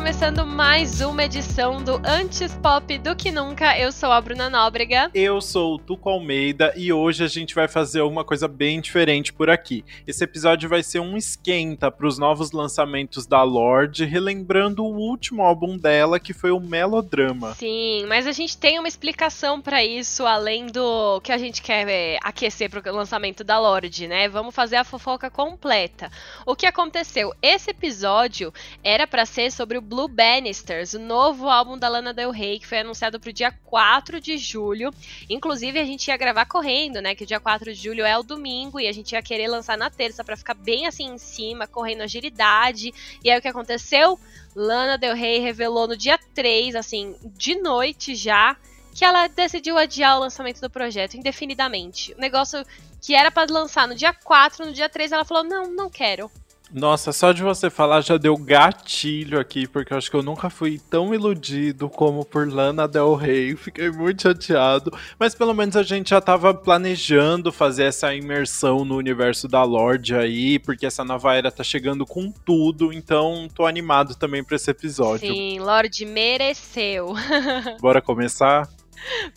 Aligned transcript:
começando 0.00 0.46
mais 0.46 1.02
uma 1.02 1.24
edição 1.24 1.84
do 1.84 2.00
Antes 2.02 2.54
Pop 2.62 2.96
do 2.96 3.14
que 3.14 3.30
Nunca. 3.30 3.78
Eu 3.78 3.92
sou 3.92 4.10
a 4.10 4.18
Bruna 4.18 4.48
Nóbrega. 4.48 5.10
Eu 5.12 5.42
sou 5.42 5.74
o 5.74 5.78
Tuco 5.78 6.08
Almeida 6.08 6.72
e 6.74 6.90
hoje 6.90 7.22
a 7.22 7.28
gente 7.28 7.54
vai 7.54 7.68
fazer 7.68 8.00
uma 8.00 8.24
coisa 8.24 8.48
bem 8.48 8.80
diferente 8.80 9.30
por 9.30 9.50
aqui. 9.50 9.84
Esse 10.06 10.24
episódio 10.24 10.70
vai 10.70 10.82
ser 10.82 11.00
um 11.00 11.18
esquenta 11.18 11.90
para 11.90 12.06
os 12.06 12.18
novos 12.18 12.50
lançamentos 12.50 13.26
da 13.26 13.42
Lorde, 13.42 14.06
relembrando 14.06 14.82
o 14.82 14.96
último 14.96 15.42
álbum 15.42 15.76
dela, 15.76 16.18
que 16.18 16.32
foi 16.32 16.50
o 16.50 16.58
Melodrama. 16.58 17.54
Sim, 17.56 18.06
mas 18.08 18.26
a 18.26 18.32
gente 18.32 18.56
tem 18.56 18.78
uma 18.78 18.88
explicação 18.88 19.60
para 19.60 19.84
isso, 19.84 20.24
além 20.24 20.66
do 20.68 21.20
que 21.20 21.30
a 21.30 21.36
gente 21.36 21.60
quer 21.60 21.86
é, 21.86 22.18
aquecer 22.22 22.70
para 22.70 22.90
o 22.90 22.96
lançamento 22.96 23.44
da 23.44 23.60
Lorde, 23.60 24.08
né? 24.08 24.30
Vamos 24.30 24.54
fazer 24.54 24.76
a 24.76 24.84
fofoca 24.84 25.28
completa. 25.28 26.10
O 26.46 26.56
que 26.56 26.64
aconteceu? 26.64 27.34
Esse 27.42 27.70
episódio 27.70 28.50
era 28.82 29.06
para 29.06 29.26
ser 29.26 29.52
sobre 29.52 29.76
o 29.76 29.89
Blue 29.90 30.06
Bannisters, 30.06 30.94
o 30.94 31.00
novo 31.00 31.48
álbum 31.48 31.76
da 31.76 31.88
Lana 31.88 32.14
Del 32.14 32.30
Rey, 32.30 32.60
que 32.60 32.66
foi 32.66 32.78
anunciado 32.78 33.18
pro 33.18 33.32
dia 33.32 33.50
4 33.50 34.20
de 34.20 34.38
julho. 34.38 34.94
Inclusive, 35.28 35.80
a 35.80 35.84
gente 35.84 36.06
ia 36.06 36.16
gravar 36.16 36.46
correndo, 36.46 37.02
né? 37.02 37.12
Que 37.12 37.24
o 37.24 37.26
dia 37.26 37.40
4 37.40 37.74
de 37.74 37.82
julho 37.82 38.04
é 38.04 38.16
o 38.16 38.22
domingo 38.22 38.78
e 38.78 38.86
a 38.86 38.92
gente 38.92 39.10
ia 39.10 39.20
querer 39.20 39.48
lançar 39.48 39.76
na 39.76 39.90
terça 39.90 40.22
para 40.22 40.36
ficar 40.36 40.54
bem 40.54 40.86
assim 40.86 41.06
em 41.06 41.18
cima, 41.18 41.66
correndo 41.66 42.02
agilidade. 42.02 42.94
E 43.24 43.28
aí 43.28 43.36
o 43.36 43.42
que 43.42 43.48
aconteceu? 43.48 44.16
Lana 44.54 44.96
Del 44.96 45.16
Rey 45.16 45.40
revelou 45.40 45.88
no 45.88 45.96
dia 45.96 46.20
3, 46.36 46.76
assim, 46.76 47.16
de 47.24 47.56
noite 47.56 48.14
já, 48.14 48.56
que 48.94 49.04
ela 49.04 49.26
decidiu 49.26 49.76
adiar 49.76 50.18
o 50.18 50.20
lançamento 50.20 50.60
do 50.60 50.70
projeto 50.70 51.16
indefinidamente. 51.16 52.14
O 52.14 52.20
negócio 52.20 52.64
que 53.02 53.12
era 53.12 53.32
para 53.32 53.52
lançar 53.52 53.88
no 53.88 53.96
dia 53.96 54.14
4, 54.14 54.66
no 54.66 54.72
dia 54.72 54.88
3 54.88 55.10
ela 55.10 55.24
falou: 55.24 55.42
"Não, 55.42 55.66
não 55.66 55.90
quero". 55.90 56.30
Nossa, 56.72 57.12
só 57.12 57.32
de 57.32 57.42
você 57.42 57.68
falar 57.68 58.00
já 58.00 58.16
deu 58.16 58.36
gatilho 58.36 59.40
aqui, 59.40 59.66
porque 59.66 59.92
eu 59.92 59.98
acho 59.98 60.10
que 60.10 60.16
eu 60.16 60.22
nunca 60.22 60.48
fui 60.48 60.78
tão 60.78 61.12
iludido 61.12 61.88
como 61.88 62.24
por 62.24 62.48
Lana 62.48 62.86
Del 62.86 63.14
Rey. 63.14 63.56
Fiquei 63.56 63.90
muito 63.90 64.22
chateado, 64.22 64.96
mas 65.18 65.34
pelo 65.34 65.52
menos 65.52 65.76
a 65.76 65.82
gente 65.82 66.10
já 66.10 66.20
tava 66.20 66.54
planejando 66.54 67.50
fazer 67.50 67.84
essa 67.84 68.14
imersão 68.14 68.84
no 68.84 68.96
universo 68.96 69.48
da 69.48 69.64
Lorde 69.64 70.14
aí, 70.14 70.58
porque 70.58 70.86
essa 70.86 71.04
nova 71.04 71.34
era 71.34 71.50
tá 71.50 71.64
chegando 71.64 72.06
com 72.06 72.30
tudo, 72.30 72.92
então 72.92 73.48
tô 73.54 73.66
animado 73.66 74.14
também 74.14 74.44
para 74.44 74.56
esse 74.56 74.70
episódio. 74.70 75.32
Sim, 75.32 75.58
Lorde 75.58 76.04
mereceu. 76.04 77.14
Bora 77.80 78.00
começar? 78.00 78.68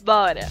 Bora. 0.04 0.48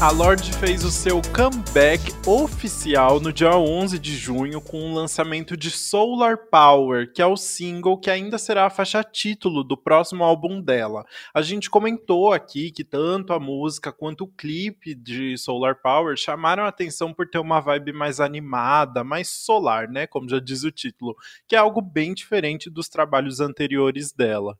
A 0.00 0.12
Lorde 0.12 0.52
fez 0.52 0.84
o 0.84 0.92
seu 0.92 1.20
comeback 1.34 2.00
oficial 2.24 3.18
no 3.18 3.32
dia 3.32 3.56
11 3.56 3.98
de 3.98 4.14
junho 4.14 4.60
com 4.60 4.80
o 4.80 4.94
lançamento 4.94 5.56
de 5.56 5.72
Solar 5.72 6.38
Power, 6.52 7.12
que 7.12 7.20
é 7.20 7.26
o 7.26 7.36
single 7.36 7.98
que 7.98 8.08
ainda 8.08 8.38
será 8.38 8.66
a 8.66 8.70
faixa 8.70 9.02
título 9.02 9.64
do 9.64 9.76
próximo 9.76 10.22
álbum 10.22 10.60
dela. 10.60 11.04
A 11.34 11.42
gente 11.42 11.68
comentou 11.68 12.32
aqui 12.32 12.70
que 12.70 12.84
tanto 12.84 13.32
a 13.32 13.40
música 13.40 13.92
quanto 13.92 14.22
o 14.22 14.28
clipe 14.28 14.94
de 14.94 15.36
Solar 15.36 15.74
Power 15.82 16.16
chamaram 16.16 16.62
a 16.62 16.68
atenção 16.68 17.12
por 17.12 17.28
ter 17.28 17.40
uma 17.40 17.58
vibe 17.58 17.92
mais 17.92 18.20
animada, 18.20 19.02
mais 19.02 19.26
solar, 19.26 19.88
né, 19.88 20.06
como 20.06 20.28
já 20.28 20.38
diz 20.38 20.62
o 20.62 20.70
título, 20.70 21.16
que 21.48 21.56
é 21.56 21.58
algo 21.58 21.82
bem 21.82 22.14
diferente 22.14 22.70
dos 22.70 22.88
trabalhos 22.88 23.40
anteriores 23.40 24.12
dela. 24.12 24.56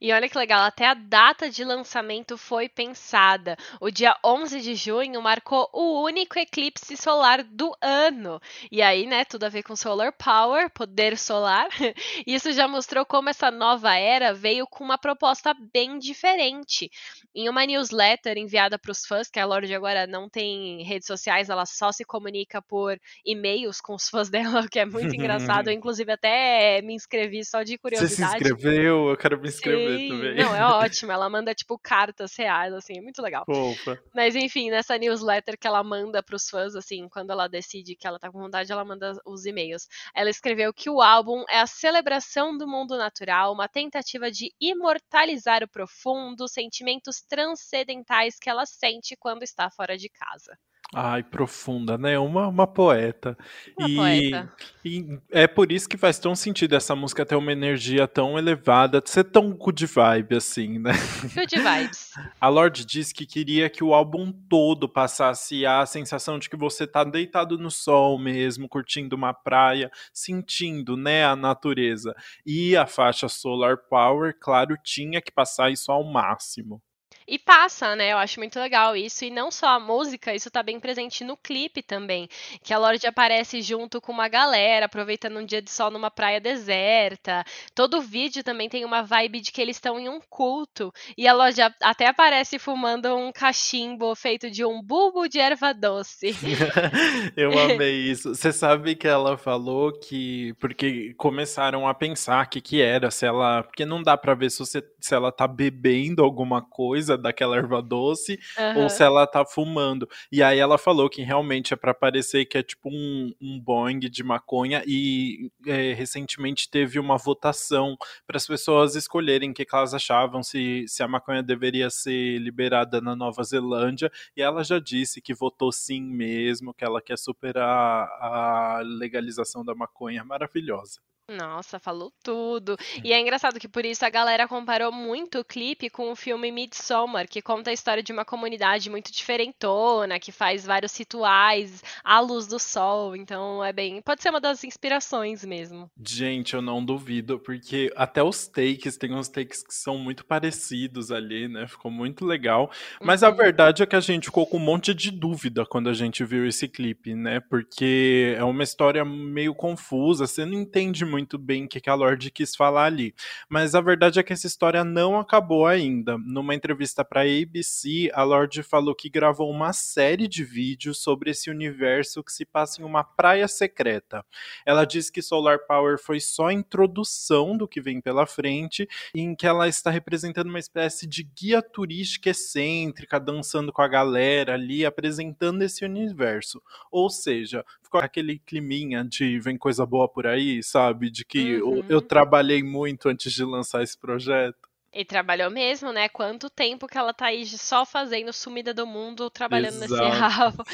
E 0.00 0.12
olha 0.12 0.28
que 0.28 0.38
legal, 0.38 0.62
até 0.62 0.86
a 0.86 0.94
data 0.94 1.50
de 1.50 1.64
lançamento 1.64 2.36
foi 2.36 2.68
pensada. 2.68 3.56
O 3.80 3.90
dia 3.90 4.16
11 4.24 4.60
de 4.60 4.74
junho 4.74 5.22
marcou 5.22 5.68
o 5.72 6.02
único 6.02 6.38
eclipse 6.38 6.96
solar 6.96 7.42
do 7.42 7.74
ano. 7.80 8.40
E 8.70 8.82
aí, 8.82 9.06
né, 9.06 9.24
tudo 9.24 9.44
a 9.44 9.48
ver 9.48 9.62
com 9.62 9.76
solar 9.76 10.12
power, 10.12 10.70
poder 10.70 11.16
solar. 11.16 11.68
Isso 12.26 12.52
já 12.52 12.66
mostrou 12.66 13.04
como 13.04 13.28
essa 13.28 13.50
nova 13.50 13.94
era 13.94 14.32
veio 14.32 14.66
com 14.66 14.84
uma 14.84 14.98
proposta 14.98 15.54
bem 15.72 15.98
diferente. 15.98 16.90
Em 17.34 17.48
uma 17.48 17.64
newsletter 17.64 18.36
enviada 18.38 18.78
para 18.78 18.92
os 18.92 19.06
fãs, 19.06 19.28
que 19.28 19.38
a 19.38 19.46
Lorde 19.46 19.74
agora 19.74 20.06
não 20.06 20.28
tem 20.28 20.82
redes 20.82 21.06
sociais, 21.06 21.48
ela 21.48 21.66
só 21.66 21.92
se 21.92 22.04
comunica 22.04 22.60
por 22.62 22.98
e-mails 23.24 23.80
com 23.80 23.94
os 23.94 24.08
fãs 24.08 24.28
dela, 24.30 24.62
o 24.62 24.68
que 24.68 24.78
é 24.78 24.84
muito 24.84 25.14
engraçado. 25.14 25.68
Eu, 25.68 25.74
inclusive, 25.74 26.12
até 26.12 26.82
me 26.82 26.94
inscrevi 26.94 27.44
só 27.44 27.62
de 27.62 27.78
curiosidade. 27.78 28.14
Você 28.14 28.22
se 28.22 28.34
inscreveu? 28.34 29.10
Eu 29.10 29.16
quero 29.16 29.40
me 29.40 29.48
inscrever. 29.48 29.59
Sim, 29.60 30.08
também. 30.08 30.34
Não, 30.36 30.54
é 30.54 30.64
ótimo. 30.86 31.12
Ela 31.12 31.28
manda, 31.28 31.54
tipo, 31.54 31.78
cartas 31.78 32.34
reais, 32.36 32.72
assim, 32.72 32.98
é 32.98 33.00
muito 33.00 33.20
legal. 33.22 33.44
Opa. 33.48 33.98
Mas 34.14 34.34
enfim, 34.34 34.70
nessa 34.70 34.98
newsletter 34.98 35.56
que 35.58 35.66
ela 35.66 35.82
manda 35.84 36.22
pros 36.22 36.48
fãs, 36.48 36.74
assim, 36.74 37.08
quando 37.08 37.30
ela 37.30 37.48
decide 37.48 37.94
que 37.94 38.06
ela 38.06 38.18
tá 38.18 38.30
com 38.30 38.40
vontade, 38.40 38.70
ela 38.70 38.84
manda 38.84 39.12
os 39.24 39.46
e-mails. 39.46 39.86
Ela 40.14 40.30
escreveu 40.30 40.72
que 40.72 40.90
o 40.90 41.00
álbum 41.00 41.44
é 41.48 41.60
a 41.60 41.66
celebração 41.66 42.56
do 42.56 42.66
mundo 42.66 42.96
natural, 42.96 43.52
uma 43.52 43.68
tentativa 43.68 44.30
de 44.30 44.52
imortalizar 44.60 45.62
o 45.62 45.68
profundo, 45.68 46.48
sentimentos 46.48 47.20
transcendentais 47.20 48.38
que 48.38 48.50
ela 48.50 48.66
sente 48.66 49.16
quando 49.16 49.42
está 49.42 49.70
fora 49.70 49.96
de 49.96 50.08
casa. 50.08 50.58
Ai, 50.92 51.22
profunda, 51.22 51.96
né? 51.96 52.18
Uma, 52.18 52.48
uma 52.48 52.66
poeta. 52.66 53.38
Uma 53.78 53.88
e, 53.88 53.94
poeta. 53.94 54.52
e 54.84 55.18
é 55.30 55.46
por 55.46 55.70
isso 55.70 55.88
que 55.88 55.96
faz 55.96 56.18
tão 56.18 56.34
sentido 56.34 56.74
essa 56.74 56.96
música 56.96 57.24
ter 57.24 57.36
uma 57.36 57.52
energia 57.52 58.08
tão 58.08 58.36
elevada, 58.36 59.00
ser 59.06 59.22
tão 59.22 59.52
good 59.52 59.86
vibe 59.86 60.34
assim, 60.34 60.80
né? 60.80 60.90
Good 61.32 61.56
vibes. 61.60 62.10
A 62.40 62.48
Lorde 62.48 62.84
disse 62.84 63.14
que 63.14 63.24
queria 63.24 63.70
que 63.70 63.84
o 63.84 63.94
álbum 63.94 64.32
todo 64.48 64.88
passasse 64.88 65.64
a 65.64 65.86
sensação 65.86 66.40
de 66.40 66.50
que 66.50 66.56
você 66.56 66.88
tá 66.88 67.04
deitado 67.04 67.56
no 67.56 67.70
sol 67.70 68.18
mesmo, 68.18 68.68
curtindo 68.68 69.14
uma 69.14 69.32
praia, 69.32 69.92
sentindo, 70.12 70.96
né, 70.96 71.24
a 71.24 71.36
natureza. 71.36 72.16
E 72.44 72.76
a 72.76 72.84
faixa 72.84 73.28
Solar 73.28 73.76
Power, 73.88 74.36
claro, 74.40 74.76
tinha 74.82 75.22
que 75.22 75.30
passar 75.30 75.70
isso 75.70 75.92
ao 75.92 76.02
máximo. 76.02 76.82
E 77.30 77.38
passa, 77.38 77.94
né? 77.94 78.12
Eu 78.12 78.18
acho 78.18 78.40
muito 78.40 78.58
legal 78.58 78.96
isso. 78.96 79.24
E 79.24 79.30
não 79.30 79.52
só 79.52 79.68
a 79.68 79.78
música, 79.78 80.34
isso 80.34 80.50
tá 80.50 80.64
bem 80.64 80.80
presente 80.80 81.22
no 81.22 81.36
clipe 81.36 81.80
também. 81.80 82.28
Que 82.60 82.74
a 82.74 82.78
Lorde 82.78 83.06
aparece 83.06 83.62
junto 83.62 84.00
com 84.00 84.10
uma 84.10 84.26
galera, 84.26 84.86
aproveitando 84.86 85.38
um 85.38 85.44
dia 85.46 85.62
de 85.62 85.70
sol 85.70 85.92
numa 85.92 86.10
praia 86.10 86.40
deserta. 86.40 87.44
Todo 87.72 87.98
o 87.98 88.00
vídeo 88.00 88.42
também 88.42 88.68
tem 88.68 88.84
uma 88.84 89.02
vibe 89.02 89.40
de 89.42 89.52
que 89.52 89.62
eles 89.62 89.76
estão 89.76 90.00
em 90.00 90.08
um 90.08 90.20
culto. 90.28 90.92
E 91.16 91.28
a 91.28 91.32
Lorde 91.32 91.60
até 91.80 92.08
aparece 92.08 92.58
fumando 92.58 93.14
um 93.14 93.30
cachimbo 93.30 94.12
feito 94.16 94.50
de 94.50 94.64
um 94.64 94.82
bulbo 94.82 95.28
de 95.28 95.38
erva 95.38 95.72
doce. 95.72 96.34
Eu 97.36 97.56
amei 97.56 98.10
isso. 98.10 98.34
Você 98.34 98.52
sabe 98.52 98.96
que 98.96 99.06
ela 99.06 99.38
falou 99.38 99.92
que. 99.92 100.52
Porque 100.54 101.14
começaram 101.16 101.86
a 101.86 101.94
pensar 101.94 102.50
que 102.50 102.60
que 102.60 102.82
era, 102.82 103.08
se 103.08 103.24
ela. 103.24 103.62
Porque 103.62 103.86
não 103.86 104.02
dá 104.02 104.16
pra 104.16 104.34
ver 104.34 104.50
se, 104.50 104.58
você, 104.58 104.82
se 104.98 105.14
ela 105.14 105.30
tá 105.30 105.46
bebendo 105.46 106.24
alguma 106.24 106.60
coisa 106.60 107.19
daquela 107.20 107.56
erva 107.56 107.82
doce 107.82 108.38
Aham. 108.58 108.82
ou 108.82 108.88
se 108.88 109.02
ela 109.02 109.26
tá 109.26 109.44
fumando. 109.44 110.08
E 110.32 110.42
aí 110.42 110.58
ela 110.58 110.78
falou 110.78 111.08
que 111.08 111.22
realmente 111.22 111.74
é 111.74 111.76
pra 111.76 111.94
parecer 111.94 112.46
que 112.46 112.58
é 112.58 112.62
tipo 112.62 112.88
um, 112.88 113.32
um 113.40 113.60
boing 113.60 113.98
de 114.00 114.22
maconha 114.22 114.82
e 114.86 115.50
é, 115.66 115.92
recentemente 115.92 116.68
teve 116.70 116.98
uma 116.98 117.16
votação 117.16 117.96
para 118.26 118.36
as 118.36 118.46
pessoas 118.46 118.94
escolherem 118.94 119.50
o 119.50 119.54
que, 119.54 119.64
que 119.64 119.74
elas 119.74 119.94
achavam, 119.94 120.42
se, 120.42 120.84
se 120.88 121.02
a 121.02 121.08
maconha 121.08 121.42
deveria 121.42 121.90
ser 121.90 122.38
liberada 122.38 123.00
na 123.00 123.14
Nova 123.14 123.42
Zelândia 123.42 124.10
e 124.36 124.42
ela 124.42 124.64
já 124.64 124.78
disse 124.78 125.20
que 125.20 125.34
votou 125.34 125.70
sim 125.72 126.02
mesmo, 126.02 126.74
que 126.74 126.84
ela 126.84 127.00
quer 127.00 127.18
superar 127.18 128.08
a 128.20 128.80
legalização 128.84 129.64
da 129.64 129.74
maconha. 129.74 130.24
Maravilhosa. 130.24 131.00
Nossa, 131.36 131.78
falou 131.78 132.12
tudo. 132.24 132.76
E 133.04 133.12
é 133.12 133.20
engraçado 133.20 133.60
que 133.60 133.68
por 133.68 133.84
isso 133.84 134.04
a 134.04 134.10
galera 134.10 134.48
comparou 134.48 134.90
muito 134.90 135.38
o 135.38 135.44
clipe 135.44 135.88
com 135.88 136.10
o 136.10 136.16
filme 136.16 136.50
Midsommar, 136.50 137.28
que 137.28 137.40
conta 137.40 137.70
a 137.70 137.72
história 137.72 138.02
de 138.02 138.12
uma 138.12 138.24
comunidade 138.24 138.90
muito 138.90 139.12
diferentona, 139.12 140.18
que 140.18 140.32
faz 140.32 140.64
vários 140.66 140.96
rituais 140.96 141.82
à 142.02 142.18
luz 142.18 142.46
do 142.48 142.58
sol. 142.58 143.14
Então 143.14 143.64
é 143.64 143.72
bem. 143.72 144.02
Pode 144.02 144.22
ser 144.22 144.30
uma 144.30 144.40
das 144.40 144.64
inspirações 144.64 145.44
mesmo. 145.44 145.88
Gente, 146.04 146.54
eu 146.54 146.62
não 146.62 146.84
duvido, 146.84 147.38
porque 147.38 147.92
até 147.94 148.22
os 148.22 148.48
takes, 148.48 148.96
tem 148.96 149.14
uns 149.14 149.28
takes 149.28 149.62
que 149.62 149.72
são 149.74 149.96
muito 149.98 150.24
parecidos 150.24 151.12
ali, 151.12 151.46
né? 151.46 151.66
Ficou 151.68 151.90
muito 151.90 152.24
legal. 152.24 152.70
Mas 153.00 153.22
a 153.22 153.30
Uhum. 153.30 153.36
verdade 153.36 153.82
é 153.82 153.86
que 153.86 153.94
a 153.96 154.00
gente 154.00 154.24
ficou 154.24 154.46
com 154.46 154.56
um 154.56 154.60
monte 154.60 154.92
de 154.92 155.10
dúvida 155.12 155.64
quando 155.64 155.88
a 155.88 155.92
gente 155.94 156.24
viu 156.24 156.44
esse 156.46 156.66
clipe, 156.66 157.14
né? 157.14 157.38
Porque 157.38 158.34
é 158.36 158.42
uma 158.42 158.64
história 158.64 159.04
meio 159.04 159.54
confusa, 159.54 160.26
você 160.26 160.44
não 160.44 160.54
entende 160.54 161.04
muito 161.04 161.19
muito 161.20 161.38
bem 161.38 161.64
o 161.64 161.68
que 161.68 161.88
a 161.88 161.94
Lorde 161.94 162.30
quis 162.30 162.56
falar 162.56 162.86
ali. 162.86 163.14
Mas 163.48 163.74
a 163.74 163.80
verdade 163.80 164.18
é 164.18 164.22
que 164.22 164.32
essa 164.32 164.46
história 164.46 164.82
não 164.82 165.18
acabou 165.18 165.66
ainda. 165.66 166.16
Numa 166.18 166.54
entrevista 166.54 167.04
para 167.04 167.22
ABC, 167.22 168.10
a 168.14 168.22
Lorde 168.22 168.62
falou 168.62 168.94
que 168.94 169.10
gravou 169.10 169.50
uma 169.50 169.72
série 169.72 170.26
de 170.26 170.42
vídeos 170.42 171.02
sobre 171.02 171.30
esse 171.30 171.50
universo 171.50 172.24
que 172.24 172.32
se 172.32 172.44
passa 172.46 172.80
em 172.80 172.84
uma 172.84 173.04
praia 173.04 173.46
secreta. 173.46 174.24
Ela 174.64 174.84
diz 174.84 175.10
que 175.10 175.20
Solar 175.20 175.58
Power 175.66 175.98
foi 175.98 176.20
só 176.20 176.46
a 176.46 176.54
introdução 176.54 177.56
do 177.56 177.68
que 177.68 177.80
vem 177.80 178.00
pela 178.00 178.26
frente, 178.26 178.88
em 179.14 179.34
que 179.34 179.46
ela 179.46 179.68
está 179.68 179.90
representando 179.90 180.48
uma 180.48 180.58
espécie 180.58 181.06
de 181.06 181.22
guia 181.22 181.60
turística 181.60 182.30
excêntrica, 182.30 183.20
dançando 183.20 183.72
com 183.72 183.82
a 183.82 183.88
galera 183.88 184.54
ali, 184.54 184.86
apresentando 184.86 185.62
esse 185.62 185.84
universo. 185.84 186.62
Ou 186.90 187.10
seja, 187.10 187.64
ficou 187.82 188.00
aquele 188.00 188.38
climinha 188.38 189.04
de 189.04 189.38
vem 189.38 189.58
coisa 189.58 189.84
boa 189.84 190.08
por 190.08 190.26
aí, 190.26 190.62
sabe? 190.62 190.99
De 191.08 191.24
que 191.24 191.62
uhum. 191.62 191.76
eu, 191.76 191.84
eu 191.88 192.02
trabalhei 192.02 192.62
muito 192.62 193.08
antes 193.08 193.32
de 193.32 193.44
lançar 193.44 193.82
esse 193.82 193.96
projeto. 193.96 194.68
E 194.92 195.04
trabalhou 195.04 195.48
mesmo, 195.52 195.92
né? 195.92 196.08
Quanto 196.08 196.50
tempo 196.50 196.88
que 196.88 196.98
ela 196.98 197.14
tá 197.14 197.26
aí 197.26 197.46
só 197.46 197.86
fazendo 197.86 198.32
sumida 198.32 198.74
do 198.74 198.84
mundo, 198.84 199.30
trabalhando 199.30 199.84
Exato. 199.84 200.02
nesse 200.02 200.18
álbum. 200.42 200.64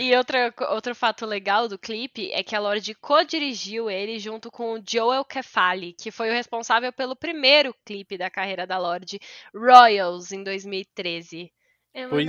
e 0.00 0.16
outra, 0.16 0.54
outro 0.70 0.94
fato 0.94 1.26
legal 1.26 1.66
do 1.66 1.76
clipe 1.76 2.30
é 2.30 2.44
que 2.44 2.54
a 2.54 2.60
Lorde 2.60 2.94
co-dirigiu 2.94 3.90
ele 3.90 4.20
junto 4.20 4.52
com 4.52 4.74
o 4.74 4.82
Joel 4.88 5.24
Kefali, 5.24 5.94
que 5.94 6.12
foi 6.12 6.30
o 6.30 6.32
responsável 6.32 6.92
pelo 6.92 7.16
primeiro 7.16 7.74
clipe 7.84 8.16
da 8.16 8.30
carreira 8.30 8.68
da 8.68 8.78
Lorde, 8.78 9.18
Royals, 9.52 10.30
em 10.30 10.44
2013. 10.44 11.50
Pois... 12.08 12.26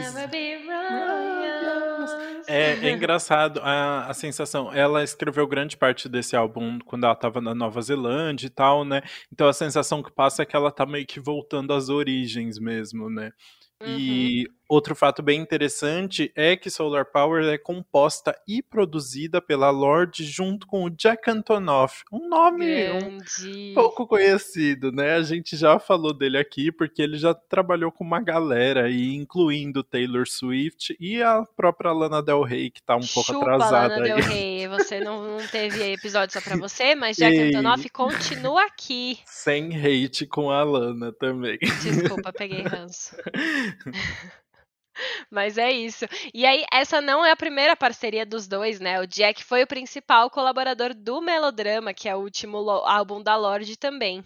É, 2.47 2.87
é 2.87 2.91
engraçado 2.91 3.59
a, 3.63 4.05
a 4.05 4.13
sensação. 4.13 4.71
Ela 4.71 5.03
escreveu 5.03 5.47
grande 5.47 5.75
parte 5.75 6.07
desse 6.07 6.35
álbum 6.35 6.77
quando 6.85 7.05
ela 7.05 7.13
estava 7.13 7.41
na 7.41 7.55
Nova 7.55 7.81
Zelândia 7.81 8.45
e 8.45 8.49
tal, 8.49 8.85
né? 8.85 9.01
Então 9.33 9.47
a 9.47 9.53
sensação 9.53 10.03
que 10.03 10.11
passa 10.11 10.43
é 10.43 10.45
que 10.45 10.55
ela 10.55 10.71
tá 10.71 10.85
meio 10.85 11.05
que 11.07 11.19
voltando 11.19 11.73
às 11.73 11.89
origens 11.89 12.59
mesmo, 12.59 13.09
né? 13.09 13.31
Uhum. 13.81 13.97
E 13.97 14.47
outro 14.67 14.95
fato 14.95 15.21
bem 15.21 15.39
interessante 15.39 16.31
é 16.35 16.55
que 16.55 16.69
Solar 16.69 17.05
Power 17.05 17.45
é 17.45 17.57
composta 17.57 18.35
e 18.47 18.61
produzida 18.61 19.41
pela 19.41 19.69
Lorde 19.69 20.23
junto 20.23 20.67
com 20.67 20.83
o 20.83 20.89
Jack 20.89 21.29
Antonoff, 21.29 22.03
um 22.11 22.27
nome 22.27 22.89
um 22.91 23.73
pouco 23.73 24.07
conhecido, 24.07 24.91
né? 24.91 25.15
A 25.15 25.21
gente 25.21 25.55
já 25.55 25.79
falou 25.79 26.13
dele 26.13 26.37
aqui 26.37 26.71
porque 26.71 27.01
ele 27.01 27.17
já 27.17 27.33
trabalhou 27.33 27.91
com 27.91 28.03
uma 28.03 28.21
galera, 28.21 28.89
e 28.89 29.15
incluindo 29.15 29.83
Taylor 29.83 30.27
Swift 30.27 30.95
e 30.99 31.21
a 31.21 31.43
própria 31.55 31.91
Lana 31.91 32.21
Del 32.21 32.43
Rey, 32.43 32.69
que 32.69 32.81
tá 32.81 32.95
um 32.95 33.07
pouco 33.07 33.33
Chupa, 33.33 33.45
atrasada. 33.45 33.95
Lana 33.95 34.03
aí. 34.03 34.21
Del 34.21 34.29
Rey, 34.29 34.67
você 34.67 34.99
não, 34.99 35.37
não 35.37 35.47
teve 35.47 35.93
episódio 35.93 36.33
só 36.33 36.41
pra 36.41 36.57
você, 36.57 36.95
mas 36.95 37.17
Jack 37.17 37.35
Ei, 37.35 37.49
Antonoff 37.49 37.89
continua 37.89 38.65
aqui. 38.65 39.19
Sem 39.25 39.75
hate 39.75 40.25
com 40.25 40.49
a 40.49 40.63
Lana 40.63 41.11
também. 41.13 41.57
Desculpa, 41.59 42.33
peguei 42.33 42.61
ranço. 42.61 43.15
Mas 45.29 45.57
é 45.57 45.71
isso. 45.71 46.05
E 46.33 46.45
aí, 46.45 46.65
essa 46.71 47.01
não 47.01 47.25
é 47.25 47.31
a 47.31 47.35
primeira 47.35 47.75
parceria 47.75 48.25
dos 48.25 48.47
dois, 48.47 48.79
né? 48.79 48.99
O 49.01 49.07
Jack 49.07 49.43
foi 49.43 49.63
o 49.63 49.67
principal 49.67 50.29
colaborador 50.29 50.93
do 50.93 51.21
Melodrama, 51.21 51.93
que 51.93 52.09
é 52.09 52.15
o 52.15 52.19
último 52.19 52.57
álbum 52.57 53.21
da 53.21 53.35
Lorde 53.35 53.77
também. 53.77 54.23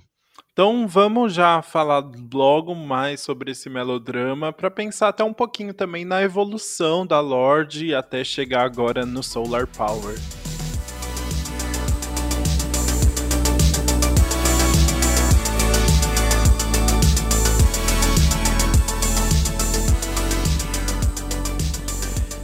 Então 0.51 0.87
vamos 0.87 1.33
já 1.33 1.61
falar 1.61 2.03
logo 2.33 2.75
mais 2.75 3.21
sobre 3.21 3.51
esse 3.51 3.69
melodrama 3.69 4.51
para 4.51 4.69
pensar 4.69 5.09
até 5.09 5.23
um 5.23 5.33
pouquinho 5.33 5.73
também 5.73 6.03
na 6.03 6.21
evolução 6.21 7.05
da 7.05 7.19
Lorde 7.19 7.95
até 7.95 8.23
chegar 8.23 8.63
agora 8.63 9.05
no 9.05 9.23
Solar 9.23 9.67
Power. 9.67 10.17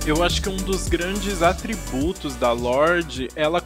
Eu 0.08 0.22
acho 0.22 0.40
que 0.40 0.48
um 0.48 0.56
dos 0.56 0.88
grandes 0.88 1.42
atributos 1.42 2.36
da 2.36 2.52
Lorde, 2.52 3.28
ela 3.36 3.60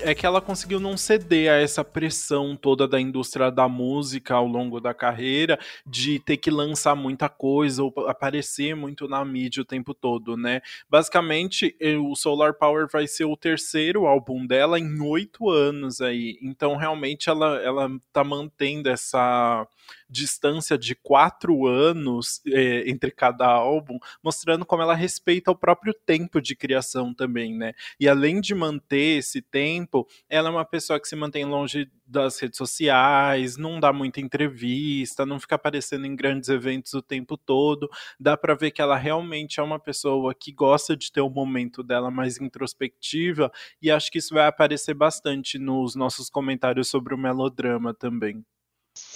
é 0.00 0.14
que 0.14 0.26
ela 0.26 0.42
conseguiu 0.42 0.78
não 0.78 0.94
ceder 0.94 1.50
a 1.50 1.54
essa 1.54 1.82
pressão 1.82 2.54
toda 2.54 2.86
da 2.86 3.00
indústria 3.00 3.50
da 3.50 3.66
música 3.66 4.34
ao 4.34 4.46
longo 4.46 4.78
da 4.78 4.92
carreira, 4.92 5.58
de 5.86 6.18
ter 6.18 6.36
que 6.36 6.50
lançar 6.50 6.94
muita 6.94 7.30
coisa 7.30 7.82
ou 7.82 7.94
aparecer 8.06 8.76
muito 8.76 9.08
na 9.08 9.24
mídia 9.24 9.62
o 9.62 9.64
tempo 9.64 9.94
todo, 9.94 10.36
né? 10.36 10.60
Basicamente, 10.86 11.74
o 11.98 12.14
Solar 12.14 12.52
Power 12.52 12.86
vai 12.92 13.06
ser 13.06 13.24
o 13.24 13.34
terceiro 13.34 14.06
álbum 14.06 14.46
dela 14.46 14.78
em 14.78 15.00
oito 15.00 15.48
anos 15.48 16.02
aí. 16.02 16.38
Então, 16.42 16.76
realmente, 16.76 17.30
ela, 17.30 17.56
ela 17.62 17.88
tá 18.12 18.22
mantendo 18.22 18.90
essa 18.90 19.66
distância 20.08 20.78
de 20.78 20.94
quatro 20.94 21.66
anos 21.66 22.40
é, 22.46 22.88
entre 22.88 23.10
cada 23.10 23.46
álbum, 23.46 23.98
mostrando 24.22 24.64
como 24.64 24.82
ela 24.82 24.94
respeita 24.94 25.50
o 25.50 25.56
próprio 25.56 25.94
tempo 25.94 26.40
de 26.40 26.54
criação 26.54 27.14
também, 27.14 27.56
né? 27.56 27.72
E 27.98 28.08
além 28.08 28.40
de 28.40 28.54
manter 28.54 29.18
esse 29.18 29.42
tempo, 29.42 30.06
ela 30.28 30.48
é 30.48 30.52
uma 30.52 30.64
pessoa 30.64 31.00
que 31.00 31.08
se 31.08 31.16
mantém 31.16 31.44
longe 31.44 31.90
das 32.06 32.38
redes 32.38 32.56
sociais, 32.56 33.56
não 33.56 33.80
dá 33.80 33.92
muita 33.92 34.20
entrevista, 34.20 35.26
não 35.26 35.40
fica 35.40 35.56
aparecendo 35.56 36.06
em 36.06 36.14
grandes 36.14 36.48
eventos 36.48 36.94
o 36.94 37.02
tempo 37.02 37.36
todo. 37.36 37.90
Dá 38.18 38.36
para 38.36 38.54
ver 38.54 38.70
que 38.70 38.80
ela 38.80 38.96
realmente 38.96 39.58
é 39.58 39.62
uma 39.62 39.78
pessoa 39.78 40.34
que 40.34 40.52
gosta 40.52 40.96
de 40.96 41.10
ter 41.10 41.20
o 41.20 41.26
um 41.26 41.30
momento 41.30 41.82
dela 41.82 42.10
mais 42.10 42.40
introspectiva 42.40 43.50
e 43.82 43.90
acho 43.90 44.10
que 44.10 44.18
isso 44.18 44.34
vai 44.34 44.46
aparecer 44.46 44.94
bastante 44.94 45.58
nos 45.58 45.94
nossos 45.96 46.30
comentários 46.30 46.88
sobre 46.88 47.14
o 47.14 47.18
melodrama 47.18 47.92
também. 47.92 48.44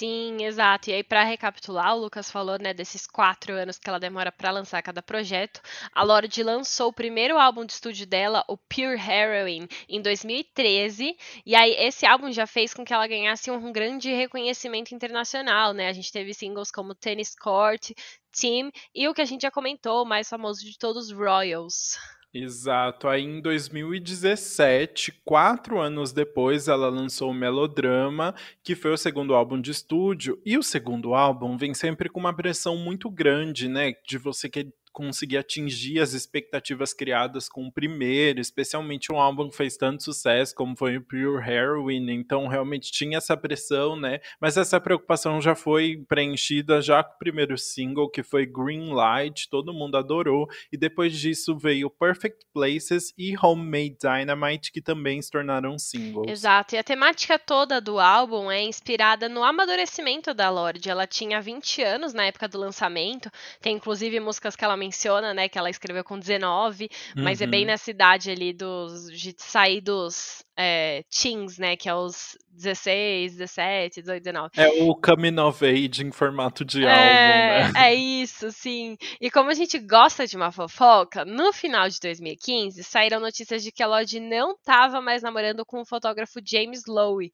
Sim, 0.01 0.43
exato. 0.45 0.89
E 0.89 0.95
aí, 0.95 1.03
para 1.05 1.23
recapitular, 1.25 1.95
o 1.95 2.01
Lucas 2.01 2.31
falou, 2.31 2.57
né, 2.59 2.73
desses 2.73 3.07
quatro 3.07 3.53
anos 3.55 3.79
que 3.79 3.89
ela 3.89 4.01
demora 4.01 4.33
para 4.33 4.51
lançar 4.51 4.83
cada 4.83 5.03
projeto. 5.03 5.61
A 5.93 6.03
Lorde 6.03 6.43
lançou 6.43 6.89
o 6.89 6.93
primeiro 6.93 7.39
álbum 7.39 7.65
de 7.67 7.73
estúdio 7.75 8.07
dela, 8.07 8.43
o 8.49 8.57
Pure 8.57 8.99
Heroine, 8.99 9.69
em 9.89 10.01
2013. 10.01 11.15
E 11.45 11.55
aí, 11.55 11.73
esse 11.79 12.07
álbum 12.07 12.33
já 12.33 12.47
fez 12.47 12.73
com 12.73 12.83
que 12.85 12.95
ela 12.95 13.07
ganhasse 13.07 13.51
um 13.51 13.71
grande 13.73 14.11
reconhecimento 14.13 14.95
internacional, 14.95 15.73
né? 15.75 15.89
A 15.89 15.93
gente 15.93 16.11
teve 16.13 16.33
singles 16.33 16.71
como 16.71 16.95
Tennis 16.95 17.35
Court, 17.35 17.91
Team 18.33 18.71
e 18.95 19.07
o 19.09 19.13
que 19.15 19.21
a 19.21 19.25
gente 19.27 19.43
já 19.43 19.51
comentou, 19.51 20.03
o 20.03 20.07
mais 20.09 20.29
famoso 20.29 20.65
de 20.65 20.79
todos, 20.79 21.11
Royals. 21.13 21.99
Exato. 22.33 23.09
Aí 23.09 23.23
em 23.25 23.41
2017, 23.41 25.13
quatro 25.25 25.81
anos 25.81 26.13
depois, 26.13 26.69
ela 26.69 26.89
lançou 26.89 27.31
o 27.31 27.35
Melodrama, 27.35 28.35
que 28.63 28.77
foi 28.77 28.93
o 28.93 28.97
segundo 28.97 29.35
álbum 29.35 29.61
de 29.61 29.73
estúdio. 29.73 30.41
E 30.47 30.57
o 30.57 30.63
segundo 30.63 31.13
álbum 31.13 31.57
vem 31.57 31.75
sempre 31.75 32.09
com 32.09 32.21
uma 32.21 32.35
pressão 32.35 32.77
muito 32.77 33.11
grande, 33.11 33.69
né? 33.69 33.95
De 34.07 34.17
você 34.17 34.49
que 34.49 34.73
conseguir 34.93 35.39
atingir 35.39 36.01
as 36.01 36.13
expectativas 36.13 36.93
criadas 36.93 37.49
com 37.49 37.67
o 37.67 37.73
primeiro, 37.73 38.41
especialmente 38.41 39.13
um 39.13 39.21
álbum 39.21 39.49
que 39.49 39.57
fez 39.57 39.77
tanto 39.77 40.03
sucesso 40.03 40.55
como 40.55 40.77
foi 40.77 40.97
o 40.97 41.03
Pure 41.03 41.43
Heroine, 41.49 42.13
então 42.13 42.47
realmente 42.47 42.91
tinha 42.91 43.19
essa 43.19 43.37
pressão, 43.37 43.97
né? 43.97 44.21
Mas 44.41 44.57
essa 44.57 44.81
preocupação 44.81 45.41
já 45.41 45.55
foi 45.55 46.05
preenchida 46.09 46.81
já 46.81 47.03
com 47.03 47.15
o 47.15 47.19
primeiro 47.19 47.57
single, 47.57 48.11
que 48.11 48.23
foi 48.23 48.47
Green 48.47 48.93
Light, 48.93 49.49
todo 49.49 49.73
mundo 49.73 49.97
adorou, 49.97 50.49
e 50.73 50.77
depois 50.77 51.17
disso 51.17 51.57
veio 51.57 51.91
Perfect 51.91 52.47
Places 52.53 53.13
e 53.17 53.35
Homemade 53.41 53.97
Dynamite, 54.01 54.73
que 54.73 54.83
também 54.83 55.21
se 55.23 55.31
tornaram 55.31 55.79
singles. 55.79 56.31
Exato, 56.31 56.75
e 56.75 56.79
a 56.79 56.85
temática 56.85 57.39
toda 57.39 57.81
do 57.81 57.99
álbum 57.99 58.51
é 58.51 58.63
inspirada 58.63 59.29
no 59.29 59.45
amadurecimento 59.45 60.35
da 60.35 60.51
Lorde. 60.51 60.91
Ela 60.91 61.07
tinha 61.07 61.41
20 61.41 61.83
anos 61.83 62.13
na 62.13 62.25
época 62.25 62.49
do 62.49 62.59
lançamento, 62.59 63.31
tem 63.61 63.77
inclusive 63.77 64.19
músicas 64.21 64.57
que 64.57 64.65
ela 64.65 64.77
menciona, 64.81 65.35
né, 65.35 65.49
que 65.49 65.59
ela 65.59 65.71
escreveu 65.71 66.03
com 66.03 66.19
19, 66.19 66.89
uhum. 67.17 67.23
mas 67.23 67.41
é 67.41 67.47
bem 67.47 67.61
uhum. 67.61 67.67
nessa 67.69 67.91
idade 67.91 68.31
ali 68.31 68.53
dos, 68.53 69.11
de 69.13 69.35
sair 69.39 69.81
dos 69.81 70.45
é, 70.63 71.03
teens, 71.05 71.59
né, 71.59 71.75
que 71.75 71.89
é 71.89 71.95
os 71.95 72.37
16, 72.53 73.37
17, 73.37 74.03
18, 74.03 74.23
19. 74.23 74.51
É 74.57 74.69
o 74.83 74.95
coming 74.95 75.39
of 75.41 75.65
age 75.65 76.05
em 76.05 76.13
formato 76.13 76.65
de 76.65 76.85
é, 76.85 77.63
álbum, 77.63 77.73
né? 77.73 77.87
É 77.87 77.95
isso, 77.95 78.53
sim. 78.53 78.99
E 79.19 79.31
como 79.31 79.49
a 79.49 79.55
gente 79.55 79.79
gosta 79.79 80.27
de 80.27 80.37
uma 80.37 80.53
fofoca, 80.53 81.25
no 81.25 81.53
final 81.53 81.89
de 81.89 81.99
2015 82.01 82.85
saíram 82.85 83.21
notícias 83.21 83.63
de 83.63 83.73
que 83.73 83.83
a 83.83 83.87
Lorde 83.87 84.21
não 84.21 84.53
estava 84.53 85.01
mais 85.01 85.23
namorando 85.23 85.65
com 85.65 85.81
o 85.81 85.87
fotógrafo 85.87 86.41
James 86.45 86.83
Lowe. 86.87 87.33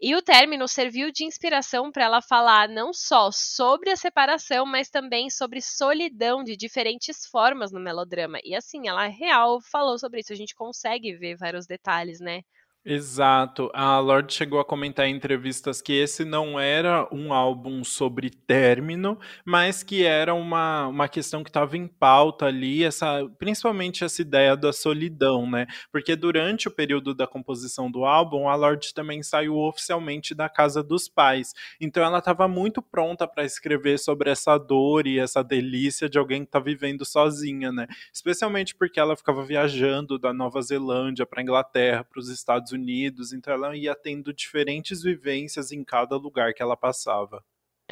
E 0.00 0.14
o 0.14 0.22
término 0.22 0.66
serviu 0.66 1.12
de 1.12 1.24
inspiração 1.24 1.92
para 1.92 2.04
ela 2.04 2.22
falar 2.22 2.68
não 2.68 2.92
só 2.94 3.30
sobre 3.30 3.90
a 3.90 3.96
separação, 3.96 4.64
mas 4.64 4.88
também 4.88 5.28
sobre 5.28 5.60
solidão 5.60 6.42
de 6.42 6.56
diferentes 6.56 7.26
formas 7.26 7.70
no 7.70 7.80
melodrama. 7.80 8.38
E 8.42 8.54
assim, 8.54 8.88
ela 8.88 9.06
real 9.08 9.60
falou 9.60 9.98
sobre 9.98 10.20
isso, 10.20 10.32
a 10.32 10.36
gente 10.36 10.54
consegue 10.54 11.14
ver 11.14 11.36
vários 11.36 11.66
detalhes, 11.66 12.18
né? 12.18 12.42
Exato. 12.84 13.70
A 13.72 14.00
Lorde 14.00 14.34
chegou 14.34 14.58
a 14.58 14.64
comentar 14.64 15.06
em 15.06 15.14
entrevistas 15.14 15.80
que 15.80 15.92
esse 15.92 16.24
não 16.24 16.58
era 16.58 17.06
um 17.12 17.32
álbum 17.32 17.84
sobre 17.84 18.28
término, 18.28 19.16
mas 19.44 19.84
que 19.84 20.04
era 20.04 20.34
uma, 20.34 20.88
uma 20.88 21.08
questão 21.08 21.44
que 21.44 21.50
estava 21.50 21.76
em 21.76 21.86
pauta 21.86 22.46
ali, 22.46 22.82
essa, 22.82 23.24
principalmente 23.38 24.02
essa 24.02 24.20
ideia 24.20 24.56
da 24.56 24.72
solidão, 24.72 25.48
né? 25.48 25.68
Porque 25.92 26.16
durante 26.16 26.66
o 26.66 26.72
período 26.72 27.14
da 27.14 27.24
composição 27.24 27.88
do 27.88 28.04
álbum, 28.04 28.48
a 28.48 28.56
Lorde 28.56 28.92
também 28.92 29.22
saiu 29.22 29.56
oficialmente 29.58 30.34
da 30.34 30.48
casa 30.48 30.82
dos 30.82 31.08
pais. 31.08 31.52
Então 31.80 32.02
ela 32.02 32.18
estava 32.18 32.48
muito 32.48 32.82
pronta 32.82 33.28
para 33.28 33.44
escrever 33.44 33.96
sobre 33.96 34.28
essa 34.28 34.58
dor 34.58 35.06
e 35.06 35.20
essa 35.20 35.44
delícia 35.44 36.08
de 36.08 36.18
alguém 36.18 36.40
que 36.40 36.48
está 36.48 36.58
vivendo 36.58 37.04
sozinha, 37.04 37.70
né? 37.70 37.86
Especialmente 38.12 38.74
porque 38.74 38.98
ela 38.98 39.16
ficava 39.16 39.44
viajando 39.44 40.18
da 40.18 40.32
Nova 40.32 40.60
Zelândia 40.60 41.24
para 41.24 41.42
Inglaterra, 41.42 42.02
para 42.02 42.18
os 42.18 42.28
Estados 42.28 42.71
Unidos, 42.72 43.32
então 43.32 43.52
ela 43.52 43.76
ia 43.76 43.94
tendo 43.94 44.32
diferentes 44.32 45.02
vivências 45.02 45.72
em 45.72 45.84
cada 45.84 46.16
lugar 46.16 46.52
que 46.54 46.62
ela 46.62 46.76
passava. 46.76 47.44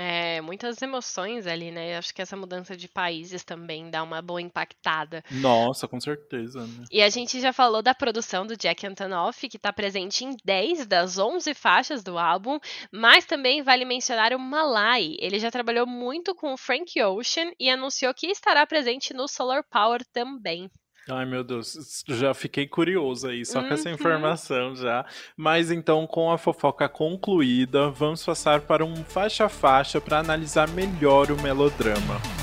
É, 0.02 0.40
muitas 0.40 0.80
emoções 0.80 1.46
ali, 1.46 1.70
né? 1.70 1.98
Acho 1.98 2.14
que 2.14 2.22
essa 2.22 2.34
mudança 2.34 2.74
de 2.74 2.88
países 2.88 3.44
também 3.44 3.90
dá 3.90 4.02
uma 4.02 4.22
boa 4.22 4.40
impactada. 4.40 5.22
Nossa, 5.30 5.86
com 5.86 6.00
certeza. 6.00 6.66
Né? 6.66 6.84
E 6.90 7.02
a 7.02 7.10
gente 7.10 7.38
já 7.38 7.52
falou 7.52 7.82
da 7.82 7.94
produção 7.94 8.46
do 8.46 8.56
Jack 8.56 8.86
Antonoff, 8.86 9.46
que 9.46 9.58
está 9.58 9.70
presente 9.72 10.24
em 10.24 10.34
10 10.42 10.86
das 10.86 11.18
11 11.18 11.52
faixas 11.52 12.02
do 12.02 12.16
álbum, 12.16 12.58
mas 12.90 13.26
também 13.26 13.62
vale 13.62 13.84
mencionar 13.84 14.32
o 14.32 14.38
Malai. 14.38 15.16
Ele 15.18 15.38
já 15.38 15.50
trabalhou 15.50 15.86
muito 15.86 16.34
com 16.34 16.54
o 16.54 16.56
Frank 16.56 16.98
Ocean 17.02 17.50
e 17.60 17.68
anunciou 17.68 18.14
que 18.14 18.28
estará 18.28 18.66
presente 18.66 19.12
no 19.12 19.28
Solar 19.28 19.62
Power 19.70 20.02
também. 20.14 20.70
Ai, 21.10 21.26
meu 21.26 21.42
Deus, 21.42 22.04
já 22.08 22.32
fiquei 22.32 22.66
curioso 22.66 23.28
aí, 23.28 23.44
só 23.44 23.60
uhum. 23.60 23.68
com 23.68 23.74
essa 23.74 23.88
uhum. 23.88 23.94
informação 23.94 24.76
já. 24.76 25.04
Mas 25.36 25.70
então, 25.70 26.06
com 26.06 26.30
a 26.30 26.38
fofoca 26.38 26.88
concluída, 26.88 27.90
vamos 27.90 28.24
passar 28.24 28.60
para 28.60 28.84
um 28.84 28.96
faixa 28.96 29.46
a 29.46 29.48
faixa 29.48 30.00
para 30.00 30.18
analisar 30.18 30.68
melhor 30.68 31.30
o 31.30 31.42
melodrama. 31.42 32.39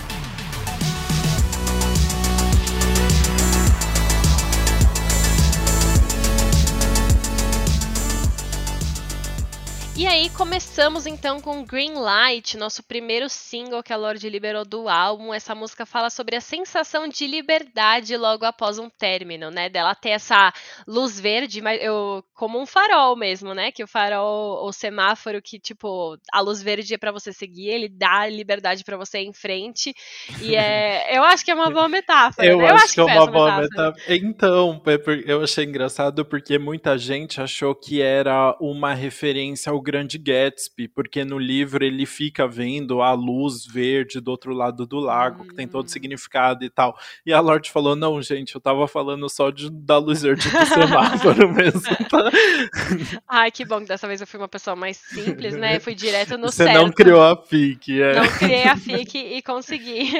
E 9.98 10.06
aí 10.06 10.30
começamos 10.30 11.08
então 11.08 11.42
com 11.42 11.66
Green 11.66 11.96
Light, 11.96 12.56
nosso 12.56 12.84
primeiro 12.84 13.28
single 13.28 13.82
que 13.82 13.92
a 13.92 13.98
Lorde 13.98 14.30
liberou 14.30 14.64
do 14.64 14.88
álbum. 14.88 15.34
Essa 15.34 15.56
música 15.56 15.88
fala 15.88 16.12
sobre 16.12 16.36
a 16.36 16.42
sensação 16.42 17.08
de 17.08 17.26
liberdade 17.26 18.16
logo 18.16 18.46
após 18.46 18.78
um 18.78 18.92
término, 18.92 19.50
né? 19.50 19.70
Dela 19.70 19.96
ter 19.96 20.10
essa 20.10 20.54
luz 20.88 21.20
verde, 21.20 21.64
mas 21.64 21.82
eu 21.82 22.24
como 22.36 22.62
um 22.62 22.68
farol 22.68 23.16
mesmo, 23.16 23.56
né? 23.56 23.72
Que 23.72 23.84
o 23.84 23.88
farol, 23.88 24.68
o 24.68 24.72
semáforo 24.72 25.42
que 25.42 25.60
tipo 25.60 26.16
a 26.32 26.42
luz 26.42 26.62
verde 26.62 26.94
é 26.94 26.98
para 27.00 27.12
você 27.12 27.34
seguir, 27.34 27.70
ele 27.70 27.90
dá 27.90 28.28
liberdade 28.28 28.84
para 28.84 28.98
você 28.98 29.22
ir 29.22 29.26
em 29.26 29.34
frente. 29.34 29.96
E 30.40 30.56
é, 30.56 31.08
eu 31.18 31.24
acho 31.24 31.44
que 31.44 31.50
é 31.50 31.56
uma 31.56 31.72
boa 31.72 31.90
metáfora. 31.90 32.48
Eu, 32.48 32.60
né? 32.60 32.66
eu 32.66 32.76
acho, 32.76 32.84
acho, 32.84 32.94
que 32.94 33.02
é 33.02 33.04
uma 33.04 33.26
boa 33.26 33.62
metáfora. 33.62 33.88
metáfora. 33.88 34.16
Então, 34.16 34.82
eu 35.26 35.42
achei 35.42 35.66
engraçado 35.66 36.24
porque 36.24 36.60
muita 36.60 36.96
gente 37.00 37.42
achou 37.42 37.74
que 37.74 38.00
era 38.00 38.56
uma 38.62 38.94
referência 38.94 39.72
ao 39.72 39.87
Grande 39.88 40.18
Gatsby, 40.18 40.90
porque 40.90 41.24
no 41.24 41.40
livro 41.40 41.82
ele 41.82 42.06
fica 42.06 42.46
vendo 42.46 43.02
a 43.02 43.14
luz 43.14 43.66
verde 43.66 44.20
do 44.20 44.30
outro 44.30 44.54
lado 44.54 44.86
do 44.86 45.00
lago, 45.00 45.48
que 45.48 45.56
tem 45.56 45.66
todo 45.66 45.86
hum. 45.86 45.88
significado 45.88 46.66
e 46.66 46.70
tal. 46.70 47.00
E 47.26 47.32
a 47.32 47.40
Lorde 47.40 47.72
falou: 47.72 47.96
não, 47.96 48.22
gente, 48.22 48.54
eu 48.54 48.60
tava 48.60 48.86
falando 48.86 49.30
só 49.30 49.50
de, 49.50 49.72
da 49.72 49.98
luz 49.98 50.24
verde 50.24 50.50
do 50.50 50.66
semáforo 50.66 51.48
mesmo. 51.56 51.82
Tá? 52.10 52.30
Ai, 53.30 53.50
que 53.50 53.64
bom 53.64 53.80
que 53.80 53.86
dessa 53.86 54.10
vez 54.10 54.20
eu 54.20 54.28
fui 54.28 54.38
uma 54.38 54.50
pessoa 54.50 54.76
mais 54.76 54.98
simples, 54.98 55.56
né? 55.56 55.80
Fui 55.80 55.96
direto 55.96 56.38
no 56.38 56.48
Você 56.52 56.66
certo. 56.66 56.82
não 56.82 56.92
criou 56.92 57.24
a 57.24 57.42
FIC, 57.42 58.02
é. 58.02 58.14
Não 58.14 58.28
criei 58.28 58.64
a 58.64 58.76
FIC 58.78 59.18
e 59.18 59.42
consegui. 59.42 60.12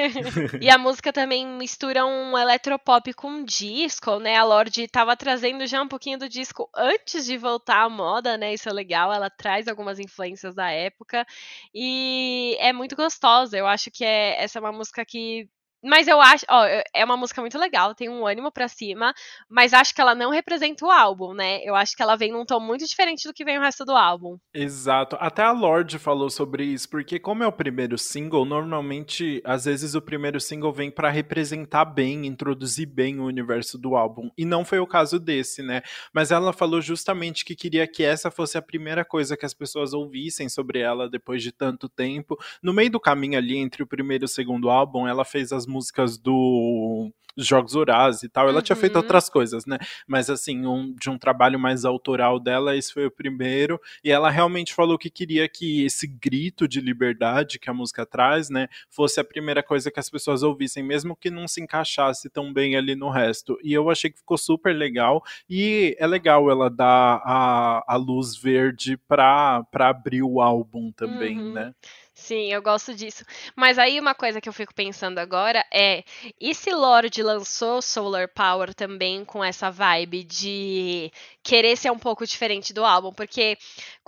e 0.62 0.70
a 0.70 0.78
música 0.78 1.12
também 1.12 1.46
mistura 1.46 2.06
um 2.06 2.38
eletropop 2.38 3.12
com 3.12 3.44
disco, 3.44 4.18
né? 4.18 4.36
A 4.36 4.44
Lorde 4.44 4.88
tava 4.88 5.14
trazendo 5.14 5.66
já 5.66 5.82
um 5.82 5.88
pouquinho 5.88 6.18
do 6.18 6.26
disco 6.26 6.70
antes 6.74 7.26
de 7.26 7.36
voltar 7.36 7.82
à 7.82 7.88
moda, 7.90 8.38
né? 8.38 8.54
Isso 8.54 8.66
é 8.66 8.72
legal. 8.72 9.12
Ela 9.12 9.28
traz 9.28 9.57
algumas 9.66 9.98
influências 9.98 10.54
da 10.54 10.70
época 10.70 11.26
e 11.74 12.56
é 12.60 12.72
muito 12.72 12.94
gostosa. 12.94 13.56
Eu 13.56 13.66
acho 13.66 13.90
que 13.90 14.04
é, 14.04 14.42
essa 14.42 14.58
é 14.58 14.60
uma 14.60 14.72
música 14.72 15.04
que 15.04 15.48
mas 15.82 16.08
eu 16.08 16.20
acho, 16.20 16.44
ó, 16.48 16.64
é 16.94 17.04
uma 17.04 17.16
música 17.16 17.40
muito 17.40 17.58
legal, 17.58 17.94
tem 17.94 18.08
um 18.08 18.26
ânimo 18.26 18.50
para 18.50 18.68
cima, 18.68 19.14
mas 19.48 19.72
acho 19.72 19.94
que 19.94 20.00
ela 20.00 20.14
não 20.14 20.30
representa 20.30 20.84
o 20.84 20.90
álbum, 20.90 21.32
né? 21.32 21.60
Eu 21.62 21.74
acho 21.74 21.96
que 21.96 22.02
ela 22.02 22.16
vem 22.16 22.32
num 22.32 22.44
tom 22.44 22.60
muito 22.60 22.84
diferente 22.84 23.26
do 23.28 23.34
que 23.34 23.44
vem 23.44 23.58
o 23.58 23.62
resto 23.62 23.84
do 23.84 23.92
álbum. 23.92 24.36
Exato. 24.52 25.16
Até 25.20 25.42
a 25.42 25.52
Lorde 25.52 25.98
falou 25.98 26.30
sobre 26.30 26.64
isso, 26.64 26.88
porque 26.88 27.18
como 27.18 27.42
é 27.42 27.46
o 27.46 27.52
primeiro 27.52 27.96
single, 27.96 28.44
normalmente, 28.44 29.40
às 29.44 29.64
vezes 29.64 29.94
o 29.94 30.02
primeiro 30.02 30.40
single 30.40 30.72
vem 30.72 30.90
para 30.90 31.10
representar 31.10 31.84
bem, 31.84 32.26
introduzir 32.26 32.86
bem 32.86 33.20
o 33.20 33.26
universo 33.26 33.78
do 33.78 33.94
álbum, 33.94 34.30
e 34.36 34.44
não 34.44 34.64
foi 34.64 34.78
o 34.80 34.86
caso 34.86 35.18
desse, 35.18 35.62
né? 35.62 35.82
Mas 36.12 36.30
ela 36.30 36.52
falou 36.52 36.80
justamente 36.80 37.44
que 37.44 37.54
queria 37.54 37.86
que 37.86 38.02
essa 38.02 38.30
fosse 38.30 38.58
a 38.58 38.62
primeira 38.62 39.04
coisa 39.04 39.36
que 39.36 39.46
as 39.46 39.54
pessoas 39.54 39.92
ouvissem 39.92 40.48
sobre 40.48 40.80
ela 40.80 41.08
depois 41.08 41.42
de 41.42 41.52
tanto 41.52 41.88
tempo. 41.88 42.36
No 42.62 42.72
meio 42.72 42.90
do 42.90 43.00
caminho 43.00 43.38
ali 43.38 43.56
entre 43.56 43.82
o 43.82 43.86
primeiro 43.86 44.24
e 44.24 44.26
o 44.26 44.28
segundo 44.28 44.70
álbum, 44.70 45.06
ela 45.06 45.24
fez 45.24 45.52
as 45.52 45.67
músicas 45.68 46.18
do 46.18 47.12
Jogos 47.38 47.74
Horazes 47.74 48.24
e 48.24 48.28
tal. 48.28 48.48
Ela 48.48 48.56
uhum. 48.56 48.62
tinha 48.62 48.76
feito 48.76 48.96
uhum. 48.96 49.02
outras 49.02 49.28
coisas, 49.28 49.64
né? 49.64 49.78
Mas 50.06 50.28
assim, 50.28 50.66
um, 50.66 50.94
de 50.94 51.08
um 51.08 51.16
trabalho 51.16 51.58
mais 51.58 51.84
autoral 51.84 52.40
dela, 52.40 52.76
esse 52.76 52.92
foi 52.92 53.06
o 53.06 53.10
primeiro. 53.10 53.80
E 54.02 54.10
ela 54.10 54.30
realmente 54.30 54.74
falou 54.74 54.98
que 54.98 55.10
queria 55.10 55.48
que 55.48 55.84
esse 55.84 56.06
grito 56.06 56.66
de 56.66 56.80
liberdade 56.80 57.58
que 57.58 57.70
a 57.70 57.74
música 57.74 58.04
traz, 58.04 58.50
né, 58.50 58.68
fosse 58.90 59.20
a 59.20 59.24
primeira 59.24 59.62
coisa 59.62 59.90
que 59.90 60.00
as 60.00 60.10
pessoas 60.10 60.42
ouvissem, 60.42 60.82
mesmo 60.82 61.16
que 61.16 61.30
não 61.30 61.46
se 61.46 61.60
encaixasse 61.60 62.28
tão 62.28 62.52
bem 62.52 62.76
ali 62.76 62.96
no 62.96 63.10
resto. 63.10 63.58
E 63.62 63.72
eu 63.72 63.88
achei 63.90 64.10
que 64.10 64.18
ficou 64.18 64.38
super 64.38 64.74
legal. 64.74 65.22
E 65.48 65.96
é 65.98 66.06
legal 66.06 66.50
ela 66.50 66.68
dar 66.68 67.22
a, 67.24 67.84
a 67.86 67.96
luz 67.96 68.36
verde 68.36 68.96
para 68.96 69.64
abrir 69.74 70.22
o 70.22 70.40
álbum 70.40 70.90
também, 70.92 71.38
uhum. 71.38 71.52
né? 71.52 71.72
Sim, 72.20 72.52
eu 72.52 72.60
gosto 72.60 72.92
disso. 72.94 73.24
Mas 73.54 73.78
aí 73.78 73.98
uma 74.00 74.12
coisa 74.14 74.40
que 74.40 74.48
eu 74.48 74.52
fico 74.52 74.74
pensando 74.74 75.18
agora 75.18 75.64
é: 75.72 76.02
e 76.40 76.52
se 76.52 76.70
Lorde 76.72 77.22
lançou 77.22 77.80
Solar 77.80 78.28
Power 78.28 78.74
também 78.74 79.24
com 79.24 79.42
essa 79.42 79.70
vibe 79.70 80.24
de 80.24 81.12
querer 81.44 81.76
ser 81.76 81.90
um 81.92 81.98
pouco 81.98 82.26
diferente 82.26 82.72
do 82.74 82.84
álbum? 82.84 83.12
Porque 83.12 83.56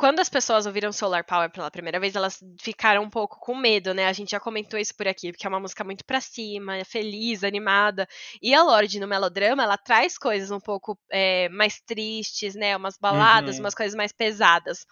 quando 0.00 0.20
as 0.20 0.30
pessoas 0.30 0.64
ouviram 0.64 0.90
Solar 0.90 1.22
Power 1.26 1.50
pela 1.50 1.70
primeira 1.70 2.00
vez, 2.00 2.16
elas 2.16 2.42
ficaram 2.58 3.02
um 3.02 3.10
pouco 3.10 3.38
com 3.38 3.54
medo, 3.54 3.92
né? 3.92 4.06
A 4.06 4.14
gente 4.14 4.30
já 4.30 4.40
comentou 4.40 4.80
isso 4.80 4.96
por 4.96 5.06
aqui, 5.06 5.30
porque 5.30 5.46
é 5.46 5.48
uma 5.50 5.60
música 5.60 5.84
muito 5.84 6.06
pra 6.06 6.22
cima, 6.22 6.82
feliz, 6.86 7.44
animada. 7.44 8.08
E 8.40 8.54
a 8.54 8.62
Lorde 8.62 8.98
no 8.98 9.06
melodrama, 9.06 9.62
ela 9.62 9.76
traz 9.76 10.16
coisas 10.16 10.50
um 10.50 10.58
pouco 10.58 10.98
é, 11.10 11.50
mais 11.50 11.82
tristes, 11.82 12.54
né? 12.54 12.74
Umas 12.74 12.96
baladas, 12.96 13.56
uhum. 13.56 13.60
umas 13.60 13.74
coisas 13.74 13.94
mais 13.94 14.10
pesadas. 14.10 14.86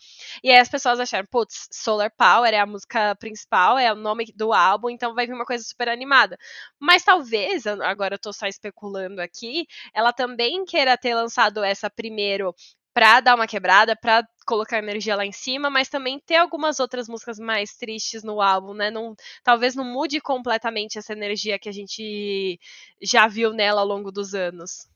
E 0.44 0.50
aí 0.50 0.58
as 0.58 0.68
pessoas 0.68 1.00
acharam, 1.00 1.26
putz, 1.30 1.68
Solar 1.72 2.12
Power 2.14 2.52
é 2.52 2.58
a 2.58 2.66
música 2.66 3.16
principal, 3.16 3.78
é 3.78 3.90
o 3.90 3.96
nome 3.96 4.26
do 4.36 4.52
álbum, 4.52 4.90
então 4.90 5.14
vai 5.14 5.26
vir 5.26 5.32
uma 5.32 5.46
coisa 5.46 5.64
super 5.64 5.88
animada. 5.88 6.36
Mas 6.78 7.02
talvez, 7.02 7.66
agora 7.66 8.16
eu 8.16 8.18
tô 8.18 8.30
só 8.30 8.46
especulando 8.46 9.22
aqui, 9.22 9.66
ela 9.94 10.12
também 10.12 10.66
queira 10.66 10.98
ter 10.98 11.14
lançado 11.14 11.64
essa 11.64 11.88
primeiro 11.88 12.54
pra 12.94 13.20
dar 13.20 13.34
uma 13.34 13.46
quebrada, 13.46 13.94
pra 13.96 14.22
colocar 14.46 14.78
energia 14.78 15.14
lá 15.16 15.24
em 15.26 15.32
cima, 15.32 15.70
mas 15.70 15.88
também 15.88 16.18
ter 16.20 16.36
algumas 16.36 16.80
outras 16.80 17.08
músicas 17.08 17.38
mais 17.38 17.76
tristes 17.76 18.22
no 18.24 18.40
álbum, 18.40 18.74
né? 18.74 18.90
Não, 18.90 19.14
talvez 19.44 19.74
não 19.74 19.84
mude 19.84 20.20
completamente 20.20 20.98
essa 20.98 21.12
energia 21.12 21.58
que 21.58 21.68
a 21.68 21.72
gente 21.72 22.58
já 23.02 23.26
viu 23.28 23.52
nela 23.52 23.80
ao 23.82 23.86
longo 23.86 24.10
dos 24.10 24.34
anos. 24.34 24.88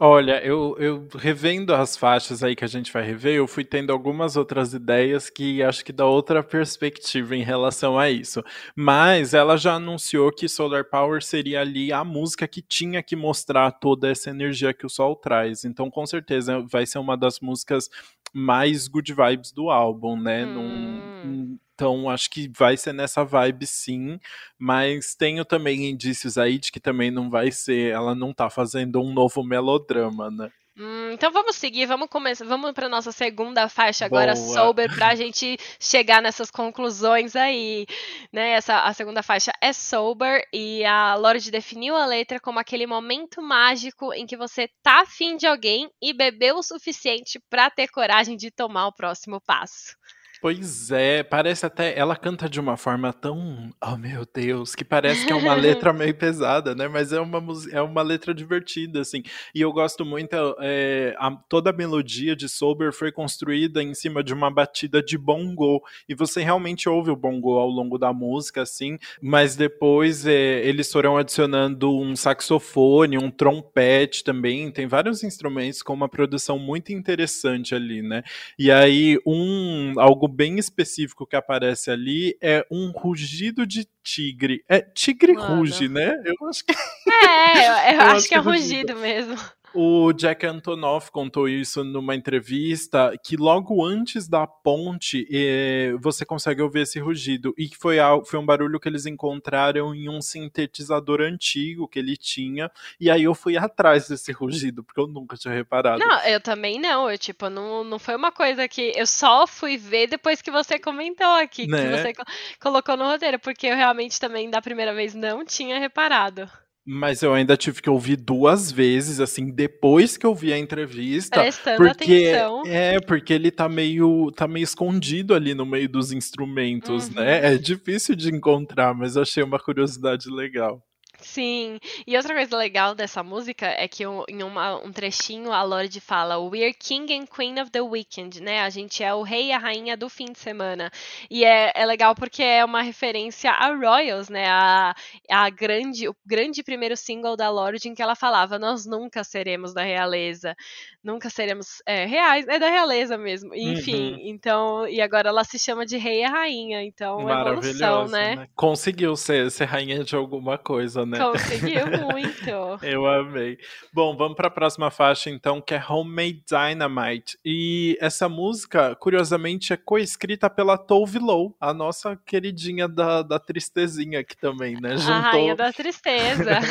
Olha, 0.00 0.44
eu, 0.44 0.76
eu 0.80 1.06
revendo 1.14 1.72
as 1.72 1.96
faixas 1.96 2.42
aí 2.42 2.56
que 2.56 2.64
a 2.64 2.68
gente 2.68 2.92
vai 2.92 3.04
rever, 3.04 3.36
eu 3.36 3.46
fui 3.46 3.64
tendo 3.64 3.92
algumas 3.92 4.36
outras 4.36 4.74
ideias 4.74 5.30
que 5.30 5.62
acho 5.62 5.84
que 5.84 5.92
dá 5.92 6.04
outra 6.04 6.42
perspectiva 6.42 7.36
em 7.36 7.44
relação 7.44 7.96
a 7.96 8.10
isso. 8.10 8.42
Mas 8.74 9.34
ela 9.34 9.56
já 9.56 9.74
anunciou 9.74 10.32
que 10.32 10.48
Solar 10.48 10.84
Power 10.84 11.22
seria 11.22 11.60
ali 11.60 11.92
a 11.92 12.02
música 12.02 12.48
que 12.48 12.60
tinha 12.60 13.04
que 13.04 13.14
mostrar 13.14 13.70
toda 13.70 14.08
essa 14.10 14.30
energia 14.30 14.74
que 14.74 14.84
o 14.84 14.88
sol 14.90 15.14
traz. 15.14 15.64
Então, 15.64 15.88
com 15.88 16.04
certeza, 16.04 16.60
vai 16.68 16.84
ser 16.86 16.98
uma 16.98 17.16
das 17.16 17.38
músicas 17.38 17.88
mais 18.34 18.88
good 18.88 19.14
vibes 19.14 19.52
do 19.52 19.70
álbum, 19.70 20.20
né? 20.20 20.44
Hum. 20.44 21.00
Num, 21.24 21.58
então, 21.74 22.08
acho 22.08 22.30
que 22.30 22.48
vai 22.56 22.76
ser 22.76 22.92
nessa 22.92 23.24
vibe 23.24 23.66
sim, 23.66 24.18
mas 24.58 25.14
tenho 25.16 25.44
também 25.44 25.90
indícios 25.90 26.38
aí 26.38 26.58
de 26.58 26.70
que 26.70 26.78
também 26.80 27.10
não 27.10 27.28
vai 27.30 27.50
ser, 27.50 27.92
ela 27.92 28.14
não 28.14 28.32
tá 28.32 28.48
fazendo 28.50 29.00
um 29.00 29.12
novo 29.12 29.42
melodrama, 29.42 30.30
né? 30.30 30.50
Hum, 30.76 31.12
então 31.12 31.30
vamos 31.30 31.54
seguir, 31.54 31.86
vamos 31.86 32.08
começar, 32.08 32.44
vamos 32.44 32.72
para 32.72 32.88
nossa 32.88 33.12
segunda 33.12 33.68
faixa 33.68 34.04
agora, 34.04 34.34
Boa. 34.34 34.54
sober, 34.54 34.92
para 34.92 35.08
a 35.10 35.14
gente 35.14 35.56
chegar 35.78 36.20
nessas 36.20 36.50
conclusões 36.50 37.36
aí, 37.36 37.86
né? 38.32 38.50
Essa 38.54 38.80
a 38.80 38.92
segunda 38.92 39.22
faixa 39.22 39.52
é 39.60 39.72
sober 39.72 40.44
e 40.52 40.84
a 40.84 41.14
Lorde 41.14 41.52
definiu 41.52 41.94
a 41.94 42.04
letra 42.06 42.40
como 42.40 42.58
aquele 42.58 42.88
momento 42.88 43.40
mágico 43.40 44.12
em 44.12 44.26
que 44.26 44.36
você 44.36 44.68
tá 44.82 45.02
afim 45.02 45.36
de 45.36 45.46
alguém 45.46 45.88
e 46.02 46.12
bebeu 46.12 46.56
o 46.56 46.62
suficiente 46.62 47.40
para 47.48 47.70
ter 47.70 47.86
coragem 47.86 48.36
de 48.36 48.50
tomar 48.50 48.88
o 48.88 48.92
próximo 48.92 49.40
passo. 49.40 49.94
Pois 50.44 50.90
é, 50.90 51.22
parece 51.22 51.64
até. 51.64 51.98
Ela 51.98 52.14
canta 52.14 52.50
de 52.50 52.60
uma 52.60 52.76
forma 52.76 53.14
tão. 53.14 53.70
Oh 53.82 53.96
meu 53.96 54.26
Deus, 54.30 54.74
que 54.74 54.84
parece 54.84 55.24
que 55.24 55.32
é 55.32 55.34
uma 55.34 55.54
letra 55.56 55.90
meio 55.90 56.14
pesada, 56.14 56.74
né? 56.74 56.86
Mas 56.86 57.14
é 57.14 57.18
uma, 57.18 57.42
é 57.72 57.80
uma 57.80 58.02
letra 58.02 58.34
divertida, 58.34 59.00
assim. 59.00 59.22
E 59.54 59.62
eu 59.62 59.72
gosto 59.72 60.04
muito. 60.04 60.36
é, 60.60 61.14
a- 61.18 61.30
toda 61.48 61.70
a 61.70 61.72
melodia 61.72 62.36
de 62.36 62.46
Sober 62.46 62.92
foi 62.92 63.10
construída 63.10 63.82
em 63.82 63.94
cima 63.94 64.22
de 64.22 64.34
uma 64.34 64.50
batida 64.50 65.02
de 65.02 65.16
bongo. 65.16 65.82
E 66.06 66.14
você 66.14 66.42
realmente 66.42 66.90
ouve 66.90 67.10
o 67.10 67.16
bongo 67.16 67.58
ao 67.58 67.70
longo 67.70 67.96
da 67.96 68.12
música, 68.12 68.60
assim. 68.60 68.98
Mas 69.22 69.56
depois 69.56 70.26
é, 70.26 70.62
eles 70.62 70.92
foram 70.92 71.16
adicionando 71.16 71.90
um 71.90 72.14
saxofone, 72.14 73.16
um 73.16 73.30
trompete 73.30 74.22
também. 74.22 74.70
Tem 74.70 74.86
vários 74.86 75.24
instrumentos 75.24 75.80
com 75.82 75.94
uma 75.94 76.08
produção 76.08 76.58
muito 76.58 76.92
interessante 76.92 77.74
ali, 77.74 78.02
né? 78.02 78.22
E 78.58 78.70
aí, 78.70 79.18
um 79.26 79.94
algo 79.98 80.33
bem 80.34 80.58
específico 80.58 81.26
que 81.26 81.36
aparece 81.36 81.90
ali 81.90 82.36
é 82.40 82.66
um 82.70 82.90
rugido 82.90 83.66
de 83.66 83.86
tigre. 84.02 84.64
É 84.68 84.80
tigre 84.80 85.32
Mano. 85.34 85.56
ruge, 85.60 85.88
né? 85.88 86.14
Eu 86.24 86.48
acho 86.48 86.64
que 86.64 86.72
É, 86.72 87.92
eu, 87.92 87.94
eu 87.96 88.00
Eu 88.00 88.00
acho 88.00 88.16
acho 88.16 88.28
que 88.28 88.34
é 88.34 88.42
que 88.42 88.48
é 88.48 88.50
rugido. 88.52 88.92
rugido 88.94 88.96
mesmo. 88.96 89.36
O 89.74 90.12
Jack 90.12 90.46
Antonoff 90.46 91.10
contou 91.10 91.48
isso 91.48 91.82
numa 91.82 92.14
entrevista 92.14 93.12
que 93.22 93.36
logo 93.36 93.84
antes 93.84 94.28
da 94.28 94.46
ponte 94.46 95.26
eh, 95.30 95.92
você 96.00 96.24
consegue 96.24 96.62
ouvir 96.62 96.80
esse 96.82 96.98
rugido 97.00 97.52
e 97.58 97.68
que 97.68 97.76
foi, 97.76 97.96
foi 98.26 98.38
um 98.38 98.46
barulho 98.46 98.78
que 98.78 98.88
eles 98.88 99.04
encontraram 99.06 99.94
em 99.94 100.08
um 100.08 100.20
sintetizador 100.22 101.20
antigo 101.20 101.88
que 101.88 101.98
ele 101.98 102.16
tinha 102.16 102.70
e 103.00 103.10
aí 103.10 103.24
eu 103.24 103.34
fui 103.34 103.56
atrás 103.56 104.08
desse 104.08 104.32
rugido 104.32 104.82
porque 104.84 105.00
eu 105.00 105.06
nunca 105.06 105.36
tinha 105.36 105.52
reparado. 105.52 105.98
Não, 105.98 106.20
eu 106.24 106.40
também 106.40 106.80
não. 106.80 107.10
Eu, 107.10 107.18
tipo, 107.18 107.48
não, 107.50 107.82
não 107.84 107.98
foi 107.98 108.14
uma 108.16 108.30
coisa 108.32 108.68
que 108.68 108.92
eu 108.96 109.06
só 109.06 109.46
fui 109.46 109.76
ver 109.76 110.06
depois 110.06 110.40
que 110.40 110.50
você 110.50 110.78
comentou 110.78 111.26
aqui, 111.34 111.66
que 111.66 111.70
Né? 111.72 111.98
você 111.98 112.14
co- 112.14 112.24
colocou 112.60 112.96
no 112.96 113.04
roteiro, 113.04 113.38
porque 113.38 113.66
eu 113.66 113.76
realmente 113.76 114.18
também, 114.20 114.48
da 114.48 114.62
primeira 114.62 114.94
vez, 114.94 115.14
não 115.14 115.44
tinha 115.44 115.78
reparado. 115.78 116.48
Mas 116.86 117.22
eu 117.22 117.32
ainda 117.32 117.56
tive 117.56 117.80
que 117.80 117.88
ouvir 117.88 118.16
duas 118.16 118.70
vezes, 118.70 119.18
assim, 119.18 119.50
depois 119.50 120.18
que 120.18 120.26
eu 120.26 120.34
vi 120.34 120.52
a 120.52 120.58
entrevista. 120.58 121.40
Prestando 121.40 121.78
Porque 121.78 122.32
atenção. 122.34 122.62
é, 122.66 123.00
porque 123.00 123.32
ele 123.32 123.50
tá 123.50 123.68
meio, 123.70 124.30
tá 124.32 124.46
meio 124.46 124.64
escondido 124.64 125.34
ali 125.34 125.54
no 125.54 125.64
meio 125.64 125.88
dos 125.88 126.12
instrumentos, 126.12 127.08
Uhum. 127.08 127.14
né? 127.14 127.54
É 127.54 127.56
difícil 127.56 128.14
de 128.14 128.28
encontrar, 128.34 128.92
mas 128.94 129.16
eu 129.16 129.22
achei 129.22 129.42
uma 129.42 129.58
curiosidade 129.58 130.28
legal. 130.28 130.82
Sim. 131.24 131.78
E 132.06 132.16
outra 132.16 132.34
coisa 132.34 132.56
legal 132.56 132.94
dessa 132.94 133.22
música 133.22 133.66
é 133.66 133.88
que 133.88 134.04
em 134.28 134.42
uma- 134.42 134.76
um 134.84 134.92
trechinho 134.92 135.50
a 135.52 135.62
Lorde 135.62 136.00
fala 136.00 136.38
We're 136.38 136.74
King 136.74 137.12
and 137.14 137.26
Queen 137.26 137.58
of 137.60 137.70
the 137.70 137.80
Weekend, 137.80 138.42
né? 138.42 138.60
A 138.60 138.70
gente 138.70 139.02
é 139.02 139.12
o 139.14 139.22
rei 139.22 139.46
e 139.46 139.52
a 139.52 139.58
rainha 139.58 139.96
do 139.96 140.08
fim 140.08 140.26
de 140.26 140.38
semana. 140.38 140.90
E 141.30 141.44
é, 141.44 141.72
é 141.74 141.86
legal 141.86 142.14
porque 142.14 142.42
é 142.42 142.64
uma 142.64 142.82
referência 142.82 143.50
a 143.50 143.74
Royals, 143.74 144.28
né? 144.28 144.46
A, 144.48 144.94
a 145.30 145.50
grande, 145.50 146.08
o 146.08 146.14
grande 146.26 146.62
primeiro 146.62 146.96
single 146.96 147.36
da 147.36 147.48
Lorde 147.50 147.88
em 147.88 147.94
que 147.94 148.02
ela 148.02 148.14
falava 148.14 148.58
Nós 148.58 148.84
nunca 148.86 149.24
seremos 149.24 149.72
da 149.72 149.82
realeza. 149.82 150.54
Nunca 151.02 151.28
seremos 151.30 151.82
é, 151.86 152.04
reais. 152.06 152.46
É 152.48 152.58
da 152.58 152.68
realeza 152.68 153.16
mesmo. 153.18 153.54
Enfim, 153.54 154.12
Uhum. 154.14 154.18
então... 154.24 154.88
E 154.88 155.00
agora 155.00 155.28
ela 155.30 155.44
se 155.44 155.58
chama 155.58 155.84
de 155.86 155.96
rei 155.96 156.20
e 156.20 156.24
a 156.24 156.30
rainha. 156.30 156.82
Então, 156.82 157.18
evolução, 157.28 158.06
né? 158.08 158.36
né? 158.36 158.48
Conseguiu 158.54 159.14
ser, 159.16 159.50
ser 159.50 159.64
rainha 159.64 160.02
de 160.04 160.14
alguma 160.16 160.56
coisa, 160.58 161.04
né? 161.06 161.13
Conseguiu 161.18 161.86
muito. 162.10 162.84
Eu 162.84 163.06
amei. 163.06 163.58
Bom, 163.92 164.16
vamos 164.16 164.36
para 164.36 164.48
a 164.48 164.50
próxima 164.50 164.90
faixa 164.90 165.30
então, 165.30 165.60
que 165.60 165.74
é 165.74 165.82
Homemade 165.88 166.42
Dynamite. 166.46 167.38
E 167.44 167.96
essa 168.00 168.28
música, 168.28 168.94
curiosamente, 168.96 169.72
é 169.72 169.76
coescrita 169.76 170.48
pela 170.48 170.76
Tove 170.76 171.18
Lo, 171.18 171.54
a 171.60 171.72
nossa 171.72 172.16
queridinha 172.24 172.88
da, 172.88 173.22
da 173.22 173.38
tristezinha 173.38 174.20
aqui 174.20 174.36
também, 174.36 174.80
né? 174.80 174.94
A 174.94 175.20
rainha 175.20 175.56
da 175.56 175.72
tristeza. 175.72 176.50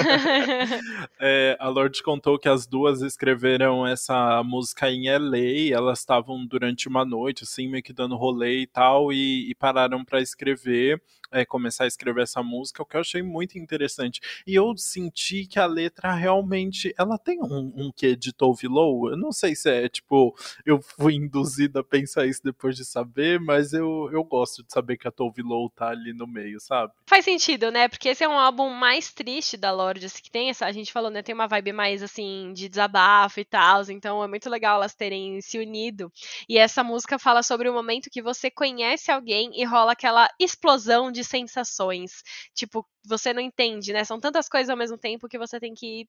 É, 1.19 1.55
a 1.59 1.69
Lorde 1.69 2.03
contou 2.03 2.37
que 2.37 2.49
as 2.49 2.65
duas 2.65 3.01
escreveram 3.01 3.85
essa 3.85 4.43
música 4.43 4.89
em 4.91 5.09
LA, 5.09 5.73
elas 5.73 5.99
estavam 5.99 6.45
durante 6.45 6.87
uma 6.87 7.05
noite, 7.05 7.43
assim, 7.43 7.67
meio 7.67 7.83
que 7.83 7.93
dando 7.93 8.15
rolê 8.15 8.61
e 8.61 8.67
tal, 8.67 9.11
e, 9.11 9.49
e 9.49 9.55
pararam 9.55 10.03
para 10.03 10.21
escrever, 10.21 11.01
é, 11.33 11.43
começar 11.43 11.83
a 11.83 11.87
escrever 11.87 12.23
essa 12.23 12.41
música, 12.41 12.81
o 12.81 12.85
que 12.85 12.95
eu 12.95 13.01
achei 13.01 13.21
muito 13.21 13.57
interessante. 13.57 14.21
E 14.47 14.55
eu 14.55 14.75
senti 14.77 15.45
que 15.45 15.59
a 15.59 15.65
letra 15.65 16.13
realmente, 16.13 16.93
ela 16.97 17.17
tem 17.17 17.41
um, 17.41 17.73
um 17.75 17.91
quê 17.93 18.15
de 18.15 18.31
Tove 18.31 18.67
Lo? 18.67 19.09
Eu 19.09 19.17
não 19.17 19.31
sei 19.31 19.55
se 19.55 19.69
é, 19.69 19.89
tipo, 19.89 20.35
eu 20.65 20.79
fui 20.81 21.15
induzida 21.15 21.79
a 21.79 21.83
pensar 21.83 22.25
isso 22.25 22.41
depois 22.43 22.75
de 22.75 22.85
saber, 22.85 23.39
mas 23.39 23.73
eu, 23.73 24.09
eu 24.11 24.23
gosto 24.23 24.63
de 24.63 24.71
saber 24.71 24.97
que 24.97 25.07
a 25.07 25.11
Tove 25.11 25.41
Lo 25.41 25.69
tá 25.69 25.89
ali 25.89 26.13
no 26.13 26.27
meio, 26.27 26.59
sabe? 26.59 26.93
Faz 27.07 27.25
sentido, 27.25 27.71
né? 27.71 27.87
Porque 27.87 28.09
esse 28.09 28.23
é 28.23 28.29
um 28.29 28.37
álbum 28.37 28.69
mais 28.69 29.11
triste 29.11 29.57
da 29.57 29.71
Lorde, 29.71 30.05
assim, 30.05 30.21
que 30.21 30.31
tem 30.31 30.49
essa, 30.49 30.65
a 30.65 30.71
gente 30.71 30.91
falou, 30.91 31.09
né? 31.09 31.23
Tem 31.23 31.33
uma 31.33 31.47
vibe 31.47 31.73
mais 31.73 32.03
assim 32.03 32.53
de 32.53 32.69
desabafo 32.69 33.39
e 33.39 33.45
tal, 33.45 33.83
então 33.89 34.23
é 34.23 34.27
muito 34.27 34.49
legal 34.49 34.75
elas 34.75 34.93
terem 34.93 35.41
se 35.41 35.57
unido. 35.57 36.11
E 36.47 36.57
essa 36.57 36.83
música 36.83 37.17
fala 37.17 37.41
sobre 37.41 37.67
o 37.69 37.73
momento 37.73 38.09
que 38.11 38.21
você 38.21 38.51
conhece 38.51 39.11
alguém 39.11 39.49
e 39.59 39.65
rola 39.65 39.93
aquela 39.93 40.29
explosão 40.39 41.11
de 41.11 41.22
sensações. 41.27 42.23
Tipo, 42.53 42.85
você 43.05 43.33
não 43.33 43.41
entende, 43.41 43.93
né? 43.93 44.03
São 44.03 44.19
tantas 44.19 44.47
coisas 44.49 44.69
ao 44.69 44.77
mesmo 44.77 44.97
tempo 44.97 45.27
que 45.27 45.37
você 45.37 45.59
tem 45.59 45.73
que 45.73 46.01
ir 46.01 46.07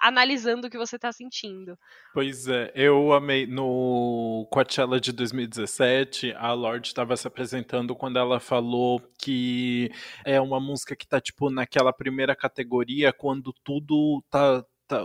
analisando 0.00 0.66
o 0.66 0.70
que 0.70 0.78
você 0.78 0.98
tá 0.98 1.12
sentindo. 1.12 1.78
Pois 2.12 2.48
é, 2.48 2.72
eu 2.74 3.12
amei. 3.12 3.46
No 3.46 4.46
Coachella 4.50 5.00
de 5.00 5.12
2017, 5.12 6.32
a 6.34 6.52
Lorde 6.52 6.88
estava 6.88 7.16
se 7.16 7.26
apresentando 7.26 7.94
quando 7.94 8.18
ela 8.18 8.40
falou 8.40 9.00
que 9.18 9.90
é 10.24 10.40
uma 10.40 10.60
música 10.60 10.96
que 10.96 11.06
tá, 11.06 11.20
tipo, 11.20 11.50
naquela 11.50 11.92
primeira 11.92 12.34
categoria, 12.34 13.12
quando 13.12 13.52
tudo 13.64 14.22
tá. 14.30 14.64
Tá 14.86 15.04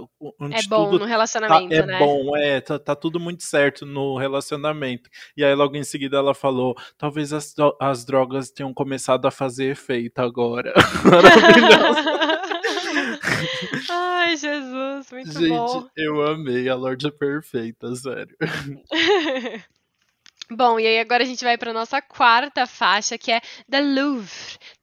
É 0.51 0.61
bom 0.67 0.85
tudo 0.85 0.93
no 0.93 0.99
tá- 0.99 1.05
relacionamento, 1.05 1.73
é 1.73 1.85
né? 1.85 1.99
bom, 1.99 2.35
é, 2.37 2.61
tá, 2.61 2.77
tá 2.79 2.95
tudo 2.95 3.19
muito 3.19 3.43
certo 3.43 3.85
no 3.85 4.17
relacionamento. 4.17 5.09
E 5.35 5.43
aí, 5.43 5.53
logo 5.55 5.75
em 5.75 5.83
seguida, 5.83 6.17
ela 6.17 6.33
falou: 6.33 6.75
talvez 6.97 7.33
as, 7.33 7.53
as 7.79 8.05
drogas 8.05 8.51
tenham 8.51 8.73
começado 8.73 9.25
a 9.27 9.31
fazer 9.31 9.71
efeito 9.71 10.19
agora. 10.19 10.73
Maravilhoso. 11.03 12.09
Ai, 13.89 14.37
Jesus, 14.37 15.11
muito 15.11 15.31
Gente, 15.31 15.49
bom. 15.49 15.87
eu 15.97 16.21
amei. 16.27 16.69
A 16.69 16.75
Lorde 16.75 17.07
é 17.07 17.11
perfeita, 17.11 17.93
sério. 17.95 18.35
Bom, 20.53 20.77
e 20.77 20.85
aí 20.85 20.99
agora 20.99 21.23
a 21.23 21.25
gente 21.25 21.43
vai 21.45 21.57
para 21.57 21.71
nossa 21.71 22.01
quarta 22.01 22.67
faixa, 22.67 23.17
que 23.17 23.31
é 23.31 23.39
The 23.69 23.79
Louvre. 23.79 24.29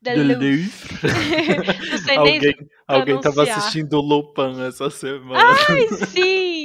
The, 0.02 0.14
The 0.14 0.22
Louvre. 0.22 0.56
Louvre. 0.56 1.90
Não 1.90 1.98
sei 1.98 2.18
nem 2.18 2.36
alguém, 2.36 2.54
alguém 2.86 3.20
tava 3.20 3.42
assistindo 3.42 4.00
Lupin 4.00 4.62
essa 4.66 4.88
semana. 4.88 5.44
Ai, 5.68 5.88
sim! 6.06 6.57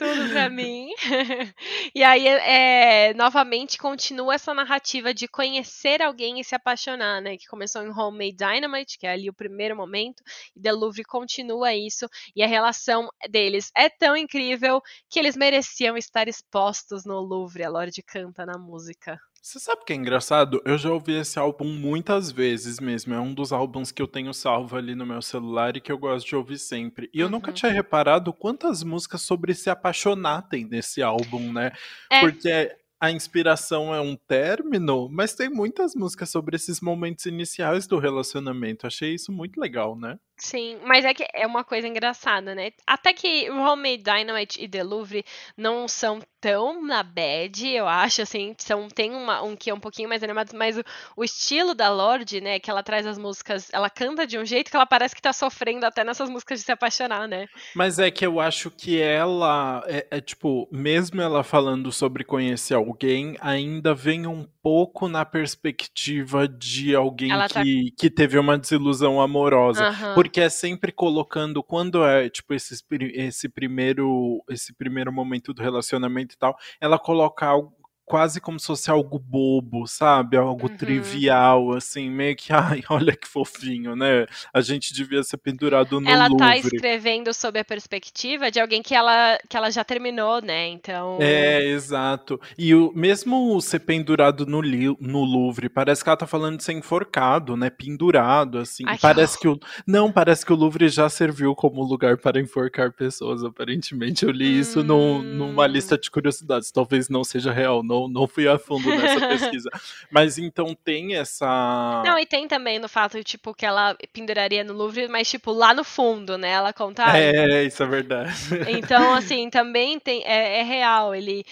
Tudo 0.00 0.26
pra 0.26 0.48
mim. 0.48 0.88
E 1.94 2.02
aí, 2.02 2.26
é, 2.26 3.12
novamente, 3.14 3.76
continua 3.76 4.34
essa 4.34 4.54
narrativa 4.54 5.12
de 5.12 5.28
conhecer 5.28 6.00
alguém 6.00 6.40
e 6.40 6.44
se 6.44 6.54
apaixonar, 6.54 7.20
né? 7.20 7.36
Que 7.36 7.46
começou 7.46 7.82
em 7.82 7.90
Homemade 7.90 8.32
Dynamite, 8.36 8.98
que 8.98 9.06
é 9.06 9.10
ali 9.12 9.28
o 9.28 9.34
primeiro 9.34 9.76
momento, 9.76 10.22
e 10.56 10.60
The 10.60 10.72
Louvre 10.72 11.04
continua 11.04 11.74
isso, 11.74 12.08
e 12.34 12.42
a 12.42 12.46
relação 12.46 13.10
deles 13.28 13.70
é 13.76 13.90
tão 13.90 14.16
incrível 14.16 14.80
que 15.10 15.18
eles 15.18 15.36
mereciam 15.36 15.98
estar 15.98 16.28
expostos 16.28 17.04
no 17.04 17.20
Louvre, 17.20 17.64
a 17.64 17.68
Lorde 17.68 18.02
canta 18.02 18.46
na 18.46 18.56
música. 18.56 19.20
Você 19.42 19.58
sabe 19.58 19.80
o 19.80 19.84
que 19.86 19.92
é 19.94 19.96
engraçado? 19.96 20.60
Eu 20.66 20.76
já 20.76 20.90
ouvi 20.92 21.14
esse 21.14 21.38
álbum 21.38 21.64
muitas 21.64 22.30
vezes 22.30 22.78
mesmo. 22.78 23.14
É 23.14 23.20
um 23.20 23.32
dos 23.32 23.52
álbuns 23.52 23.90
que 23.90 24.02
eu 24.02 24.06
tenho 24.06 24.34
salvo 24.34 24.76
ali 24.76 24.94
no 24.94 25.06
meu 25.06 25.22
celular 25.22 25.76
e 25.76 25.80
que 25.80 25.90
eu 25.90 25.96
gosto 25.96 26.26
de 26.28 26.36
ouvir 26.36 26.58
sempre. 26.58 27.08
E 27.14 27.20
eu 27.20 27.30
nunca 27.30 27.48
Uhum. 27.48 27.54
tinha 27.54 27.72
reparado 27.72 28.34
quantas 28.34 28.82
músicas 28.82 29.22
sobre 29.22 29.54
se 29.54 29.70
apaixonar 29.70 30.42
tem 30.42 30.66
nesse 30.66 31.00
álbum, 31.02 31.52
né? 31.54 31.72
É. 32.12 32.20
Porque 32.20 32.76
a 33.00 33.10
inspiração 33.10 33.94
é 33.94 34.00
um 34.02 34.14
término, 34.14 35.08
mas 35.10 35.34
tem 35.34 35.48
muitas 35.48 35.94
músicas 35.94 36.28
sobre 36.28 36.56
esses 36.56 36.82
momentos 36.82 37.24
iniciais 37.24 37.86
do 37.86 37.98
relacionamento. 37.98 38.86
Achei 38.86 39.14
isso 39.14 39.32
muito 39.32 39.58
legal, 39.58 39.96
né? 39.96 40.18
Sim, 40.40 40.78
mas 40.84 41.04
é 41.04 41.12
que 41.12 41.26
é 41.34 41.46
uma 41.46 41.62
coisa 41.62 41.86
engraçada, 41.86 42.54
né? 42.54 42.70
Até 42.86 43.12
que 43.12 43.50
Homemade 43.50 44.02
Dynamite 44.02 44.62
e 44.62 44.66
The 44.66 44.82
Louvre 44.82 45.24
não 45.54 45.86
são 45.86 46.20
tão 46.40 46.82
na 46.82 47.02
bad, 47.02 47.68
eu 47.68 47.86
acho, 47.86 48.22
assim, 48.22 48.54
são, 48.56 48.88
tem 48.88 49.12
uma, 49.12 49.42
um 49.42 49.54
que 49.54 49.68
é 49.68 49.74
um 49.74 49.78
pouquinho 49.78 50.08
mais 50.08 50.22
animado, 50.22 50.52
mas 50.54 50.78
o, 50.78 50.82
o, 51.14 51.22
estilo 51.22 51.74
da 51.74 51.90
Lorde, 51.90 52.40
né, 52.40 52.58
que 52.58 52.70
ela 52.70 52.82
traz 52.82 53.06
as 53.06 53.18
músicas, 53.18 53.68
ela 53.72 53.90
canta 53.90 54.26
de 54.26 54.38
um 54.38 54.44
jeito 54.44 54.70
que 54.70 54.76
ela 54.76 54.86
parece 54.86 55.14
que 55.14 55.20
tá 55.20 55.34
sofrendo 55.34 55.84
até 55.84 56.02
nessas 56.02 56.30
músicas 56.30 56.60
de 56.60 56.64
se 56.64 56.72
apaixonar, 56.72 57.28
né? 57.28 57.46
Mas 57.74 57.98
é 57.98 58.10
que 58.10 58.24
eu 58.24 58.40
acho 58.40 58.70
que 58.70 58.98
ela, 58.98 59.84
é, 59.86 60.06
é 60.10 60.20
tipo, 60.20 60.66
mesmo 60.72 61.20
ela 61.20 61.44
falando 61.44 61.92
sobre 61.92 62.24
conhecer 62.24 62.74
alguém, 62.74 63.36
ainda 63.40 63.94
vem 63.94 64.26
um 64.26 64.46
pouco 64.62 65.08
na 65.08 65.24
perspectiva 65.24 66.48
de 66.48 66.94
alguém 66.94 67.28
tá... 67.28 67.62
que, 67.62 67.92
que 67.98 68.10
teve 68.10 68.38
uma 68.38 68.58
desilusão 68.58 69.20
amorosa. 69.20 69.90
Uhum. 69.90 70.14
Porque 70.14 70.29
é 70.38 70.50
sempre 70.50 70.92
colocando, 70.92 71.62
quando 71.62 72.04
é, 72.04 72.28
tipo, 72.28 72.52
esse, 72.52 72.84
esse, 73.14 73.48
primeiro, 73.48 74.44
esse 74.50 74.74
primeiro 74.74 75.10
momento 75.10 75.54
do 75.54 75.62
relacionamento 75.62 76.34
e 76.34 76.38
tal, 76.38 76.54
ela 76.78 76.98
coloca 76.98 77.46
algo 77.46 77.79
quase 78.10 78.40
como 78.40 78.58
se 78.58 78.66
fosse 78.66 78.90
algo 78.90 79.20
bobo, 79.20 79.86
sabe? 79.86 80.36
Algo 80.36 80.66
uhum. 80.66 80.76
trivial, 80.76 81.72
assim, 81.74 82.10
meio 82.10 82.34
que, 82.34 82.50
ai, 82.52 82.82
olha 82.90 83.14
que 83.14 83.28
fofinho, 83.28 83.94
né? 83.94 84.26
A 84.52 84.60
gente 84.60 84.92
devia 84.92 85.22
ser 85.22 85.36
pendurado 85.36 86.00
no 86.00 86.10
ela 86.10 86.24
tá 86.24 86.28
Louvre. 86.28 86.44
Ela 86.44 86.60
tá 86.60 86.68
escrevendo 86.74 87.32
sob 87.32 87.60
a 87.60 87.64
perspectiva 87.64 88.50
de 88.50 88.58
alguém 88.58 88.82
que 88.82 88.96
ela, 88.96 89.38
que 89.48 89.56
ela 89.56 89.70
já 89.70 89.84
terminou, 89.84 90.42
né? 90.42 90.66
Então... 90.70 91.18
É, 91.20 91.64
exato. 91.64 92.40
E 92.58 92.74
o, 92.74 92.92
mesmo 92.96 93.60
ser 93.60 93.78
pendurado 93.78 94.44
no, 94.44 94.60
no 94.60 95.24
Louvre, 95.24 95.68
parece 95.68 96.02
que 96.02 96.10
ela 96.10 96.16
tá 96.16 96.26
falando 96.26 96.56
de 96.56 96.64
ser 96.64 96.72
enforcado, 96.72 97.56
né? 97.56 97.70
Pendurado, 97.70 98.58
assim. 98.58 98.82
Ai, 98.88 98.98
parece 99.00 99.38
que 99.38 99.46
o... 99.46 99.56
Não, 99.86 100.10
parece 100.10 100.44
que 100.44 100.52
o 100.52 100.56
Louvre 100.56 100.88
já 100.88 101.08
serviu 101.08 101.54
como 101.54 101.80
lugar 101.84 102.16
para 102.16 102.40
enforcar 102.40 102.90
pessoas, 102.90 103.44
aparentemente. 103.44 104.24
Eu 104.24 104.32
li 104.32 104.58
isso 104.58 104.80
hum... 104.80 104.82
no, 104.82 105.22
numa 105.22 105.68
lista 105.68 105.96
de 105.96 106.10
curiosidades. 106.10 106.72
Talvez 106.72 107.08
não 107.08 107.22
seja 107.22 107.52
real, 107.52 107.84
não 107.84 107.99
não, 108.08 108.08
não 108.08 108.28
fui 108.28 108.48
a 108.48 108.58
fundo 108.58 108.88
nessa 108.88 109.20
pesquisa. 109.28 109.70
Mas 110.10 110.38
então 110.38 110.74
tem 110.74 111.16
essa. 111.16 112.02
Não, 112.04 112.18
e 112.18 112.26
tem 112.26 112.46
também 112.46 112.78
no 112.78 112.88
fato, 112.88 113.22
tipo, 113.22 113.54
que 113.54 113.66
ela 113.66 113.96
penduraria 114.12 114.64
no 114.64 114.72
Louvre, 114.72 115.08
mas, 115.08 115.28
tipo, 115.28 115.52
lá 115.52 115.74
no 115.74 115.84
fundo, 115.84 116.38
né? 116.38 116.50
Ela 116.50 116.72
conta. 116.72 117.04
É, 117.16 117.64
isso 117.64 117.82
é 117.82 117.86
verdade. 117.86 118.32
Então, 118.68 119.14
assim, 119.14 119.50
também 119.50 119.98
tem, 119.98 120.22
é, 120.24 120.60
é 120.60 120.62
real. 120.62 121.14
Ele, 121.14 121.44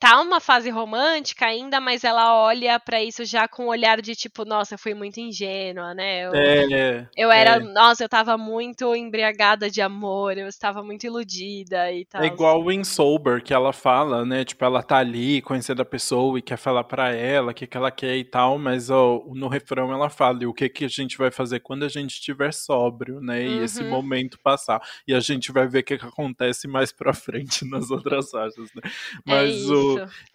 tá 0.00 0.20
uma 0.20 0.40
fase 0.40 0.70
romântica 0.70 1.46
ainda, 1.46 1.80
mas 1.80 2.04
ela 2.04 2.34
olha 2.36 2.78
para 2.80 3.02
isso 3.02 3.24
já 3.24 3.46
com 3.46 3.66
um 3.66 3.68
olhar 3.68 4.00
de 4.02 4.14
tipo, 4.14 4.44
nossa, 4.44 4.74
eu 4.74 4.78
fui 4.78 4.92
muito 4.92 5.18
ingênua, 5.18 5.94
né? 5.94 6.26
Eu, 6.26 6.34
é, 6.34 7.08
eu 7.16 7.30
era, 7.30 7.56
é. 7.56 7.60
nossa, 7.60 8.02
eu 8.02 8.08
tava 8.08 8.36
muito 8.36 8.94
embriagada 8.94 9.70
de 9.70 9.80
amor, 9.80 10.36
eu 10.36 10.48
estava 10.48 10.82
muito 10.82 11.04
iludida 11.04 11.92
e 11.92 12.04
tal. 12.04 12.22
É 12.22 12.26
igual 12.26 12.70
em 12.70 12.82
Sober, 12.82 13.42
que 13.42 13.54
ela 13.54 13.72
fala, 13.72 14.24
né? 14.24 14.44
Tipo, 14.44 14.64
ela 14.64 14.82
tá 14.82 14.98
ali 14.98 15.40
conhecendo 15.42 15.80
a 15.80 15.84
pessoa 15.84 16.38
e 16.38 16.42
quer 16.42 16.58
falar 16.58 16.84
para 16.84 17.14
ela 17.14 17.52
o 17.52 17.54
que, 17.54 17.66
que 17.66 17.76
ela 17.76 17.90
quer 17.90 18.16
e 18.16 18.24
tal, 18.24 18.58
mas 18.58 18.90
ó, 18.90 19.22
no 19.28 19.48
refrão 19.48 19.92
ela 19.92 20.10
fala, 20.10 20.42
e 20.42 20.46
o 20.46 20.54
que, 20.54 20.68
que 20.68 20.84
a 20.84 20.88
gente 20.88 21.16
vai 21.16 21.30
fazer 21.30 21.60
quando 21.60 21.84
a 21.84 21.88
gente 21.88 22.14
estiver 22.14 22.52
sóbrio, 22.52 23.20
né? 23.20 23.44
E 23.44 23.58
uhum. 23.58 23.64
esse 23.64 23.82
momento 23.84 24.38
passar. 24.40 24.80
E 25.06 25.14
a 25.14 25.20
gente 25.20 25.52
vai 25.52 25.66
ver 25.66 25.80
o 25.80 25.84
que, 25.84 25.98
que 25.98 26.06
acontece 26.06 26.66
mais 26.66 26.92
pra 26.92 27.14
frente 27.14 27.64
nas 27.68 27.90
outras 27.90 28.30
faixas, 28.30 28.70
né? 28.74 28.82
É 28.84 28.90
mas 29.24 29.67
é 29.67 29.67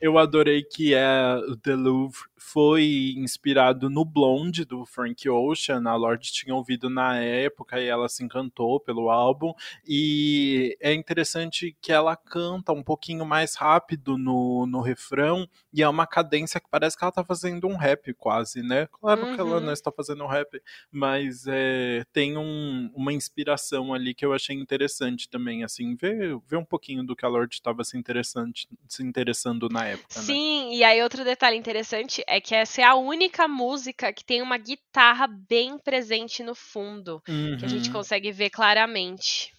eu 0.02 0.17
adorei 0.17 0.63
que 0.63 0.93
é 0.93 1.39
The 1.62 1.76
Louvre 1.76 2.22
foi 2.45 3.15
inspirado 3.17 3.89
no 3.89 4.03
Blonde 4.03 4.65
do 4.65 4.86
Frank 4.86 5.27
Ocean. 5.29 5.82
A 5.86 5.95
Lorde 5.95 6.32
tinha 6.32 6.53
ouvido 6.53 6.89
na 6.89 7.17
época 7.17 7.79
e 7.79 7.88
ela 7.88 8.10
se 8.10 8.21
encantou 8.21 8.82
pelo 8.82 9.10
álbum. 9.10 9.53
E 9.88 10.77
é 10.82 10.93
interessante 10.93 11.75
que 11.82 11.91
ela 11.91 12.17
canta 12.17 12.73
um 12.73 12.84
pouquinho 12.84 13.25
mais 13.25 13.56
rápido 13.56 14.17
no, 14.17 14.67
no 14.67 14.82
refrão 14.82 15.47
e 15.73 15.82
é 15.82 15.88
uma 15.88 16.06
cadência 16.06 16.60
que 16.60 16.67
parece 16.69 16.97
que 16.97 17.03
ela 17.03 17.12
tá 17.12 17.23
fazendo 17.23 17.65
um 17.65 17.77
rap 17.77 18.13
quase, 18.13 18.62
né? 18.62 18.88
Claro 18.91 19.25
uhum. 19.25 19.36
que 19.36 19.41
ela 19.41 19.58
uhum. 19.58 19.65
não 19.65 19.73
está 19.73 19.91
fazendo 19.91 20.23
um 20.23 20.27
rap, 20.27 20.62
mas 20.91 21.45
é, 21.47 22.03
tem 22.12 22.38
um, 22.38 22.91
uma 22.93 23.13
inspiração 23.13 23.93
ali 23.93 24.13
que 24.13 24.25
eu 24.25 24.34
achei 24.34 24.56
interessante 24.56 25.29
também, 25.29 25.63
assim, 25.63 25.95
ver, 25.95 26.38
ver 26.45 26.58
um 26.58 26.65
pouquinho 26.65 27.03
do 27.03 27.15
que 27.15 27.25
a 27.25 27.29
Lorde 27.29 27.56
estava 27.56 27.84
se, 27.84 27.97
interessante, 27.97 28.67
se 28.88 29.01
interessando 29.01 29.69
na 29.69 29.86
época. 29.86 30.19
Né? 30.19 30.25
Sim, 30.25 30.69
né? 30.69 30.75
e 30.75 30.84
aí 30.84 31.01
outro 31.01 31.23
detalhe 31.23 31.58
interessante 31.58 32.23
é 32.27 32.33
que 32.41 32.56
essa 32.56 32.82
é 32.82 32.84
a 32.84 32.96
única 32.96 33.48
música 33.48 34.12
que 34.12 34.24
tem 34.24 34.41
uma 34.41 34.58
guitarra 34.58 35.28
bem 35.28 35.78
presente 35.78 36.43
no 36.43 36.56
fundo, 36.56 37.22
uhum. 37.28 37.58
que 37.58 37.65
a 37.65 37.67
gente 37.67 37.88
uhum. 37.88 37.93
consegue 37.93 38.32
ver 38.32 38.50
claramente. 38.50 39.52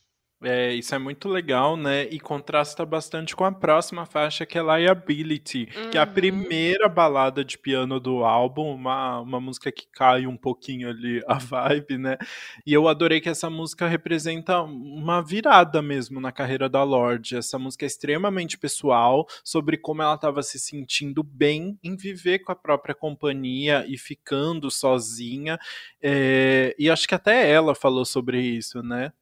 É, 0.44 0.74
isso 0.74 0.94
é 0.94 0.98
muito 0.98 1.28
legal, 1.28 1.76
né? 1.76 2.04
E 2.10 2.20
contrasta 2.20 2.84
bastante 2.84 3.34
com 3.34 3.44
a 3.44 3.52
próxima 3.52 4.04
faixa, 4.04 4.44
que 4.44 4.58
é 4.58 4.62
Liability, 4.62 5.68
uhum. 5.74 5.90
que 5.90 5.96
é 5.96 6.00
a 6.00 6.06
uhum. 6.06 6.12
primeira 6.12 6.88
balada 6.88 7.44
de 7.44 7.56
piano 7.56 7.98
do 7.98 8.24
álbum, 8.24 8.74
uma, 8.74 9.20
uma 9.20 9.40
música 9.40 9.72
que 9.72 9.86
cai 9.90 10.26
um 10.26 10.36
pouquinho 10.36 10.90
ali 10.90 11.22
a 11.26 11.38
vibe, 11.38 11.98
né? 11.98 12.18
E 12.66 12.72
eu 12.72 12.86
adorei 12.88 13.20
que 13.20 13.28
essa 13.28 13.48
música 13.48 13.88
representa 13.88 14.60
uma 14.60 15.22
virada 15.22 15.80
mesmo 15.80 16.20
na 16.20 16.30
carreira 16.30 16.68
da 16.68 16.82
Lorde. 16.82 17.36
Essa 17.36 17.58
música 17.58 17.84
é 17.84 17.88
extremamente 17.88 18.58
pessoal, 18.58 19.26
sobre 19.42 19.78
como 19.78 20.02
ela 20.02 20.14
estava 20.14 20.42
se 20.42 20.58
sentindo 20.58 21.22
bem 21.22 21.78
em 21.82 21.96
viver 21.96 22.40
com 22.40 22.52
a 22.52 22.56
própria 22.56 22.94
companhia 22.94 23.84
e 23.88 23.96
ficando 23.96 24.70
sozinha. 24.70 25.58
É, 26.02 26.74
e 26.78 26.90
acho 26.90 27.08
que 27.08 27.14
até 27.14 27.50
ela 27.50 27.74
falou 27.74 28.04
sobre 28.04 28.40
isso, 28.40 28.82
né? 28.82 29.12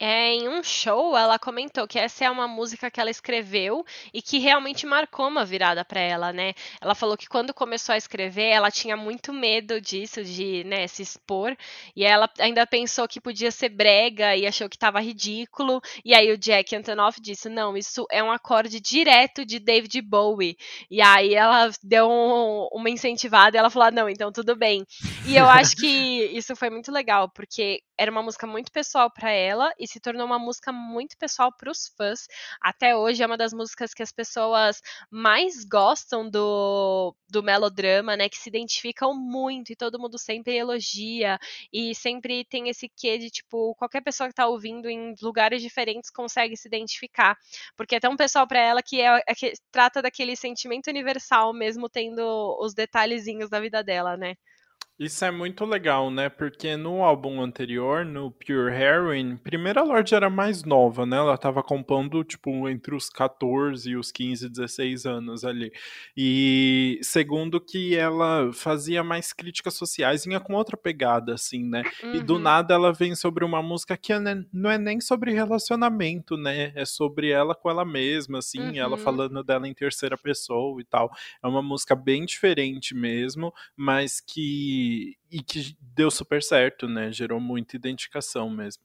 É, 0.00 0.34
em 0.34 0.48
um 0.48 0.62
show, 0.62 1.16
ela 1.16 1.38
comentou 1.38 1.86
que 1.86 1.98
essa 1.98 2.24
é 2.24 2.30
uma 2.30 2.48
música 2.48 2.90
que 2.90 3.00
ela 3.00 3.10
escreveu 3.10 3.84
e 4.12 4.20
que 4.20 4.38
realmente 4.38 4.86
marcou 4.86 5.28
uma 5.28 5.44
virada 5.44 5.84
para 5.84 6.00
ela, 6.00 6.32
né? 6.32 6.52
Ela 6.80 6.96
falou 6.96 7.16
que 7.16 7.28
quando 7.28 7.54
começou 7.54 7.92
a 7.92 7.96
escrever, 7.96 8.48
ela 8.48 8.72
tinha 8.72 8.96
muito 8.96 9.32
medo 9.32 9.80
disso, 9.80 10.24
de 10.24 10.64
né, 10.64 10.88
se 10.88 11.02
expor, 11.02 11.56
e 11.94 12.04
ela 12.04 12.28
ainda 12.40 12.66
pensou 12.66 13.06
que 13.06 13.20
podia 13.20 13.52
ser 13.52 13.68
brega 13.68 14.36
e 14.36 14.46
achou 14.46 14.68
que 14.68 14.76
estava 14.76 15.00
ridículo. 15.00 15.80
E 16.04 16.12
aí 16.12 16.32
o 16.32 16.38
Jack 16.38 16.74
Antonoff 16.74 17.20
disse: 17.20 17.48
Não, 17.48 17.76
isso 17.76 18.04
é 18.10 18.22
um 18.22 18.32
acorde 18.32 18.80
direto 18.80 19.44
de 19.46 19.60
David 19.60 20.02
Bowie. 20.02 20.56
E 20.90 21.00
aí 21.00 21.34
ela 21.34 21.70
deu 21.82 22.10
um, 22.10 22.68
uma 22.72 22.90
incentivada 22.90 23.56
e 23.56 23.58
ela 23.58 23.70
falou: 23.70 23.88
ah, 23.88 23.92
Não, 23.92 24.08
então 24.08 24.32
tudo 24.32 24.56
bem. 24.56 24.84
E 25.26 25.36
eu 25.36 25.46
acho 25.48 25.76
que 25.76 25.86
isso 26.36 26.56
foi 26.56 26.68
muito 26.68 26.90
legal, 26.90 27.28
porque 27.28 27.80
era 27.98 28.10
uma 28.10 28.22
música 28.22 28.46
muito 28.46 28.72
pessoal 28.72 29.10
para 29.10 29.30
ela 29.30 29.72
e 29.78 29.86
se 29.86 30.00
tornou 30.00 30.26
uma 30.26 30.38
música 30.38 30.72
muito 30.72 31.16
pessoal 31.16 31.52
para 31.56 31.70
os 31.70 31.88
fãs. 31.96 32.26
Até 32.60 32.96
hoje 32.96 33.22
é 33.22 33.26
uma 33.26 33.36
das 33.36 33.52
músicas 33.52 33.94
que 33.94 34.02
as 34.02 34.12
pessoas 34.12 34.80
mais 35.10 35.64
gostam 35.64 36.28
do, 36.28 37.14
do 37.28 37.42
melodrama, 37.42 38.16
né? 38.16 38.28
Que 38.28 38.36
se 38.38 38.48
identificam 38.48 39.14
muito 39.14 39.72
e 39.72 39.76
todo 39.76 39.98
mundo 39.98 40.18
sempre 40.18 40.56
elogia 40.56 41.38
e 41.72 41.94
sempre 41.94 42.44
tem 42.44 42.68
esse 42.68 42.88
quê 42.88 43.18
de 43.18 43.30
tipo 43.30 43.74
qualquer 43.76 44.00
pessoa 44.02 44.28
que 44.28 44.34
tá 44.34 44.46
ouvindo 44.46 44.88
em 44.88 45.14
lugares 45.22 45.62
diferentes 45.62 46.10
consegue 46.10 46.56
se 46.56 46.68
identificar, 46.68 47.36
porque 47.76 47.96
é 47.96 48.00
tão 48.00 48.16
pessoal 48.16 48.46
para 48.46 48.58
ela 48.58 48.82
que 48.82 49.00
é, 49.00 49.22
é 49.26 49.34
que 49.34 49.52
trata 49.70 50.02
daquele 50.02 50.36
sentimento 50.36 50.88
universal 50.88 51.52
mesmo 51.52 51.88
tendo 51.88 52.22
os 52.60 52.74
detalhezinhos 52.74 53.48
da 53.50 53.60
vida 53.60 53.82
dela, 53.82 54.16
né? 54.16 54.34
Isso 54.96 55.24
é 55.24 55.30
muito 55.30 55.64
legal, 55.64 56.08
né? 56.08 56.28
Porque 56.28 56.76
no 56.76 57.02
álbum 57.02 57.42
anterior, 57.42 58.04
no 58.04 58.30
Pure 58.30 58.72
Heroin, 58.72 59.36
primeiro 59.38 59.80
a 59.80 59.82
Lorde 59.82 60.14
era 60.14 60.30
mais 60.30 60.62
nova, 60.62 61.04
né? 61.04 61.16
Ela 61.16 61.36
tava 61.36 61.64
compondo, 61.64 62.22
tipo, 62.22 62.68
entre 62.68 62.94
os 62.94 63.10
14 63.10 63.90
e 63.90 63.96
os 63.96 64.12
15, 64.12 64.48
16 64.48 65.04
anos 65.04 65.44
ali. 65.44 65.72
E 66.16 67.00
segundo 67.02 67.60
que 67.60 67.96
ela 67.96 68.52
fazia 68.52 69.02
mais 69.02 69.32
críticas 69.32 69.74
sociais, 69.74 70.24
vinha 70.24 70.38
com 70.38 70.54
outra 70.54 70.76
pegada, 70.76 71.34
assim, 71.34 71.64
né? 71.64 71.82
Uhum. 72.00 72.14
E 72.14 72.20
do 72.22 72.34
uhum. 72.34 72.40
nada 72.40 72.74
ela 72.74 72.92
vem 72.92 73.16
sobre 73.16 73.44
uma 73.44 73.60
música 73.60 73.96
que 73.96 74.12
é 74.12 74.20
não 74.52 74.70
é 74.70 74.78
nem 74.78 75.00
sobre 75.00 75.32
relacionamento, 75.32 76.36
né? 76.36 76.72
É 76.76 76.84
sobre 76.84 77.30
ela 77.30 77.52
com 77.56 77.68
ela 77.68 77.84
mesma, 77.84 78.38
assim, 78.38 78.60
uhum. 78.60 78.76
ela 78.76 78.96
falando 78.96 79.42
dela 79.42 79.66
em 79.66 79.74
terceira 79.74 80.16
pessoa 80.16 80.80
e 80.80 80.84
tal. 80.84 81.10
É 81.42 81.48
uma 81.48 81.62
música 81.62 81.96
bem 81.96 82.24
diferente 82.24 82.94
mesmo, 82.94 83.52
mas 83.76 84.20
que 84.20 84.83
e 85.30 85.42
que 85.42 85.76
deu 85.80 86.10
super 86.10 86.42
certo, 86.42 86.88
né? 86.88 87.12
Gerou 87.12 87.40
muita 87.40 87.76
identificação 87.76 88.50
mesmo. 88.50 88.82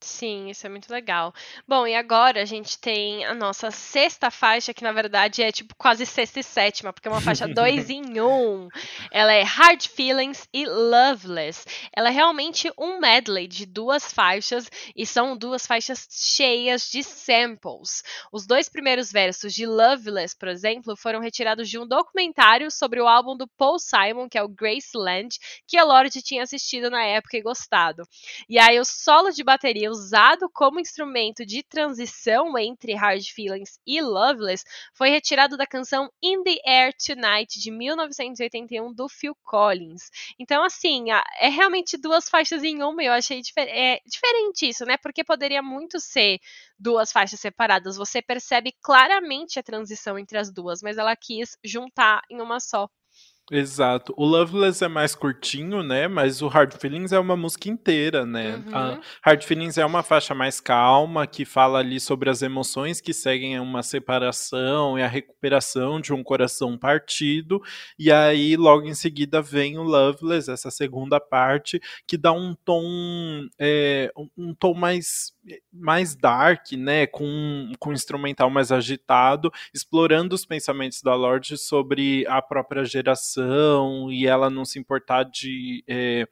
Sim, 0.00 0.50
isso 0.50 0.66
é 0.66 0.68
muito 0.68 0.92
legal. 0.92 1.32
Bom, 1.66 1.86
e 1.86 1.94
agora 1.94 2.42
a 2.42 2.44
gente 2.44 2.78
tem 2.78 3.24
a 3.24 3.32
nossa 3.32 3.70
sexta 3.70 4.30
faixa, 4.30 4.74
que 4.74 4.84
na 4.84 4.92
verdade 4.92 5.42
é 5.42 5.50
tipo 5.50 5.74
quase 5.76 6.04
sexta 6.04 6.40
e 6.40 6.42
sétima, 6.42 6.92
porque 6.92 7.08
é 7.08 7.10
uma 7.10 7.22
faixa 7.22 7.48
dois 7.48 7.88
em 7.88 8.02
um. 8.20 8.68
Ela 9.10 9.32
é 9.32 9.42
Hard 9.42 9.86
Feelings 9.86 10.46
e 10.52 10.66
Loveless. 10.66 11.64
Ela 11.90 12.10
é 12.10 12.12
realmente 12.12 12.70
um 12.78 13.00
medley 13.00 13.48
de 13.48 13.64
duas 13.64 14.12
faixas 14.12 14.70
e 14.94 15.06
são 15.06 15.38
duas 15.38 15.66
faixas 15.66 16.06
cheias 16.10 16.90
de 16.90 17.02
samples. 17.02 18.02
Os 18.30 18.46
dois 18.46 18.68
primeiros 18.68 19.10
versos 19.10 19.54
de 19.54 19.64
Loveless, 19.64 20.36
por 20.36 20.48
exemplo, 20.48 20.94
foram 20.98 21.18
retirados 21.18 21.66
de 21.66 21.78
um 21.78 21.88
documentário 21.88 22.70
sobre 22.70 23.00
o 23.00 23.08
álbum 23.08 23.34
do 23.34 23.48
Paul 23.56 23.78
Simon, 23.78 24.28
que 24.28 24.36
é 24.36 24.42
o 24.42 24.48
Graceland, 24.48 25.38
que 25.66 25.78
a 25.78 25.84
Lorde 25.84 26.20
tinha 26.20 26.42
assistido 26.42 26.90
na 26.90 27.02
época 27.02 27.38
e 27.38 27.42
gostado. 27.42 28.06
E 28.46 28.58
aí 28.58 28.78
o 28.78 28.84
solo 28.84 29.30
de 29.30 29.42
bateria 29.42 29.93
usado 29.94 30.50
como 30.52 30.80
instrumento 30.80 31.46
de 31.46 31.62
transição 31.62 32.58
entre 32.58 32.94
Hard 32.94 33.22
Feelings 33.22 33.78
e 33.86 34.02
Loveless 34.02 34.64
foi 34.92 35.08
retirado 35.08 35.56
da 35.56 35.66
canção 35.66 36.10
In 36.22 36.42
the 36.42 36.58
Air 36.66 36.92
Tonight 36.94 37.60
de 37.60 37.70
1981 37.70 38.92
do 38.92 39.08
Phil 39.08 39.36
Collins. 39.42 40.10
Então, 40.38 40.64
assim, 40.64 41.06
é 41.38 41.48
realmente 41.48 41.96
duas 41.96 42.28
faixas 42.28 42.62
em 42.64 42.82
uma. 42.82 43.02
Eu 43.02 43.12
achei 43.12 43.40
difer 43.40 43.68
é, 43.68 44.00
diferente 44.04 44.68
isso, 44.68 44.84
né? 44.84 44.96
Porque 44.96 45.22
poderia 45.22 45.62
muito 45.62 46.00
ser 46.00 46.40
duas 46.78 47.12
faixas 47.12 47.40
separadas. 47.40 47.96
Você 47.96 48.20
percebe 48.20 48.72
claramente 48.82 49.58
a 49.58 49.62
transição 49.62 50.18
entre 50.18 50.38
as 50.38 50.52
duas, 50.52 50.82
mas 50.82 50.98
ela 50.98 51.14
quis 51.16 51.56
juntar 51.64 52.22
em 52.30 52.40
uma 52.40 52.58
só. 52.60 52.88
Exato. 53.52 54.14
O 54.16 54.24
Loveless 54.24 54.82
é 54.82 54.88
mais 54.88 55.14
curtinho, 55.14 55.82
né? 55.82 56.08
Mas 56.08 56.40
o 56.40 56.48
Hard 56.48 56.72
Feelings 56.80 57.12
é 57.12 57.18
uma 57.18 57.36
música 57.36 57.68
inteira, 57.68 58.24
né? 58.24 58.56
Uhum. 58.56 59.00
Hard 59.22 59.44
Feelings 59.44 59.76
é 59.76 59.84
uma 59.84 60.02
faixa 60.02 60.34
mais 60.34 60.60
calma, 60.60 61.26
que 61.26 61.44
fala 61.44 61.78
ali 61.78 62.00
sobre 62.00 62.30
as 62.30 62.40
emoções 62.40 63.02
que 63.02 63.12
seguem 63.12 63.60
uma 63.60 63.82
separação 63.82 64.98
e 64.98 65.02
a 65.02 65.06
recuperação 65.06 66.00
de 66.00 66.14
um 66.14 66.22
coração 66.22 66.78
partido. 66.78 67.60
E 67.98 68.10
aí, 68.10 68.56
logo 68.56 68.86
em 68.86 68.94
seguida, 68.94 69.42
vem 69.42 69.76
o 69.76 69.82
Loveless, 69.82 70.50
essa 70.50 70.70
segunda 70.70 71.20
parte, 71.20 71.78
que 72.08 72.16
dá 72.16 72.32
um 72.32 72.54
tom, 72.64 73.46
é, 73.58 74.10
um 74.38 74.54
tom 74.54 74.72
mais 74.72 75.33
mais 75.72 76.14
dark, 76.14 76.72
né, 76.72 77.06
com, 77.06 77.72
com 77.78 77.90
um 77.90 77.92
instrumental 77.92 78.48
mais 78.50 78.72
agitado, 78.72 79.52
explorando 79.72 80.34
os 80.34 80.44
pensamentos 80.44 81.02
da 81.02 81.14
Lorde 81.14 81.56
sobre 81.58 82.26
a 82.28 82.40
própria 82.40 82.84
geração 82.84 84.10
e 84.10 84.26
ela 84.26 84.48
não 84.48 84.64
se 84.64 84.78
importar 84.78 85.24
de 85.24 85.84
é, 85.88 86.26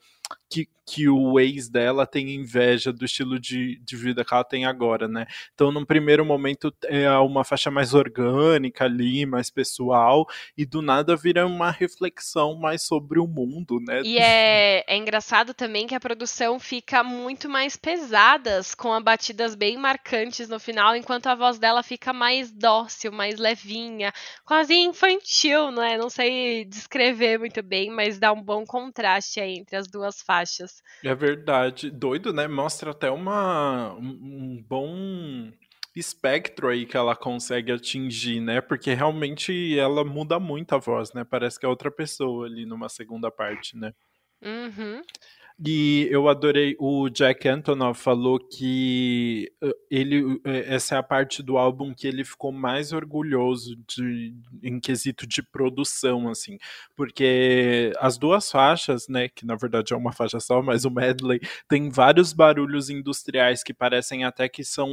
que, 0.48 0.68
que 0.86 1.08
o 1.08 1.38
ex 1.38 1.68
dela 1.68 2.06
tem 2.06 2.34
inveja 2.34 2.92
do 2.92 3.04
estilo 3.04 3.38
de, 3.38 3.78
de 3.80 3.96
vida 3.96 4.24
que 4.24 4.34
ela 4.34 4.44
tem 4.44 4.64
agora, 4.64 5.08
né? 5.08 5.26
Então, 5.54 5.72
num 5.72 5.84
primeiro 5.84 6.24
momento, 6.24 6.74
é 6.84 7.10
uma 7.18 7.44
faixa 7.44 7.70
mais 7.70 7.94
orgânica 7.94 8.84
ali, 8.84 9.24
mais 9.24 9.50
pessoal, 9.50 10.26
e 10.56 10.66
do 10.66 10.82
nada 10.82 11.16
vira 11.16 11.46
uma 11.46 11.70
reflexão 11.70 12.56
mais 12.56 12.82
sobre 12.82 13.18
o 13.18 13.26
mundo, 13.26 13.78
né? 13.80 14.02
E 14.04 14.18
é, 14.18 14.84
é 14.86 14.96
engraçado 14.96 15.54
também 15.54 15.86
que 15.86 15.94
a 15.94 16.00
produção 16.00 16.58
fica 16.58 17.02
muito 17.02 17.48
mais 17.48 17.76
pesadas, 17.76 18.74
com 18.74 19.00
batidas 19.02 19.54
bem 19.54 19.76
marcantes 19.76 20.48
no 20.48 20.58
final, 20.58 20.94
enquanto 20.96 21.26
a 21.26 21.34
voz 21.34 21.58
dela 21.58 21.82
fica 21.82 22.12
mais 22.12 22.50
dócil, 22.50 23.12
mais 23.12 23.38
levinha, 23.38 24.12
quase 24.44 24.74
infantil, 24.74 25.70
né? 25.70 25.96
Não 25.96 26.10
sei 26.10 26.64
descrever 26.64 27.38
muito 27.38 27.62
bem, 27.62 27.90
mas 27.90 28.18
dá 28.18 28.32
um 28.32 28.42
bom 28.42 28.64
contraste 28.64 29.40
aí 29.40 29.58
entre 29.58 29.76
as 29.76 29.86
duas 29.86 30.21
faixas. 30.22 30.82
É 31.04 31.14
verdade. 31.14 31.90
Doido, 31.90 32.32
né? 32.32 32.46
Mostra 32.48 32.90
até 32.90 33.10
uma, 33.10 33.92
um 33.94 34.62
bom 34.68 35.50
espectro 35.94 36.68
aí 36.68 36.86
que 36.86 36.96
ela 36.96 37.14
consegue 37.14 37.70
atingir, 37.72 38.40
né? 38.40 38.60
Porque 38.60 38.94
realmente 38.94 39.78
ela 39.78 40.04
muda 40.04 40.40
muito 40.40 40.74
a 40.74 40.78
voz, 40.78 41.12
né? 41.12 41.24
Parece 41.24 41.58
que 41.58 41.66
é 41.66 41.68
outra 41.68 41.90
pessoa 41.90 42.46
ali 42.46 42.64
numa 42.64 42.88
segunda 42.88 43.30
parte, 43.30 43.76
né? 43.76 43.92
Uhum. 44.42 45.02
E 45.64 46.08
eu 46.10 46.28
adorei, 46.28 46.74
o 46.80 47.08
Jack 47.08 47.46
Antonoff 47.48 48.00
falou 48.02 48.36
que 48.40 49.48
eh, 49.62 49.72
ele, 49.88 50.40
eh, 50.44 50.74
essa 50.74 50.96
é 50.96 50.98
a 50.98 51.02
parte 51.04 51.40
do 51.40 51.56
álbum 51.56 51.94
que 51.94 52.08
ele 52.08 52.24
ficou 52.24 52.50
mais 52.50 52.92
orgulhoso 52.92 53.76
de, 53.86 54.34
em 54.60 54.80
quesito 54.80 55.24
de 55.24 55.40
produção, 55.40 56.28
assim, 56.28 56.58
porque 56.96 57.92
as 58.00 58.18
duas 58.18 58.50
faixas, 58.50 59.06
né, 59.08 59.28
que 59.28 59.46
na 59.46 59.54
verdade 59.54 59.92
é 59.92 59.96
uma 59.96 60.12
faixa 60.12 60.40
só, 60.40 60.60
mas 60.60 60.84
o 60.84 60.90
medley 60.90 61.38
tem 61.68 61.88
vários 61.90 62.32
barulhos 62.32 62.90
industriais 62.90 63.62
que 63.62 63.72
parecem 63.72 64.24
até 64.24 64.48
que 64.48 64.64
são, 64.64 64.88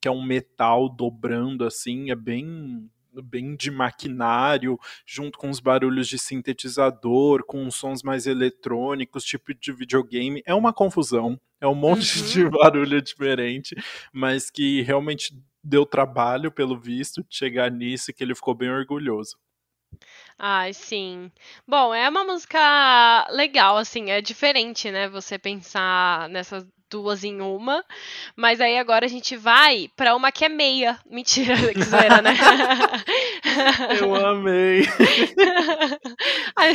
que 0.00 0.06
é 0.06 0.10
um 0.10 0.22
metal 0.24 0.88
dobrando, 0.88 1.64
assim, 1.64 2.12
é 2.12 2.14
bem 2.14 2.88
bem 3.20 3.56
de 3.56 3.70
maquinário, 3.70 4.78
junto 5.04 5.38
com 5.38 5.50
os 5.50 5.60
barulhos 5.60 6.08
de 6.08 6.18
sintetizador, 6.18 7.44
com 7.44 7.70
sons 7.70 8.02
mais 8.02 8.26
eletrônicos, 8.26 9.24
tipo 9.24 9.52
de 9.52 9.72
videogame. 9.72 10.42
É 10.46 10.54
uma 10.54 10.72
confusão, 10.72 11.38
é 11.60 11.66
um 11.66 11.74
monte 11.74 12.20
uhum. 12.20 12.26
de 12.26 12.48
barulho 12.48 13.02
diferente, 13.02 13.74
mas 14.12 14.50
que 14.50 14.82
realmente 14.82 15.36
deu 15.62 15.84
trabalho, 15.84 16.50
pelo 16.50 16.78
visto, 16.78 17.22
de 17.22 17.36
chegar 17.36 17.70
nisso 17.70 18.10
e 18.10 18.14
que 18.14 18.24
ele 18.24 18.34
ficou 18.34 18.54
bem 18.54 18.70
orgulhoso. 18.70 19.36
Ai, 20.38 20.72
sim. 20.72 21.30
Bom, 21.66 21.94
é 21.94 22.08
uma 22.08 22.24
música 22.24 23.26
legal, 23.30 23.76
assim, 23.76 24.10
é 24.10 24.20
diferente, 24.20 24.90
né? 24.90 25.08
Você 25.08 25.38
pensar 25.38 26.28
nessas 26.28 26.66
duas 26.92 27.24
em 27.24 27.40
uma. 27.40 27.82
Mas 28.36 28.60
aí 28.60 28.76
agora 28.76 29.06
a 29.06 29.08
gente 29.08 29.34
vai 29.34 29.88
pra 29.96 30.14
uma 30.14 30.30
que 30.30 30.44
é 30.44 30.48
meia. 30.48 30.98
Mentira, 31.10 31.56
que 31.72 31.82
zoeira, 31.82 32.20
né? 32.20 32.34
Eu 33.98 34.14
amei. 34.14 34.82
ai, 36.54 36.72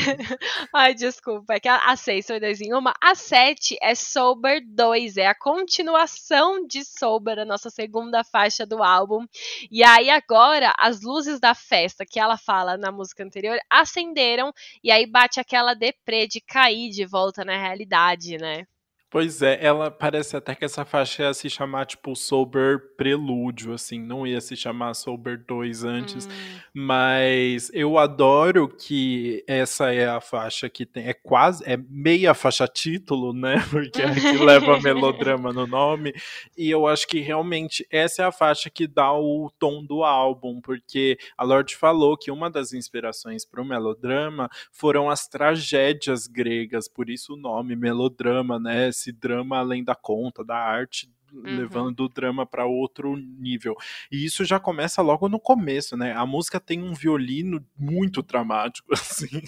ai, 0.73 0.93
desculpa. 0.95 1.53
É 1.53 1.59
que 1.59 1.69
a 1.69 1.95
6 1.95 2.25
foi 2.25 2.39
dois 2.39 2.59
em 2.59 2.73
uma. 2.73 2.93
A 2.99 3.13
7 3.13 3.77
é 3.79 3.93
Sober 3.93 4.61
2. 4.65 5.17
É 5.17 5.27
a 5.27 5.35
continuação 5.35 6.65
de 6.65 6.83
Sober, 6.83 7.37
a 7.37 7.45
nossa 7.45 7.69
segunda 7.69 8.23
faixa 8.23 8.65
do 8.65 8.81
álbum. 8.81 9.25
E 9.71 9.83
aí 9.83 10.09
agora 10.09 10.73
as 10.79 11.01
luzes 11.03 11.39
da 11.39 11.53
festa 11.53 12.05
que 12.09 12.19
ela 12.19 12.37
fala 12.37 12.75
na 12.75 12.91
música 12.91 13.23
anterior 13.23 13.59
acenderam. 13.69 14.51
E 14.83 14.91
aí 14.91 15.05
bate 15.05 15.39
aquela 15.39 15.75
deprê 15.75 16.27
de 16.27 16.41
cair 16.41 16.89
de 16.89 17.05
volta 17.05 17.45
na 17.45 17.55
realidade, 17.55 18.37
né? 18.37 18.65
Pois 19.09 19.41
é, 19.41 19.57
ela 19.63 19.89
parece 19.89 20.35
até 20.35 20.53
que 20.53 20.65
essa 20.65 20.83
faixa 20.83 21.23
ia 21.23 21.33
se 21.33 21.49
chamar 21.49 21.85
tipo 21.85 22.13
Sober 22.13 22.93
Prelúdio, 22.97 23.73
assim, 23.73 24.01
não 24.01 24.27
ia 24.27 24.41
se 24.41 24.53
chamar 24.53 24.93
Sober 24.95 25.41
2 25.47 25.85
antes, 25.85 26.25
hum. 26.25 26.29
mas 26.73 27.71
eu 27.73 27.97
adoro 27.97 28.67
que 28.67 29.45
essa 29.47 29.93
é 29.93 30.09
a 30.09 30.19
faixa 30.19 30.69
que 30.69 30.85
tem, 30.85 31.07
é 31.07 31.13
quase, 31.13 31.63
é 31.65 31.77
meia 31.89 32.33
faixa 32.33 32.67
título, 32.67 33.31
né, 33.31 33.55
porque 33.71 34.01
é 34.01 34.13
que 34.13 34.43
leva 34.43 34.77
melodrama 34.83 35.53
no 35.53 35.65
nome, 35.65 36.13
e 36.57 36.69
eu 36.69 36.85
acho 36.85 37.07
que 37.07 37.21
realmente 37.21 37.87
essa 37.89 38.23
é 38.23 38.25
a 38.25 38.31
faixa 38.31 38.69
que 38.69 38.85
dá 38.85 39.13
o 39.13 39.49
tom 39.57 39.85
do 39.85 40.03
álbum, 40.03 40.59
porque 40.59 41.17
a 41.37 41.45
Lorde 41.45 41.77
falou 41.77 42.17
que 42.17 42.29
uma 42.29 42.49
das 42.49 42.73
inspirações 42.73 43.45
para 43.45 43.61
o 43.61 43.65
melodrama 43.65 44.49
foram 44.69 45.09
as 45.09 45.29
tragédias 45.29 46.27
gregas, 46.27 46.89
por 46.89 47.09
isso 47.09 47.35
o 47.35 47.37
nome 47.37 47.73
melodrama, 47.73 48.59
né, 48.59 48.91
esse 48.97 49.11
drama 49.11 49.57
além 49.57 49.83
da 49.83 49.95
conta, 49.95 50.43
da 50.43 50.57
arte, 50.57 51.09
uhum. 51.31 51.41
levando 51.43 52.01
o 52.01 52.09
drama 52.09 52.45
para 52.45 52.65
outro 52.65 53.15
nível. 53.15 53.75
E 54.11 54.25
isso 54.25 54.43
já 54.43 54.59
começa 54.59 55.01
logo 55.01 55.29
no 55.29 55.39
começo, 55.39 55.95
né? 55.95 56.13
A 56.13 56.25
música 56.25 56.59
tem 56.59 56.81
um 56.81 56.93
violino 56.93 57.63
muito 57.77 58.21
dramático, 58.21 58.91
assim. 58.93 59.41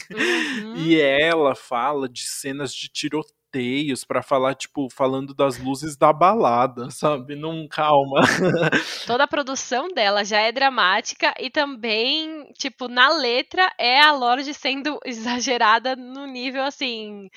Uhum. 0.64 0.76
E 0.76 1.00
ela 1.00 1.56
fala 1.56 2.08
de 2.08 2.22
cenas 2.22 2.74
de 2.74 2.88
tiroteio 2.88 3.40
teios 3.52 4.04
para 4.04 4.22
falar, 4.22 4.56
tipo, 4.56 4.90
falando 4.90 5.34
das 5.34 5.58
luzes 5.58 5.98
da 5.98 6.14
balada, 6.14 6.90
sabe? 6.92 7.36
Não, 7.36 7.68
calma. 7.68 8.22
Toda 9.06 9.24
a 9.24 9.28
produção 9.28 9.88
dela 9.90 10.24
já 10.24 10.40
é 10.40 10.52
dramática 10.52 11.34
e 11.40 11.50
também, 11.50 12.52
tipo, 12.58 12.88
na 12.88 13.10
letra 13.10 13.72
é 13.78 14.02
a 14.02 14.12
Lorde 14.12 14.54
sendo 14.54 15.00
exagerada 15.06 15.96
no 15.96 16.26
nível 16.26 16.64
assim, 16.64 17.30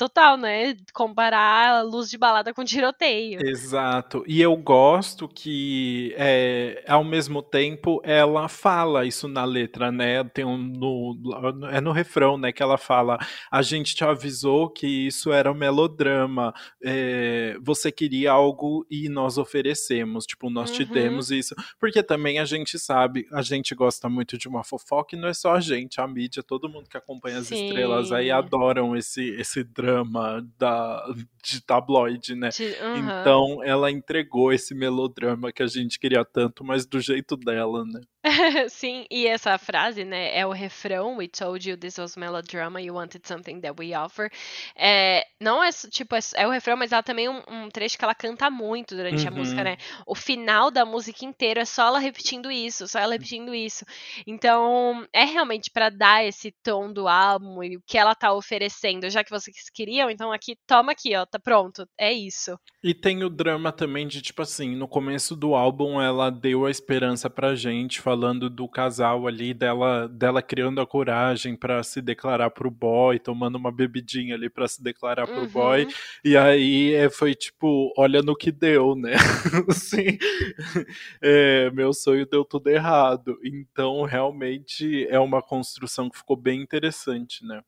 total, 0.00 0.38
né? 0.38 0.74
Comparar 0.94 1.80
a 1.80 1.82
luz 1.82 2.08
de 2.08 2.16
balada 2.16 2.54
com 2.54 2.64
tiroteio. 2.64 3.38
Exato. 3.46 4.24
E 4.26 4.40
eu 4.40 4.56
gosto 4.56 5.28
que, 5.28 6.14
é, 6.16 6.82
ao 6.88 7.04
mesmo 7.04 7.42
tempo, 7.42 8.00
ela 8.02 8.48
fala 8.48 9.04
isso 9.04 9.28
na 9.28 9.44
letra, 9.44 9.92
né? 9.92 10.24
Tem 10.24 10.42
um, 10.42 10.56
no, 10.56 11.68
é 11.70 11.82
no 11.82 11.92
refrão, 11.92 12.38
né? 12.38 12.50
Que 12.50 12.62
ela 12.62 12.78
fala: 12.78 13.18
a 13.50 13.60
gente 13.60 13.94
te 13.94 14.02
avisou 14.02 14.70
que 14.70 14.86
isso 14.86 15.32
era 15.32 15.52
um 15.52 15.54
melodrama. 15.54 16.54
É, 16.82 17.58
você 17.60 17.92
queria 17.92 18.32
algo 18.32 18.86
e 18.90 19.06
nós 19.10 19.36
oferecemos. 19.36 20.24
Tipo, 20.24 20.48
nós 20.48 20.70
uhum. 20.70 20.76
te 20.76 20.84
demos 20.86 21.30
isso. 21.30 21.54
Porque 21.78 22.02
também 22.02 22.38
a 22.38 22.46
gente 22.46 22.78
sabe, 22.78 23.26
a 23.32 23.42
gente 23.42 23.74
gosta 23.74 24.08
muito 24.08 24.38
de 24.38 24.48
uma 24.48 24.64
fofoca 24.64 25.14
e 25.14 25.18
não 25.18 25.28
é 25.28 25.34
só 25.34 25.56
a 25.56 25.60
gente, 25.60 26.00
a 26.00 26.08
mídia, 26.08 26.42
todo 26.42 26.70
mundo 26.70 26.88
que 26.88 26.96
acompanha 26.96 27.38
as 27.38 27.48
Sim. 27.48 27.66
estrelas 27.66 28.12
aí 28.12 28.30
adoram 28.30 28.96
esse, 28.96 29.28
esse 29.32 29.62
drama 29.62 29.89
melodrama 29.90 30.46
da, 30.58 31.04
de 31.42 31.60
tabloide, 31.62 32.34
né? 32.34 32.48
De, 32.50 32.64
uhum. 32.64 33.20
Então 33.20 33.64
ela 33.64 33.90
entregou 33.90 34.52
esse 34.52 34.74
melodrama 34.74 35.52
que 35.52 35.62
a 35.62 35.66
gente 35.66 35.98
queria 35.98 36.24
tanto, 36.24 36.64
mas 36.64 36.86
do 36.86 37.00
jeito 37.00 37.36
dela, 37.36 37.84
né? 37.84 38.00
Sim, 38.68 39.06
e 39.10 39.26
essa 39.26 39.56
frase, 39.56 40.04
né, 40.04 40.36
é 40.36 40.46
o 40.46 40.52
refrão, 40.52 41.16
We 41.16 41.28
told 41.28 41.68
you 41.68 41.76
this 41.76 41.96
was 41.98 42.16
melodrama, 42.16 42.80
you 42.80 42.94
wanted 42.94 43.26
something 43.26 43.60
that 43.60 43.74
we 43.80 43.96
offer. 43.96 44.30
É, 44.76 45.24
não 45.40 45.64
é 45.64 45.70
tipo, 45.72 46.14
é, 46.14 46.18
é, 46.34 46.46
o 46.46 46.50
refrão, 46.50 46.76
mas 46.76 46.92
ela 46.92 47.02
também 47.02 47.26
é 47.26 47.30
um, 47.30 47.42
um, 47.48 47.68
trecho 47.70 47.96
que 47.96 48.04
ela 48.04 48.14
canta 48.14 48.50
muito 48.50 48.94
durante 48.94 49.22
uhum. 49.22 49.28
a 49.28 49.30
música, 49.30 49.64
né? 49.64 49.78
O 50.06 50.14
final 50.14 50.70
da 50.70 50.84
música 50.84 51.24
inteira 51.24 51.62
é 51.62 51.64
só 51.64 51.86
ela 51.86 51.98
repetindo 51.98 52.50
isso, 52.50 52.86
só 52.86 52.98
ela 52.98 53.14
repetindo 53.14 53.54
isso. 53.54 53.86
Então, 54.26 55.06
é 55.12 55.24
realmente 55.24 55.70
para 55.70 55.88
dar 55.88 56.24
esse 56.24 56.52
tom 56.62 56.92
do 56.92 57.08
álbum 57.08 57.62
e 57.62 57.78
o 57.78 57.82
que 57.86 57.96
ela 57.96 58.14
tá 58.14 58.32
oferecendo, 58.34 59.08
já 59.08 59.24
que 59.24 59.30
vocês 59.30 59.56
queriam, 59.80 60.10
então 60.10 60.30
aqui, 60.30 60.58
toma 60.66 60.92
aqui, 60.92 61.16
ó, 61.16 61.24
tá 61.24 61.38
pronto, 61.38 61.88
é 61.98 62.12
isso. 62.12 62.54
E 62.84 62.92
tem 62.92 63.24
o 63.24 63.30
drama 63.30 63.72
também 63.72 64.06
de, 64.06 64.20
tipo 64.20 64.42
assim, 64.42 64.76
no 64.76 64.86
começo 64.86 65.34
do 65.34 65.54
álbum 65.54 65.98
ela 65.98 66.28
deu 66.28 66.66
a 66.66 66.70
esperança 66.70 67.30
pra 67.30 67.54
gente, 67.54 67.98
falando 67.98 68.50
do 68.50 68.68
casal 68.68 69.26
ali, 69.26 69.54
dela, 69.54 70.06
dela 70.06 70.42
criando 70.42 70.82
a 70.82 70.86
coragem 70.86 71.56
para 71.56 71.82
se 71.82 72.02
declarar 72.02 72.50
pro 72.50 72.70
boy, 72.70 73.18
tomando 73.18 73.56
uma 73.56 73.72
bebidinha 73.72 74.34
ali 74.34 74.50
para 74.50 74.68
se 74.68 74.82
declarar 74.82 75.26
pro 75.26 75.44
uhum. 75.44 75.48
boy. 75.48 75.88
E 76.22 76.36
aí 76.36 76.92
é, 76.92 77.08
foi 77.08 77.34
tipo, 77.34 77.90
olha 77.96 78.20
no 78.20 78.36
que 78.36 78.52
deu, 78.52 78.94
né? 78.94 79.14
assim, 79.66 80.18
é, 81.22 81.70
meu 81.70 81.94
sonho 81.94 82.26
deu 82.26 82.44
tudo 82.44 82.68
errado. 82.68 83.38
Então, 83.42 84.02
realmente 84.02 85.06
é 85.08 85.18
uma 85.18 85.40
construção 85.40 86.10
que 86.10 86.18
ficou 86.18 86.36
bem 86.36 86.60
interessante, 86.60 87.46
né? 87.46 87.62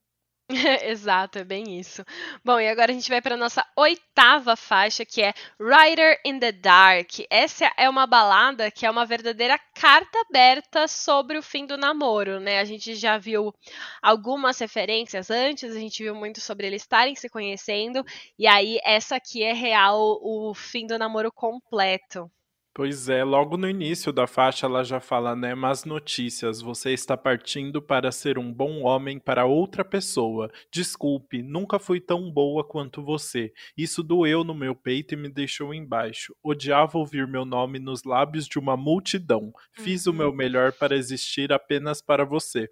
Exato, 0.84 1.38
é 1.38 1.44
bem 1.44 1.78
isso. 1.78 2.04
Bom, 2.44 2.60
e 2.60 2.68
agora 2.68 2.90
a 2.92 2.94
gente 2.94 3.08
vai 3.08 3.20
para 3.22 3.36
nossa 3.36 3.66
oitava 3.76 4.54
faixa, 4.54 5.04
que 5.04 5.22
é 5.22 5.32
Rider 5.58 6.20
in 6.24 6.38
the 6.38 6.52
Dark. 6.52 7.10
Essa 7.30 7.72
é 7.76 7.88
uma 7.88 8.06
balada 8.06 8.70
que 8.70 8.84
é 8.84 8.90
uma 8.90 9.06
verdadeira 9.06 9.58
carta 9.74 10.18
aberta 10.28 10.86
sobre 10.86 11.38
o 11.38 11.42
fim 11.42 11.66
do 11.66 11.76
namoro, 11.76 12.38
né? 12.38 12.60
A 12.60 12.64
gente 12.64 12.94
já 12.94 13.16
viu 13.18 13.54
algumas 14.02 14.58
referências 14.58 15.30
antes, 15.30 15.74
a 15.74 15.78
gente 15.78 16.02
viu 16.02 16.14
muito 16.14 16.40
sobre 16.40 16.66
eles 16.66 16.82
estarem 16.82 17.14
se 17.14 17.28
conhecendo, 17.28 18.04
e 18.38 18.46
aí 18.46 18.78
essa 18.84 19.16
aqui 19.16 19.42
é 19.42 19.52
real 19.52 20.18
o 20.22 20.52
fim 20.54 20.86
do 20.86 20.98
namoro 20.98 21.32
completo. 21.32 22.30
Pois 22.74 23.10
é, 23.10 23.22
logo 23.22 23.58
no 23.58 23.68
início 23.68 24.10
da 24.10 24.26
faixa 24.26 24.64
ela 24.64 24.82
já 24.82 24.98
fala, 24.98 25.36
né? 25.36 25.54
Mas 25.54 25.84
notícias, 25.84 26.62
você 26.62 26.90
está 26.92 27.18
partindo 27.18 27.82
para 27.82 28.10
ser 28.10 28.38
um 28.38 28.50
bom 28.50 28.80
homem 28.80 29.18
para 29.18 29.44
outra 29.44 29.84
pessoa. 29.84 30.50
Desculpe, 30.70 31.42
nunca 31.42 31.78
fui 31.78 32.00
tão 32.00 32.30
boa 32.30 32.64
quanto 32.64 33.02
você. 33.02 33.52
Isso 33.76 34.02
doeu 34.02 34.42
no 34.42 34.54
meu 34.54 34.74
peito 34.74 35.12
e 35.12 35.18
me 35.18 35.28
deixou 35.28 35.74
embaixo. 35.74 36.34
Odiava 36.42 36.96
ouvir 36.96 37.28
meu 37.28 37.44
nome 37.44 37.78
nos 37.78 38.04
lábios 38.04 38.48
de 38.48 38.58
uma 38.58 38.74
multidão. 38.74 39.52
Fiz 39.72 40.06
uhum. 40.06 40.14
o 40.14 40.16
meu 40.16 40.28
uhum. 40.30 40.36
melhor 40.36 40.72
para 40.72 40.96
existir 40.96 41.52
apenas 41.52 42.00
para 42.00 42.24
você 42.24 42.70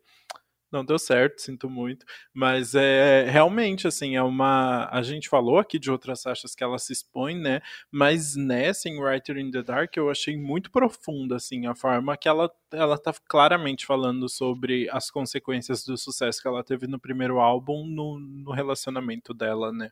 não 0.70 0.84
deu 0.84 0.98
certo, 0.98 1.40
sinto 1.40 1.68
muito. 1.68 2.04
Mas 2.32 2.74
é 2.74 3.24
realmente 3.28 3.86
assim, 3.86 4.16
é 4.16 4.22
uma. 4.22 4.88
A 4.90 5.02
gente 5.02 5.28
falou 5.28 5.58
aqui 5.58 5.78
de 5.78 5.90
outras 5.90 6.22
faixas 6.22 6.54
que 6.54 6.62
ela 6.64 6.78
se 6.78 6.92
expõe, 6.92 7.36
né? 7.38 7.60
Mas 7.90 8.36
nessa, 8.36 8.88
em 8.88 9.00
Writer 9.00 9.36
in 9.38 9.50
the 9.50 9.62
Dark, 9.62 9.96
eu 9.96 10.10
achei 10.10 10.36
muito 10.36 10.70
profunda, 10.70 11.36
assim, 11.36 11.66
a 11.66 11.74
forma 11.74 12.16
que 12.16 12.28
ela, 12.28 12.50
ela 12.72 12.98
tá 12.98 13.12
claramente 13.28 13.86
falando 13.86 14.28
sobre 14.28 14.88
as 14.90 15.10
consequências 15.10 15.84
do 15.84 15.96
sucesso 15.96 16.40
que 16.40 16.48
ela 16.48 16.64
teve 16.64 16.86
no 16.86 16.98
primeiro 16.98 17.40
álbum 17.40 17.86
no, 17.86 18.18
no 18.18 18.52
relacionamento 18.52 19.34
dela, 19.34 19.72
né? 19.72 19.90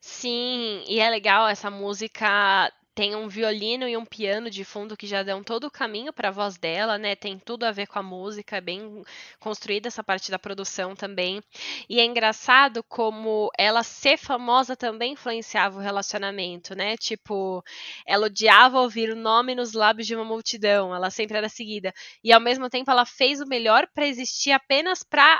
Sim, 0.00 0.84
e 0.88 1.00
é 1.00 1.10
legal 1.10 1.48
essa 1.48 1.70
música 1.70 2.72
tem 2.96 3.14
um 3.14 3.28
violino 3.28 3.86
e 3.86 3.94
um 3.94 4.06
piano 4.06 4.48
de 4.48 4.64
fundo 4.64 4.96
que 4.96 5.06
já 5.06 5.22
dão 5.22 5.44
todo 5.44 5.64
o 5.64 5.70
caminho 5.70 6.14
para 6.14 6.28
a 6.28 6.32
voz 6.32 6.56
dela, 6.56 6.96
né? 6.96 7.14
Tem 7.14 7.38
tudo 7.38 7.64
a 7.64 7.70
ver 7.70 7.86
com 7.86 7.98
a 7.98 8.02
música, 8.02 8.56
é 8.56 8.60
bem 8.60 9.04
construída 9.38 9.88
essa 9.88 10.02
parte 10.02 10.30
da 10.30 10.38
produção 10.38 10.96
também. 10.96 11.42
E 11.90 12.00
é 12.00 12.04
engraçado 12.06 12.82
como 12.82 13.50
ela 13.58 13.82
ser 13.82 14.16
famosa 14.16 14.74
também 14.74 15.12
influenciava 15.12 15.76
o 15.78 15.82
relacionamento, 15.82 16.74
né? 16.74 16.96
Tipo, 16.96 17.62
ela 18.06 18.28
odiava 18.28 18.80
ouvir 18.80 19.10
o 19.10 19.16
nome 19.16 19.54
nos 19.54 19.74
lábios 19.74 20.06
de 20.06 20.16
uma 20.16 20.24
multidão, 20.24 20.94
ela 20.94 21.10
sempre 21.10 21.36
era 21.36 21.50
seguida. 21.50 21.92
E 22.24 22.32
ao 22.32 22.40
mesmo 22.40 22.70
tempo 22.70 22.90
ela 22.90 23.04
fez 23.04 23.42
o 23.42 23.46
melhor 23.46 23.86
para 23.94 24.06
existir 24.06 24.52
apenas 24.52 25.02
para 25.02 25.38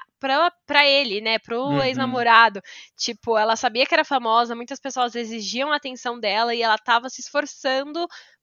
para 0.67 0.85
ele, 0.87 1.21
né, 1.21 1.39
pro 1.39 1.61
uhum. 1.61 1.83
ex-namorado. 1.83 2.61
Tipo, 2.97 3.37
ela 3.37 3.55
sabia 3.55 3.87
que 3.87 3.95
era 3.95 4.03
famosa, 4.03 4.57
muitas 4.57 4.81
pessoas 4.81 5.15
exigiam 5.15 5.71
a 5.71 5.77
atenção 5.77 6.19
dela 6.19 6.55
e 6.55 6.63
ela 6.63 6.79
tava 6.79 7.11
se 7.11 7.21
esforçando 7.21 7.46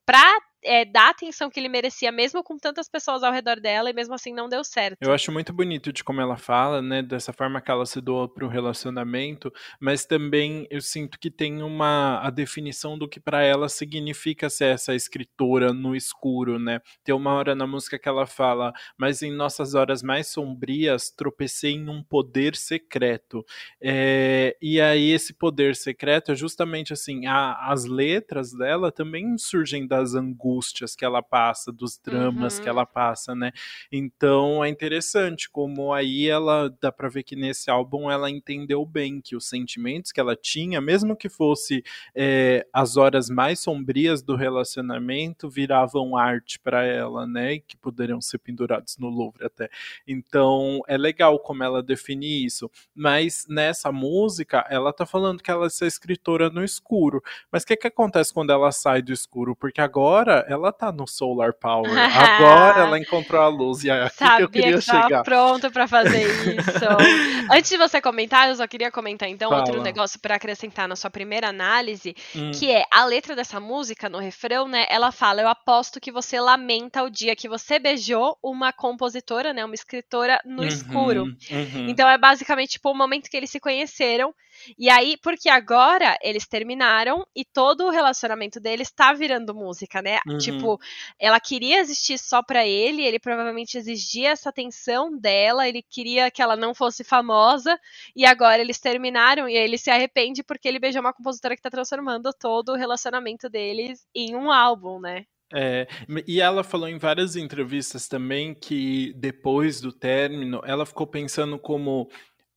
pra 0.05 0.23
é, 0.63 0.85
dar 0.85 1.07
a 1.07 1.09
atenção 1.09 1.49
que 1.49 1.59
ele 1.59 1.69
merecia, 1.69 2.11
mesmo 2.11 2.43
com 2.43 2.57
tantas 2.57 2.87
pessoas 2.87 3.23
ao 3.23 3.31
redor 3.31 3.59
dela, 3.59 3.89
e 3.89 3.93
mesmo 3.93 4.13
assim 4.13 4.33
não 4.33 4.47
deu 4.47 4.63
certo. 4.63 4.97
Eu 5.01 5.11
acho 5.11 5.31
muito 5.31 5.51
bonito 5.53 5.91
de 5.91 6.03
como 6.03 6.21
ela 6.21 6.37
fala, 6.37 6.81
né? 6.81 7.01
Dessa 7.01 7.33
forma 7.33 7.61
que 7.61 7.69
ela 7.69 7.85
se 7.85 7.99
doa 7.99 8.27
para 8.27 8.45
o 8.45 8.49
relacionamento, 8.49 9.51
mas 9.79 10.05
também 10.05 10.67
eu 10.69 10.81
sinto 10.81 11.19
que 11.19 11.29
tem 11.29 11.61
uma 11.61 12.19
a 12.21 12.29
definição 12.29 12.97
do 12.97 13.07
que 13.07 13.19
para 13.19 13.43
ela 13.43 13.67
significa 13.67 14.49
ser 14.49 14.73
essa 14.73 14.95
escritora 14.95 15.73
no 15.73 15.95
escuro, 15.95 16.57
né? 16.57 16.79
Tem 17.03 17.13
uma 17.13 17.33
hora 17.33 17.55
na 17.55 17.67
música 17.67 17.99
que 17.99 18.07
ela 18.07 18.25
fala, 18.25 18.73
mas 18.97 19.21
em 19.21 19.31
nossas 19.31 19.73
horas 19.73 20.01
mais 20.01 20.27
sombrias 20.27 21.09
tropecei 21.11 21.73
em 21.73 21.89
um 21.89 22.03
poder 22.03 22.55
secreto. 22.55 23.45
É, 23.81 24.55
e 24.61 24.79
aí 24.79 25.11
esse 25.11 25.33
poder 25.33 25.75
secreto 25.75 26.31
é 26.31 26.35
justamente 26.35 26.93
assim, 26.93 27.25
a, 27.25 27.71
as 27.71 27.85
letras 27.85 28.53
dela 28.53 28.91
também 28.91 29.37
surgem 29.37 29.85
das 29.87 30.13
angústias 30.13 30.52
angústias 30.53 30.95
que 30.95 31.03
ela 31.03 31.21
passa, 31.21 31.71
dos 31.71 31.97
dramas 31.97 32.57
uhum. 32.57 32.63
que 32.63 32.69
ela 32.69 32.85
passa, 32.85 33.35
né? 33.35 33.51
Então 33.91 34.63
é 34.63 34.69
interessante 34.69 35.49
como 35.49 35.93
aí 35.93 36.27
ela 36.27 36.73
dá 36.81 36.91
para 36.91 37.09
ver 37.09 37.23
que 37.23 37.35
nesse 37.35 37.69
álbum 37.69 38.09
ela 38.09 38.29
entendeu 38.29 38.85
bem 38.85 39.19
que 39.19 39.35
os 39.35 39.47
sentimentos 39.47 40.11
que 40.11 40.19
ela 40.19 40.35
tinha, 40.35 40.79
mesmo 40.79 41.15
que 41.15 41.29
fosse 41.29 41.83
é, 42.15 42.65
as 42.71 42.97
horas 42.97 43.29
mais 43.29 43.59
sombrias 43.59 44.21
do 44.21 44.35
relacionamento, 44.35 45.49
viravam 45.49 46.15
arte 46.15 46.59
para 46.59 46.83
ela, 46.83 47.25
né? 47.25 47.53
E 47.53 47.59
que 47.59 47.75
poderiam 47.77 48.21
ser 48.21 48.37
pendurados 48.37 48.97
no 48.97 49.09
Louvre 49.09 49.45
até. 49.45 49.69
Então 50.07 50.81
é 50.87 50.97
legal 50.97 51.39
como 51.39 51.63
ela 51.63 51.81
define 51.81 52.45
isso. 52.45 52.69
Mas 52.95 53.45
nessa 53.49 53.91
música 53.91 54.65
ela 54.69 54.93
tá 54.93 55.05
falando 55.05 55.41
que 55.41 55.51
ela 55.51 55.67
é 55.67 55.85
escritora 55.85 56.49
no 56.49 56.63
escuro. 56.63 57.21
Mas 57.51 57.63
o 57.63 57.67
que 57.67 57.77
que 57.77 57.87
acontece 57.87 58.33
quando 58.33 58.51
ela 58.51 58.71
sai 58.71 59.01
do 59.01 59.11
escuro? 59.11 59.55
Porque 59.55 59.81
agora 59.81 60.42
ela 60.47 60.71
tá 60.71 60.91
no 60.91 61.07
Solar 61.07 61.53
Power. 61.53 61.91
Agora 61.97 62.81
ela 62.81 62.99
encontrou 62.99 63.41
a 63.41 63.47
luz 63.47 63.83
e 63.83 63.89
é 63.89 64.03
aqui 64.03 64.17
Sabia 64.17 64.37
que 64.37 64.43
eu 64.43 64.49
queria 64.49 64.75
que 64.75 64.81
chegar. 64.81 65.23
pronto 65.23 65.71
para 65.71 65.87
fazer 65.87 66.23
isso. 66.57 67.51
Antes 67.51 67.69
de 67.69 67.77
você 67.77 68.01
comentar, 68.01 68.49
eu 68.49 68.55
só 68.55 68.67
queria 68.67 68.91
comentar 68.91 69.29
então 69.29 69.49
Fala. 69.49 69.61
outro 69.61 69.81
negócio 69.81 70.19
para 70.19 70.35
acrescentar 70.35 70.87
na 70.87 70.95
sua 70.95 71.09
primeira 71.09 71.49
análise, 71.49 72.15
hum. 72.35 72.51
que 72.51 72.71
é 72.71 72.83
a 72.91 73.05
letra 73.05 73.35
dessa 73.35 73.59
música 73.59 74.09
no 74.09 74.19
refrão, 74.19 74.67
né? 74.67 74.85
Ela 74.89 75.11
fala: 75.11 75.41
"Eu 75.41 75.47
aposto 75.47 75.99
que 75.99 76.11
você 76.11 76.39
lamenta 76.39 77.03
o 77.03 77.09
dia 77.09 77.35
que 77.35 77.49
você 77.49 77.79
beijou 77.79 78.37
uma 78.41 78.71
compositora, 78.71 79.53
né, 79.53 79.63
uma 79.63 79.75
escritora 79.75 80.39
no 80.45 80.61
uhum, 80.61 80.67
escuro". 80.67 81.23
Uhum. 81.23 81.89
Então 81.89 82.07
é 82.07 82.17
basicamente 82.17 82.71
tipo 82.71 82.89
o 82.89 82.95
momento 82.95 83.29
que 83.29 83.37
eles 83.37 83.49
se 83.49 83.59
conheceram 83.59 84.33
e 84.77 84.89
aí, 84.89 85.17
porque 85.21 85.49
agora 85.49 86.17
eles 86.21 86.47
terminaram 86.47 87.25
e 87.35 87.43
todo 87.43 87.85
o 87.85 87.89
relacionamento 87.89 88.59
deles 88.59 88.91
tá 88.91 89.13
virando 89.13 89.53
música, 89.53 90.01
né? 90.01 90.19
Uhum. 90.33 90.37
Tipo, 90.37 90.79
ela 91.19 91.39
queria 91.39 91.79
existir 91.79 92.17
só 92.17 92.41
para 92.41 92.65
ele, 92.65 93.03
ele 93.03 93.19
provavelmente 93.19 93.77
exigia 93.77 94.31
essa 94.31 94.49
atenção 94.49 95.17
dela, 95.17 95.67
ele 95.67 95.81
queria 95.81 96.29
que 96.29 96.41
ela 96.41 96.55
não 96.55 96.73
fosse 96.73 97.03
famosa, 97.03 97.79
e 98.15 98.25
agora 98.25 98.61
eles 98.61 98.79
terminaram 98.79 99.47
e 99.47 99.55
ele 99.55 99.77
se 99.77 99.89
arrepende 99.89 100.43
porque 100.43 100.67
ele 100.67 100.79
beijou 100.79 101.01
uma 101.01 101.13
compositora 101.13 101.55
que 101.55 101.61
tá 101.61 101.69
transformando 101.69 102.31
todo 102.33 102.69
o 102.69 102.77
relacionamento 102.77 103.49
deles 103.49 104.05
em 104.13 104.35
um 104.35 104.51
álbum, 104.51 104.99
né? 104.99 105.25
É, 105.55 105.87
e 106.27 106.41
ela 106.41 106.63
falou 106.63 106.89
em 106.89 106.97
várias 106.97 107.35
entrevistas 107.35 108.07
também 108.07 108.55
que 108.55 109.13
depois 109.13 109.79
do 109.79 109.91
término 109.91 110.59
ela 110.65 110.83
ficou 110.83 111.05
pensando 111.05 111.59
como 111.59 112.09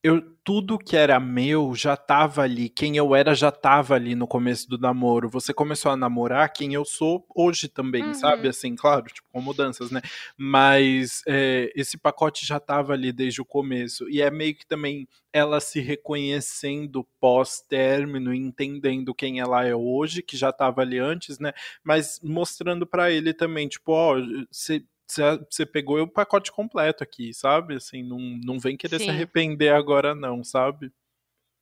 eu 0.02 0.37
tudo 0.44 0.78
que 0.78 0.96
era 0.96 1.18
meu 1.18 1.74
já 1.74 1.94
estava 1.94 2.42
ali, 2.42 2.68
quem 2.68 2.96
eu 2.96 3.16
era 3.16 3.35
já 3.35 3.48
estava 3.48 3.96
ali 3.96 4.14
no 4.14 4.28
começo 4.28 4.68
do 4.68 4.78
namoro. 4.78 5.28
Você 5.28 5.52
começou 5.52 5.90
a 5.90 5.96
namorar 5.96 6.52
quem 6.52 6.72
eu 6.72 6.85
sou 6.85 7.26
hoje 7.35 7.66
também, 7.66 8.04
uhum. 8.04 8.14
sabe? 8.14 8.46
Assim, 8.48 8.76
claro, 8.76 9.06
tipo, 9.06 9.28
com 9.32 9.40
mudanças, 9.40 9.90
né? 9.90 10.00
Mas 10.38 11.22
é, 11.26 11.72
esse 11.74 11.98
pacote 11.98 12.46
já 12.46 12.59
estava 12.59 12.92
ali 12.92 13.11
desde 13.11 13.40
o 13.42 13.44
começo. 13.44 14.09
E 14.09 14.22
é 14.22 14.30
meio 14.30 14.54
que 14.54 14.64
também 14.64 15.09
ela 15.32 15.59
se 15.59 15.80
reconhecendo 15.80 17.04
pós-término, 17.18 18.32
entendendo 18.32 19.12
quem 19.12 19.40
ela 19.40 19.64
é 19.64 19.74
hoje, 19.74 20.22
que 20.22 20.37
já 20.37 20.50
estava 20.50 20.80
ali 20.80 21.00
antes, 21.00 21.40
né? 21.40 21.52
Mas 21.82 22.20
mostrando 22.22 22.87
para 22.87 23.11
ele 23.11 23.35
também, 23.35 23.66
tipo, 23.66 23.90
ó, 23.90 24.14
você 24.48 24.85
você 25.09 25.64
pegou 25.64 26.01
o 26.01 26.09
pacote 26.09 26.51
completo 26.51 27.03
aqui, 27.03 27.33
sabe? 27.33 27.77
Assim, 27.77 28.03
não, 28.03 28.19
não 28.19 28.59
vem 28.59 28.77
querer 28.77 28.99
Sim. 28.99 29.05
se 29.05 29.11
arrepender 29.11 29.73
agora, 29.73 30.14
não, 30.14 30.42
sabe? 30.42 30.92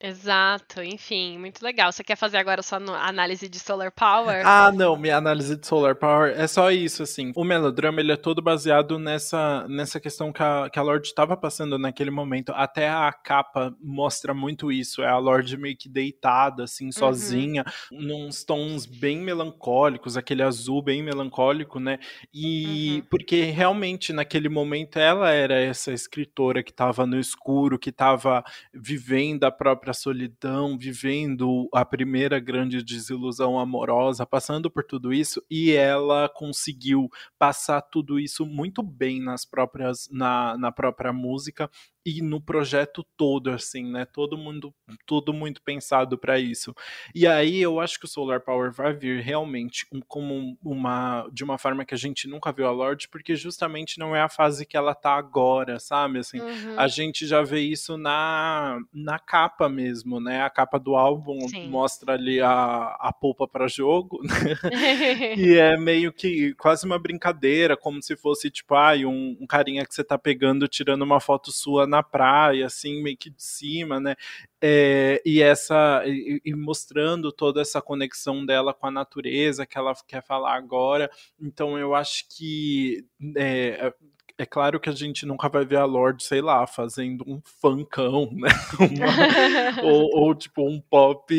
Exato, 0.07 0.83
enfim, 0.83 1.39
muito 1.39 1.63
legal. 1.65 1.91
Você 1.91 2.05
quer 2.05 2.15
fazer 2.15 2.37
agora 2.37 2.63
sua 2.63 2.77
análise 2.77 3.49
de 3.49 3.59
Solar 3.59 3.91
Power? 3.91 4.47
Ah, 4.47 4.71
não, 4.71 4.99
minha 4.99 5.17
análise 5.17 5.57
de 5.57 5.67
Solar 5.67 5.97
Power 5.97 6.31
é 6.39 6.47
só 6.47 6.71
isso, 6.71 7.03
assim. 7.03 7.33
O 7.35 7.43
melodrama, 7.43 8.01
ele 8.01 8.13
é 8.13 8.17
todo 8.17 8.43
baseado 8.43 8.99
nessa, 8.99 9.67
nessa 9.67 9.99
questão 9.99 10.31
que 10.31 10.43
a, 10.43 10.69
que 10.71 10.79
a 10.79 10.83
Lorde 10.83 11.07
estava 11.07 11.39
passando 11.39 11.79
naquele 11.79 12.11
momento. 12.11 12.53
Até 12.55 12.87
a 12.87 13.11
capa 13.15 13.75
mostra 13.81 14.35
muito 14.35 14.71
isso. 14.71 15.03
É 15.03 15.09
a 15.09 15.17
Lorde 15.17 15.57
meio 15.57 15.75
que 15.75 15.89
deitada, 15.89 16.65
assim, 16.65 16.85
uhum. 16.85 16.93
sozinha, 16.93 17.65
uhum. 17.91 18.03
nos 18.03 18.45
tons 18.45 18.85
bem 18.85 19.17
melancólicos, 19.17 20.19
aquele 20.19 20.43
azul 20.43 20.83
bem 20.83 21.03
melancólico, 21.03 21.81
né? 21.81 21.99
E 22.31 22.97
uhum. 22.97 23.07
porque 23.09 23.45
realmente 23.45 24.13
naquele 24.13 24.51
momento 24.51 24.99
ela 24.99 25.31
era 25.31 25.59
essa 25.59 25.91
escritora 25.95 26.63
que 26.63 26.73
estava 26.73 27.07
no 27.07 27.19
escuro, 27.19 27.79
que 27.79 27.89
estava 27.89 28.45
vivendo 28.71 29.45
a 29.45 29.51
própria 29.51 29.94
solidão, 29.95 30.77
vivendo 30.77 31.69
a 31.73 31.85
primeira 31.85 32.39
grande 32.39 32.83
desilusão 32.83 33.59
amorosa, 33.59 34.27
passando 34.27 34.71
por 34.71 34.85
tudo 34.85 35.13
isso, 35.13 35.43
e 35.51 35.73
ela 35.73 36.29
conseguiu 36.29 37.09
passar 37.39 37.81
tudo 37.81 38.19
isso 38.19 38.45
muito 38.45 38.83
bem 38.83 39.21
nas 39.21 39.45
próprias 39.45 40.09
na, 40.11 40.59
na 40.59 40.71
própria 40.73 41.13
música 41.13 41.71
e 42.05 42.21
no 42.21 42.41
projeto 42.41 43.05
todo, 43.17 43.51
assim, 43.51 43.91
né? 43.91 44.05
Todo 44.05 44.37
mundo, 44.37 44.75
tudo 45.07 45.33
muito 45.33 45.63
pensado 45.63 46.19
para 46.19 46.39
isso. 46.39 46.75
E 47.15 47.27
aí 47.27 47.63
eu 47.63 47.81
acho 47.81 47.99
que 47.99 48.05
o 48.05 48.09
Solar 48.09 48.41
Power 48.41 48.71
vai 48.73 48.93
vir 48.93 49.23
realmente 49.23 49.87
como 50.07 50.59
uma 50.63 51.27
de 51.33 51.43
uma 51.43 51.57
forma 51.57 51.85
que 51.85 51.95
a 51.95 51.99
gente 51.99 52.29
nunca 52.29 52.53
viu 52.53 52.67
a 52.67 52.71
Lorde, 52.71 53.09
porque 53.09 53.35
justamente 53.35 53.99
não 53.99 54.15
é 54.15 54.21
a 54.21 54.29
fase 54.29 54.67
que 54.67 54.77
ela 54.77 54.95
tá 54.95 55.15
agora, 55.15 55.81
sabe? 55.81 56.19
Assim, 56.19 56.41
uhum. 56.41 56.79
a 56.79 56.87
gente 56.89 57.27
já 57.27 57.43
vê 57.43 57.61
isso 57.61 57.97
na, 57.97 58.79
na 58.93 59.19
capa 59.19 59.69
mesmo, 59.69 60.21
né? 60.21 60.43
A 60.43 60.51
capa 60.51 60.79
do 60.79 60.97
álbum 60.97 61.49
Sim. 61.49 61.69
mostra 61.69 62.13
ali 62.13 62.41
a, 62.41 62.97
a 63.01 63.13
polpa 63.13 63.49
para 63.49 63.67
jogo, 63.67 64.21
né? 64.23 64.35
e 65.39 65.55
é 65.57 65.77
meio 65.79 66.13
que 66.13 66.55
quase 66.55 66.85
uma 66.85 66.99
brincadeira, 66.99 67.77
como 67.77 68.03
se 68.03 68.15
fosse 68.15 68.51
tipo, 68.51 68.75
ai, 68.75 69.07
um, 69.07 69.37
um 69.41 69.47
carinha 69.47 69.87
que 69.87 69.95
você 69.95 70.05
tá 70.05 70.19
pegando 70.19 70.69
tirando 70.69 71.03
uma 71.03 71.21
foto 71.21 71.51
sua 71.51 71.87
na 71.95 72.03
praia, 72.03 72.67
assim, 72.67 73.03
meio 73.03 73.17
que 73.17 73.31
de 73.31 73.43
cima, 73.43 74.01
né? 74.01 74.15
É, 74.61 75.23
e 75.25 75.41
essa 75.41 76.03
e, 76.07 76.41
e, 76.45 76.55
mostrando 76.55 77.31
toda 77.31 77.61
essa 77.61 77.81
conexão 77.81 78.45
dela 78.45 78.75
com 78.75 78.87
a 78.87 78.91
natureza 78.91 79.67
que 79.67 79.79
ela 79.79 79.95
quer 80.07 80.23
falar 80.23 80.57
agora. 80.57 81.11
Então 81.41 81.79
eu 81.79 81.95
acho 81.95 82.25
que 82.37 83.07
é, 83.37 83.93
é 84.37 84.45
claro 84.45 84.81
que 84.81 84.89
a 84.89 84.93
gente 84.93 85.25
nunca 85.25 85.49
vai 85.49 85.65
ver 85.65 85.77
a 85.77 85.85
Lorde, 85.85 86.25
sei 86.25 86.41
lá, 86.41 86.67
fazendo 86.67 87.25
um 87.27 87.41
funkão, 87.45 88.31
né? 88.33 88.49
Uma, 89.81 89.85
ou, 89.85 90.11
ou, 90.23 90.35
tipo 90.35 90.69
um 90.69 90.81
pop 90.81 91.33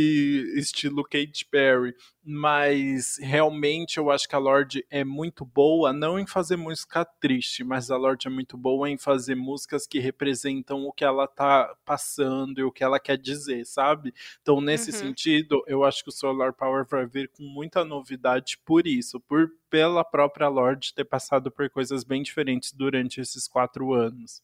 estilo 0.55 1.03
Katy 1.03 1.45
Perry 1.51 1.93
mas 2.27 3.19
realmente 3.21 3.97
eu 3.97 4.09
acho 4.09 4.27
que 4.27 4.35
a 4.35 4.39
Lorde 4.39 4.83
é 4.89 5.03
muito 5.03 5.45
boa, 5.45 5.93
não 5.93 6.17
em 6.17 6.25
fazer 6.25 6.55
música 6.55 7.05
triste, 7.05 7.63
mas 7.63 7.91
a 7.91 7.97
Lorde 7.97 8.27
é 8.27 8.31
muito 8.31 8.57
boa 8.57 8.89
em 8.89 8.97
fazer 8.97 9.35
músicas 9.35 9.85
que 9.85 9.99
representam 9.99 10.85
o 10.85 10.91
que 10.91 11.05
ela 11.05 11.27
tá 11.27 11.75
passando 11.85 12.59
e 12.59 12.63
o 12.63 12.71
que 12.71 12.83
ela 12.83 12.99
quer 12.99 13.17
dizer, 13.17 13.63
sabe? 13.65 14.11
Então, 14.41 14.59
nesse 14.59 14.89
uhum. 14.89 14.97
sentido, 14.97 15.63
eu 15.67 15.83
acho 15.83 16.03
que 16.03 16.09
o 16.09 16.13
Solar 16.13 16.53
Power 16.53 16.83
vai 16.89 17.05
vir 17.05 17.29
com 17.29 17.43
muita 17.43 17.85
novidade 17.85 18.57
por 18.65 18.87
isso, 18.87 19.19
por 19.19 19.51
pela 19.69 20.03
própria 20.03 20.47
Lorde 20.47 20.93
ter 20.95 21.05
passado 21.05 21.51
por 21.51 21.69
coisas 21.69 22.03
bem 22.03 22.23
diferentes 22.23 22.71
durante 22.71 23.21
esses 23.21 23.47
quatro 23.47 23.93
anos. 23.93 24.41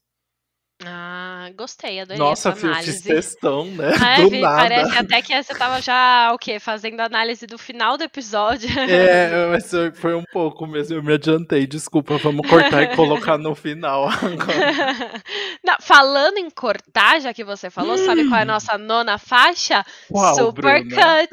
Ah, 0.86 1.50
gostei, 1.56 2.00
adorei 2.00 2.18
Nossa, 2.18 2.50
essa 2.50 2.68
análise. 2.68 2.92
fiz 2.94 3.02
questão, 3.02 3.66
né? 3.66 3.92
É, 4.18 4.22
Do 4.26 4.32
nada. 4.40 4.58
Parece 4.58 4.98
até 4.98 5.22
que 5.22 5.44
você 5.44 5.54
tava 5.54 5.82
já, 5.82 6.32
o 6.34 6.38
quê? 6.38 6.60
Fazendo 6.60 7.00
análise 7.02 7.46
do 7.46 7.58
final 7.58 7.98
do 7.98 8.04
episódio. 8.04 8.70
É, 8.80 9.48
mas 9.48 9.72
foi 9.96 10.16
um 10.16 10.24
pouco 10.32 10.66
mesmo, 10.66 10.96
eu 10.98 11.04
me 11.04 11.14
adiantei, 11.14 11.68
desculpa, 11.68 12.18
vamos 12.18 12.48
cortar 12.50 12.84
e 12.84 12.88
colocar 12.96 13.38
no 13.38 13.54
final 13.54 14.10
agora. 14.10 15.22
Não, 15.64 15.76
falando 15.80 16.38
em 16.38 16.50
cortar, 16.50 17.22
já 17.22 17.34
que 17.34 17.44
você 17.44 17.70
falou, 17.70 17.94
hum. 17.94 18.06
sabe 18.06 18.28
qual 18.28 18.40
é 18.40 18.44
a 18.44 18.46
nossa 18.46 18.78
nona 18.78 19.18
faixa? 19.18 19.86
Qual, 20.10 20.36
Super 20.36 20.84
Bruna? 20.84 20.96
Cut! 20.96 21.30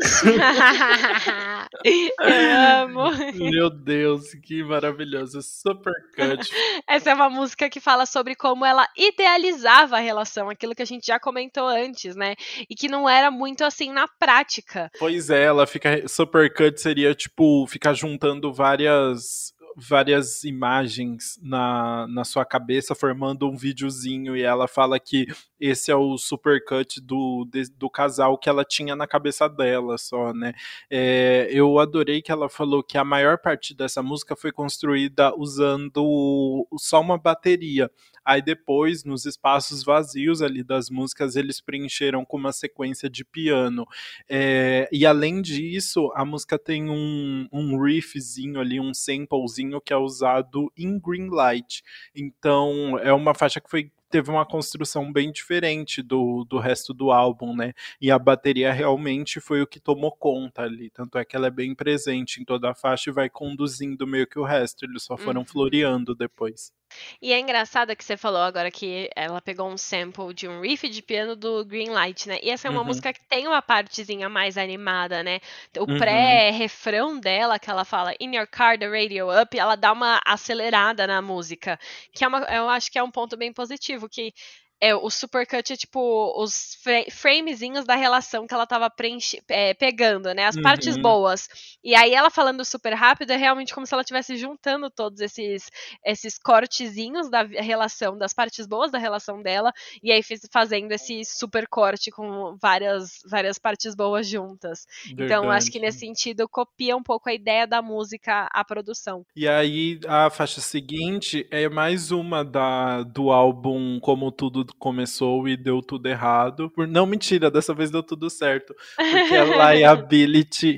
eu 1.85 2.83
amo. 2.83 3.11
Meu 3.35 3.71
Deus, 3.71 4.35
que 4.43 4.63
maravilhoso, 4.63 5.41
Super 5.43 5.95
Cut. 6.15 6.51
Essa 6.87 7.11
é 7.11 7.15
uma 7.15 7.31
música 7.31 7.71
que 7.71 7.81
fala 7.81 8.05
sobre 8.05 8.35
como 8.35 8.65
ela 8.65 8.87
idealizou 8.97 9.38
idealizava 9.39 9.97
a 9.97 10.01
relação, 10.01 10.49
aquilo 10.49 10.75
que 10.75 10.83
a 10.83 10.87
gente 10.87 11.07
já 11.07 11.19
comentou 11.19 11.67
antes, 11.67 12.17
né? 12.17 12.35
E 12.69 12.75
que 12.75 12.89
não 12.89 13.09
era 13.09 13.31
muito 13.31 13.65
assim 13.65 13.93
na 13.93 14.07
prática. 14.19 14.91
Pois 14.99 15.31
é, 15.31 15.45
ela 15.45 15.67
fica. 15.67 16.07
Supercut 16.07 16.81
seria 16.81 17.15
tipo 17.15 17.67
ficar 17.67 17.95
juntando 17.95 18.53
várias 18.53 19.57
várias 19.81 20.43
imagens 20.43 21.39
na, 21.41 22.05
na 22.09 22.25
sua 22.25 22.45
cabeça, 22.45 22.97
formando 22.97 23.49
um 23.49 23.57
videozinho, 23.57 24.37
e 24.37 24.43
ela 24.43 24.67
fala 24.67 24.99
que 24.99 25.29
esse 25.61 25.91
é 25.91 25.97
o 25.97 26.17
supercut 26.17 27.01
do, 27.01 27.49
do 27.77 27.91
casal 27.91 28.39
que 28.39 28.49
ela 28.49 28.65
tinha 28.65 28.95
na 28.95 29.07
cabeça 29.07 29.49
dela 29.49 29.99
só, 29.99 30.33
né? 30.33 30.53
É, 30.91 31.49
eu 31.51 31.79
adorei 31.79 32.23
que 32.23 32.33
ela 32.33 32.49
falou 32.49 32.83
que 32.83 32.99
a 32.99 33.05
maior 33.05 33.39
parte 33.39 33.75
dessa 33.75 34.03
música 34.03 34.37
foi 34.37 34.53
construída 34.53 35.35
usando 35.37 36.67
só 36.79 37.01
uma 37.01 37.19
bateria. 37.19 37.91
Aí 38.29 38.43
depois, 38.43 39.05
nos 39.05 39.25
espaços 39.25 39.83
vazios 39.83 40.43
ali 40.43 40.63
das 40.63 40.91
músicas, 40.91 41.35
eles 41.35 41.63
preencheram 41.63 42.27
com 42.27 42.37
uma 42.37 42.53
sequência 42.53 43.09
de 43.09 43.25
piano. 43.25 43.87
É, 44.29 44.87
e 44.93 45.07
além 45.07 45.41
disso, 45.41 46.13
a 46.15 46.27
música 46.27 46.59
tem 46.59 46.91
um, 46.91 47.49
um 47.51 47.83
riffzinho 47.83 48.61
ali, 48.61 48.79
um 48.79 48.93
samplezinho 48.93 49.81
que 49.81 49.95
é 49.95 49.97
usado 49.97 50.71
em 50.77 50.99
Green 51.01 51.31
Light. 51.31 51.83
Então, 52.15 52.99
é 52.99 53.15
uma 53.15 53.35
faixa 53.35 53.63
que 53.63 53.71
foi 53.71 53.91
teve 54.11 54.31
uma 54.31 54.47
construção 54.47 55.13
bem 55.13 55.31
diferente 55.31 56.03
do, 56.03 56.45
do 56.45 56.59
resto 56.59 56.95
do 56.95 57.11
álbum, 57.11 57.55
né? 57.55 57.73
E 58.01 58.11
a 58.11 58.19
bateria 58.19 58.73
realmente 58.73 59.41
foi 59.41 59.63
o 59.63 59.67
que 59.67 59.81
tomou 59.81 60.13
conta 60.13 60.63
ali. 60.63 60.91
Tanto 60.91 61.19
é 61.19 61.25
que 61.25 61.37
ela 61.37 61.47
é 61.47 61.51
bem 61.51 61.75
presente 61.75 62.41
em 62.41 62.45
toda 62.45 62.71
a 62.71 62.75
faixa 62.75 63.11
e 63.11 63.13
vai 63.13 63.29
conduzindo 63.29 64.07
meio 64.07 64.27
que 64.27 64.39
o 64.39 64.45
resto. 64.45 64.85
Eles 64.85 65.03
só 65.03 65.17
foram 65.17 65.43
uhum. 65.43 65.47
floreando 65.47 66.15
depois. 66.15 66.73
E 67.21 67.33
é 67.33 67.39
engraçado 67.39 67.95
que 67.95 68.05
você 68.05 68.17
falou 68.17 68.41
agora 68.41 68.71
que 68.71 69.11
ela 69.15 69.41
pegou 69.41 69.69
um 69.69 69.77
sample 69.77 70.33
de 70.33 70.49
um 70.49 70.61
riff 70.61 70.89
de 70.89 71.03
piano 71.03 71.37
do 71.37 71.65
Greenlight, 71.65 72.29
né? 72.29 72.39
E 72.43 72.51
essa 72.51 72.69
é 72.69 72.71
uma 72.71 72.81
uhum. 72.81 72.87
música 72.87 73.13
que 73.13 73.21
tem 73.25 73.47
uma 73.47 73.61
partezinha 73.63 74.29
mais 74.29 74.57
animada, 74.57 75.23
né? 75.23 75.41
O 75.77 75.91
uhum. 75.91 75.99
pré-refrão 75.99 77.19
dela, 77.19 77.59
que 77.59 77.71
ela 77.71 77.85
fala 77.85 78.15
In 78.21 78.37
your 78.37 78.47
car, 78.47 78.79
the 78.79 78.89
radio 78.89 79.29
up, 79.31 79.59
ela 79.59 79.77
dá 79.77 79.93
uma 79.93 80.21
acelerada 80.25 81.07
na 81.07 81.21
música. 81.21 81.79
Que 82.13 82.25
é 82.25 82.29
uma, 82.29 82.41
eu 82.41 82.69
acho 82.69 82.91
que 82.91 82.99
é 82.99 83.03
um 83.03 83.11
ponto 83.11 83.37
bem 83.37 83.53
positivo, 83.53 84.09
que 84.09 84.33
é, 84.81 84.95
o 84.95 85.11
supercut 85.11 85.73
é 85.73 85.77
tipo 85.77 86.33
os 86.41 86.79
framezinhos 87.11 87.85
da 87.85 87.97
relação 87.97 88.47
que 88.47 88.55
ela 88.55 88.67
tava 88.67 88.89
preenche, 88.89 89.43
é, 89.49 89.75
pegando, 89.75 90.33
né? 90.33 90.47
As 90.47 90.57
uhum. 90.57 90.63
partes 90.63 90.97
boas. 90.97 91.49
E 91.83 91.95
aí 91.95 92.15
ela 92.15 92.31
falando 92.31 92.65
super 92.65 92.95
rápido 92.95 93.33
é 93.33 93.37
realmente 93.37 93.75
como 93.75 93.87
se 93.87 93.95
ela 93.95 94.03
estivesse 94.03 94.37
juntando 94.37 94.89
todos 94.89 95.21
esses, 95.21 95.69
esses 96.05 96.39
cortezinhos 96.39 97.29
da 97.29 97.43
relação, 97.43 98.17
das 98.17 98.33
partes 98.33 98.67
boas 98.67 98.93
da 98.93 98.99
relação 98.99 99.43
dela, 99.43 99.73
e 100.03 100.13
aí 100.13 100.23
fazendo 100.53 100.93
esse 100.93 101.25
super 101.25 101.67
corte 101.67 102.11
com 102.11 102.57
várias, 102.61 103.19
várias 103.29 103.59
partes 103.59 103.97
boas 103.97 104.29
juntas. 104.29 104.87
Verdade. 105.07 105.25
Então 105.25 105.51
acho 105.51 105.71
que 105.71 105.81
nesse 105.81 106.01
sentido 106.01 106.49
copia 106.49 106.97
um 106.97 107.03
pouco 107.03 107.29
a 107.29 107.35
ideia 107.35 107.67
da 107.67 107.83
música, 107.83 108.49
a 108.53 108.65
produção. 108.65 109.25
E 109.35 109.49
aí 109.49 109.99
a 110.07 110.31
faixa 110.31 110.61
seguinte 110.61 111.47
é 111.51 111.69
mais 111.69 112.13
uma 112.13 112.45
da, 112.45 113.03
do 113.03 113.31
álbum 113.33 113.99
Como 114.01 114.31
Tudo 114.31 114.68
começou 114.79 115.49
e 115.49 115.57
deu 115.57 115.81
tudo 115.81 116.07
errado. 116.09 116.71
Por 116.71 116.87
não 116.87 117.07
mentira, 117.07 117.51
dessa 117.51 117.75
vez 117.75 117.91
deu 117.91 118.03
tudo 118.03 118.29
certo. 118.29 118.75
Porque 118.97 119.35
a 119.35 119.73
liability 119.73 120.73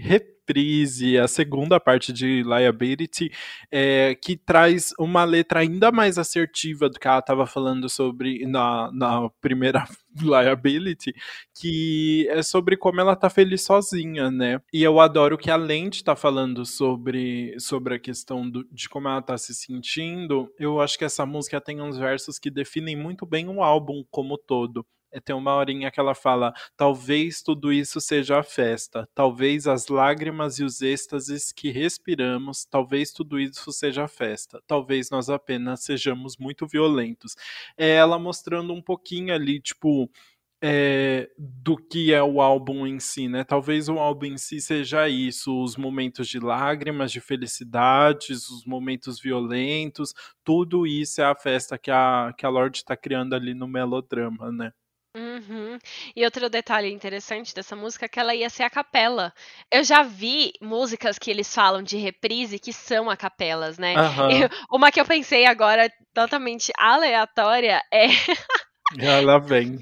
reprise, 0.51 1.17
a 1.17 1.29
segunda 1.29 1.79
parte 1.79 2.13
de 2.13 2.43
liability, 2.43 3.31
é, 3.71 4.15
que 4.15 4.37
traz 4.37 4.93
uma 4.99 5.25
letra 5.25 5.61
ainda 5.61 5.93
mais 5.93 6.19
assertiva 6.19 6.89
do 6.89 6.99
que 6.99 7.07
ela 7.07 7.21
estava 7.21 7.47
falando 7.47 7.89
sobre 7.89 8.45
na, 8.47 8.91
na 8.93 9.31
primeira 9.41 9.85
liability, 10.21 11.15
que 11.55 12.27
é 12.31 12.43
sobre 12.43 12.77
como 12.77 13.01
ela 13.01 13.15
tá 13.15 13.31
feliz 13.31 13.63
sozinha, 13.63 14.31
né? 14.31 14.61
E 14.73 14.83
eu 14.83 15.01
adoro 15.01 15.39
que 15.39 15.51
de 15.51 15.97
estar 15.97 16.15
tá 16.15 16.17
falando 16.17 16.65
sobre, 16.65 17.55
sobre 17.59 17.95
a 17.95 17.99
questão 17.99 18.49
do, 18.49 18.65
de 18.73 18.89
como 18.89 19.09
ela 19.09 19.23
tá 19.23 19.37
se 19.39 19.55
sentindo, 19.55 20.53
eu 20.59 20.81
acho 20.81 20.99
que 20.99 21.05
essa 21.05 21.25
música 21.25 21.61
tem 21.61 21.81
uns 21.81 21.97
versos 21.97 22.39
que 22.39 22.51
definem 22.51 22.97
muito 22.97 23.25
bem 23.25 23.49
o 23.49 23.63
álbum 23.63 24.05
como 24.11 24.37
todo. 24.37 24.85
É, 25.13 25.21
tem 25.21 25.35
uma 25.35 25.55
horinha 25.55 25.91
que 25.91 25.99
ela 25.99 26.15
fala: 26.15 26.53
talvez 26.77 27.43
tudo 27.43 27.73
isso 27.73 28.01
seja 28.01 28.39
a 28.39 28.43
festa, 28.43 29.09
talvez 29.15 29.67
as 29.67 29.89
lágrimas 29.89 30.59
e 30.59 30.65
os 30.65 30.81
êxtases 30.83 31.53
que 31.53 31.71
respiramos, 31.71 32.65
talvez 32.65 33.13
tudo 33.13 33.39
isso 33.39 33.73
seja 33.73 34.05
a 34.05 34.09
festa, 34.09 34.63
talvez 34.67 35.11
nós 35.11 35.29
apenas 35.29 35.83
sejamos 35.83 36.37
muito 36.37 36.67
violentos. 36.67 37.35
É 37.77 37.91
ela 37.91 38.19
mostrando 38.19 38.73
um 38.73 38.83
pouquinho 38.83 39.35
ali, 39.35 39.61
tipo, 39.61 40.11
é, 40.63 41.31
do 41.39 41.77
que 41.77 42.13
é 42.13 42.23
o 42.23 42.41
álbum 42.41 42.87
em 42.87 43.01
si, 43.01 43.29
né? 43.29 43.45
Talvez 43.45 43.89
o 43.89 43.99
álbum 43.99 44.27
em 44.27 44.39
si 44.39 44.61
seja 44.61 45.09
isso, 45.09 45.63
os 45.63 45.77
momentos 45.77 46.29
de 46.29 46.39
lágrimas, 46.39 47.11
de 47.13 47.21
felicidades, 47.21 48.49
os 48.51 48.65
momentos 48.67 49.19
violentos, 49.21 50.13
tudo 50.45 50.87
isso 50.87 51.21
é 51.23 51.25
a 51.25 51.35
festa 51.35 51.79
que 51.79 51.91
a, 51.91 52.33
que 52.37 52.45
a 52.45 52.51
Lorde 52.51 52.79
está 52.79 52.97
criando 52.97 53.35
ali 53.35 53.55
no 53.55 53.67
melodrama, 53.67 54.53
né? 54.53 54.73
Uhum. 55.17 55.77
E 56.15 56.25
outro 56.25 56.49
detalhe 56.49 56.89
interessante 56.93 57.53
dessa 57.53 57.75
música 57.75 58.05
é 58.05 58.09
que 58.09 58.21
ela 58.21 58.35
ia 58.35 58.49
ser 58.49 58.63
a 58.63 58.71
capela. 58.71 59.33
Eu 59.71 59.83
já 59.83 60.03
vi 60.03 60.53
músicas 60.61 61.19
que 61.19 61.31
eles 61.31 61.53
falam 61.53 61.83
de 61.83 61.97
reprise 61.97 62.61
que 62.61 62.73
são 62.73 63.11
a 63.11 63.17
capelas, 63.17 63.77
né? 63.77 63.95
E 64.31 64.49
uma 64.71 64.93
que 64.93 65.01
eu 65.01 65.05
pensei 65.05 65.47
agora, 65.47 65.91
totalmente 66.15 66.73
aleatória, 66.79 67.83
é 67.93 68.07
Ela 68.99 69.39
vem. 69.39 69.79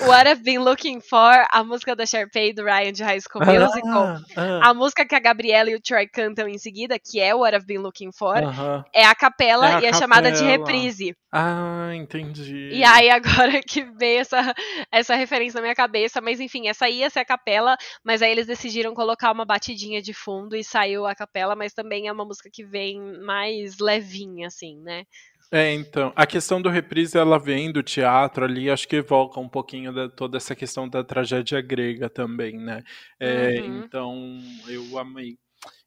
What 0.00 0.26
I've 0.28 0.42
Been 0.42 0.60
Looking 0.60 1.00
For, 1.00 1.46
a 1.50 1.62
música 1.62 1.94
da 1.94 2.06
Sharpay 2.06 2.54
do 2.54 2.64
Ryan 2.64 2.92
de 2.92 3.02
High 3.04 3.20
School 3.20 3.44
Musical. 3.44 4.16
Ah, 4.36 4.70
A 4.70 4.74
música 4.74 5.04
que 5.04 5.14
a 5.14 5.18
Gabriela 5.20 5.70
e 5.70 5.74
o 5.74 5.80
Troy 5.80 6.06
cantam 6.08 6.48
em 6.48 6.56
seguida, 6.58 6.98
que 6.98 7.20
é 7.20 7.34
What 7.34 7.54
I've 7.56 7.66
Been 7.66 7.78
Looking 7.78 8.10
For, 8.12 8.36
aham. 8.38 8.84
é 8.94 9.04
a 9.04 9.14
capela 9.14 9.68
É 9.68 9.74
a 9.74 9.80
e 9.82 9.86
é 9.86 9.92
chamada 9.92 10.32
de 10.32 10.42
reprise. 10.42 11.14
Ah, 11.30 11.90
entendi. 11.94 12.70
E 12.72 12.82
aí 12.82 13.10
agora 13.10 13.60
que 13.62 13.82
veio 13.82 14.20
essa, 14.20 14.54
essa 14.90 15.14
referência 15.14 15.58
na 15.58 15.62
minha 15.62 15.74
cabeça, 15.74 16.20
mas 16.20 16.40
enfim, 16.40 16.68
essa 16.68 16.88
ia 16.88 17.10
ser 17.10 17.20
a 17.20 17.24
capela, 17.24 17.76
mas 18.02 18.22
aí 18.22 18.30
eles 18.32 18.46
decidiram 18.46 18.94
colocar 18.94 19.30
uma 19.32 19.44
batidinha 19.44 20.00
de 20.00 20.14
fundo 20.14 20.56
e 20.56 20.64
saiu 20.64 21.06
a 21.06 21.14
capela, 21.14 21.54
mas 21.54 21.74
também 21.74 22.08
é 22.08 22.12
uma 22.12 22.24
música 22.24 22.48
que 22.50 22.64
vem 22.64 22.98
mais 23.22 23.78
levinha, 23.78 24.46
assim, 24.46 24.80
né? 24.80 25.04
É, 25.50 25.72
então, 25.72 26.12
a 26.16 26.26
questão 26.26 26.60
do 26.60 26.68
reprise, 26.68 27.16
ela 27.16 27.38
vem 27.38 27.70
do 27.70 27.82
teatro 27.82 28.44
ali, 28.44 28.68
acho 28.68 28.88
que 28.88 28.96
evoca 28.96 29.38
um 29.38 29.48
pouquinho 29.48 29.92
da, 29.92 30.08
toda 30.08 30.36
essa 30.36 30.56
questão 30.56 30.88
da 30.88 31.04
tragédia 31.04 31.60
grega 31.60 32.10
também, 32.10 32.58
né? 32.58 32.82
É, 33.20 33.60
Uhum. 33.60 33.78
Então, 33.78 34.38
eu 34.68 34.98
amei. 34.98 35.38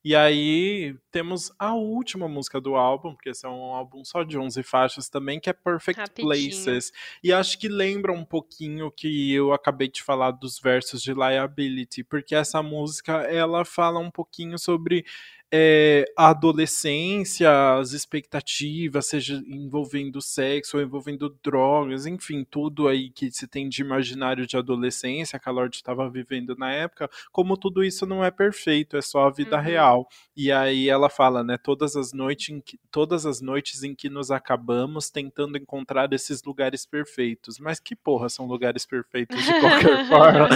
E 0.04 0.16
aí, 0.16 0.96
temos 1.12 1.52
a 1.60 1.74
última 1.74 2.28
música 2.28 2.62
do 2.62 2.76
álbum, 2.76 3.14
porque 3.14 3.30
esse 3.30 3.46
é 3.46 3.50
um 3.50 3.76
álbum 3.76 4.04
só 4.06 4.24
de 4.24 4.38
11 4.38 4.64
faixas 4.64 5.10
também, 5.10 5.42
que 5.42 5.50
é 5.50 5.54
Perfect 5.54 6.00
Rapidinho. 6.00 6.28
Places. 6.30 6.92
E 7.22 7.34
acho 7.34 7.60
que 7.60 7.68
lembra 7.68 8.14
um 8.14 8.24
pouquinho 8.24 8.90
que 8.90 9.34
eu 9.34 9.52
acabei 9.52 9.90
de 9.90 10.02
falar 10.02 10.32
dos 10.32 10.58
versos 10.58 11.02
de 11.02 11.14
Liability, 11.14 12.06
porque 12.06 12.34
essa 12.34 12.64
música, 12.64 13.24
ela 13.24 13.66
fala 13.66 14.00
um 14.00 14.10
pouquinho 14.10 14.58
sobre 14.58 15.06
é, 15.52 16.06
a 16.18 16.30
adolescência, 16.30 17.50
as 17.78 17.92
expectativas, 17.94 19.08
seja 19.08 19.42
envolvendo 19.48 20.22
sexo 20.22 20.78
ou 20.78 20.84
envolvendo 20.84 21.36
drogas, 21.44 22.06
enfim, 22.06 22.46
tudo 22.50 22.88
aí 22.88 23.10
que 23.10 23.32
se 23.32 23.48
tem 23.48 23.68
de 23.68 23.82
imaginário 23.82 24.46
de 24.46 24.56
adolescência 24.58 25.40
que 25.40 25.50
a 25.50 25.52
Lorde 25.52 25.78
estava 25.78 26.10
vivendo 26.10 26.56
na 26.56 26.72
época, 26.72 27.10
como 27.32 27.58
tudo 27.58 27.84
isso 27.84 28.06
não 28.06 28.24
é 28.24 28.32
perfeito, 28.32 28.96
é 28.98 29.02
só 29.02 29.26
a 29.28 29.32
vida 29.32 29.58
Uhum. 29.58 29.64
real. 29.64 30.08
E 30.36 30.52
aí 30.52 30.88
ela 30.90 31.10
fala, 31.10 31.44
né, 31.44 31.58
todas 31.58 31.96
as 31.96 32.14
noites 32.14 32.50
em 32.50 32.62
que, 32.62 32.80
todas 32.92 33.26
as 33.26 33.42
noites 33.42 33.84
em 33.84 33.96
que 33.96 34.10
nos 34.10 34.32
acabamos 34.32 35.10
tentando 35.10 35.58
encontrar 35.58 36.12
esses 36.14 36.44
lugares 36.44 36.86
perfeitos. 36.86 37.58
Mas 37.60 37.80
que 37.80 37.96
porra 37.96 38.30
são 38.30 38.46
lugares 38.46 38.86
perfeitos 38.86 39.44
de 39.44 39.60
qualquer 39.60 40.06
forma? 40.08 40.50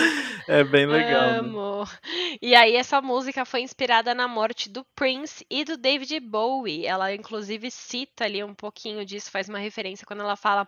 É 0.47 0.63
bem 0.63 0.85
legal. 0.85 1.21
né? 1.31 1.37
Amo. 1.39 1.83
E 2.41 2.53
aí 2.55 2.75
essa 2.75 3.01
música 3.01 3.45
foi 3.45 3.61
inspirada 3.61 4.13
na 4.13 4.27
morte 4.27 4.69
do 4.69 4.82
Prince 4.95 5.45
e 5.49 5.63
do 5.63 5.77
David 5.77 6.19
Bowie. 6.19 6.85
Ela 6.85 7.13
inclusive 7.13 7.69
cita 7.71 8.25
ali 8.25 8.43
um 8.43 8.53
pouquinho 8.53 9.05
disso, 9.05 9.31
faz 9.31 9.49
uma 9.49 9.59
referência 9.59 10.05
quando 10.05 10.21
ela 10.21 10.35
fala: 10.35 10.67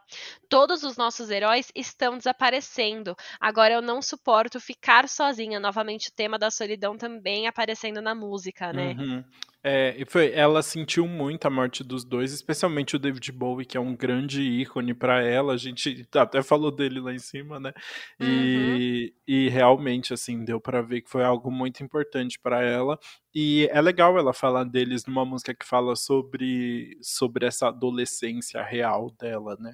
"Todos 0.49 0.83
os 0.83 0.97
nossos 0.97 1.29
heróis 1.29 1.71
estão 1.75 2.17
desaparecendo. 2.17 3.15
Agora 3.39 3.73
eu 3.73 3.81
não 3.81 4.01
suporto 4.01 4.59
ficar 4.59 5.07
sozinha". 5.09 5.59
Novamente 5.59 6.09
o 6.09 6.13
tema 6.13 6.37
da 6.39 6.51
solidão 6.51 6.97
também 6.97 7.47
aparecendo 7.47 8.01
na 8.01 8.15
música, 8.15 8.71
né? 8.73 8.93
Uhum. 8.97 9.23
É, 9.67 9.95
e 9.97 10.05
foi, 10.05 10.31
ela 10.31 10.61
sentiu 10.61 11.07
muito 11.07 11.47
a 11.47 11.49
morte 11.49 11.83
dos 11.83 12.05
dois, 12.05 12.31
especialmente 12.31 12.95
o 12.95 12.99
David 12.99 13.31
Bowie, 13.31 13.65
que 13.65 13.75
é 13.75 13.79
um 13.79 13.95
grande 13.95 14.43
ícone 14.43 14.93
pra 14.93 15.23
ela. 15.23 15.53
A 15.53 15.57
gente 15.57 16.07
até 16.13 16.43
falou 16.43 16.69
dele 16.69 16.99
lá 16.99 17.11
em 17.11 17.17
cima, 17.17 17.59
né? 17.59 17.73
E, 18.21 19.11
e 19.27 19.49
realmente, 19.49 20.13
assim, 20.13 20.45
deu 20.45 20.61
pra 20.61 20.83
ver 20.83 21.01
que 21.01 21.09
foi 21.09 21.23
algo 21.23 21.49
muito 21.49 21.83
importante 21.83 22.39
pra 22.39 22.61
ela. 22.61 22.99
E 23.33 23.67
é 23.71 23.81
legal 23.81 24.15
ela 24.19 24.33
falar 24.33 24.65
deles 24.65 25.03
numa 25.07 25.25
música 25.25 25.55
que 25.55 25.65
fala 25.65 25.95
sobre, 25.95 26.95
sobre 27.01 27.47
essa 27.47 27.69
adolescência 27.69 28.61
real 28.61 29.09
dela, 29.19 29.57
né? 29.59 29.73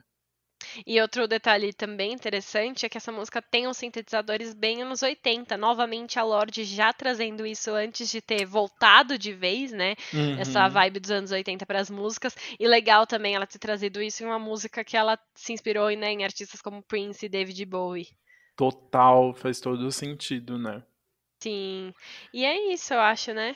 E 0.85 0.99
outro 1.01 1.27
detalhe 1.27 1.73
também 1.73 2.13
interessante 2.13 2.85
é 2.85 2.89
que 2.89 2.97
essa 2.97 3.11
música 3.11 3.41
tem 3.41 3.67
uns 3.67 3.77
sintetizadores 3.77 4.53
bem 4.53 4.81
anos 4.81 5.01
80. 5.01 5.57
Novamente 5.57 6.19
a 6.19 6.23
Lorde 6.23 6.63
já 6.63 6.91
trazendo 6.93 7.45
isso 7.45 7.71
antes 7.71 8.09
de 8.09 8.21
ter 8.21 8.45
voltado 8.45 9.17
de 9.17 9.33
vez, 9.33 9.71
né? 9.71 9.95
Essa 10.35 10.67
Uhum. 10.67 10.69
vibe 10.69 10.99
dos 10.99 11.11
anos 11.11 11.31
80 11.31 11.65
para 11.65 11.79
as 11.79 11.89
músicas. 11.89 12.35
E 12.59 12.67
legal 12.67 13.05
também 13.07 13.35
ela 13.35 13.47
ter 13.47 13.59
trazido 13.59 14.01
isso 14.01 14.23
em 14.23 14.25
uma 14.25 14.39
música 14.39 14.83
que 14.83 14.95
ela 14.97 15.17
se 15.35 15.53
inspirou 15.53 15.89
né, 15.91 16.11
em 16.11 16.23
artistas 16.23 16.61
como 16.61 16.81
Prince 16.83 17.25
e 17.25 17.29
David 17.29 17.65
Bowie. 17.65 18.07
Total, 18.55 19.33
faz 19.33 19.59
todo 19.59 19.91
sentido, 19.91 20.57
né? 20.57 20.83
Sim. 21.41 21.93
E 22.33 22.45
é 22.45 22.71
isso, 22.73 22.93
eu 22.93 22.99
acho, 22.99 23.33
né? 23.33 23.55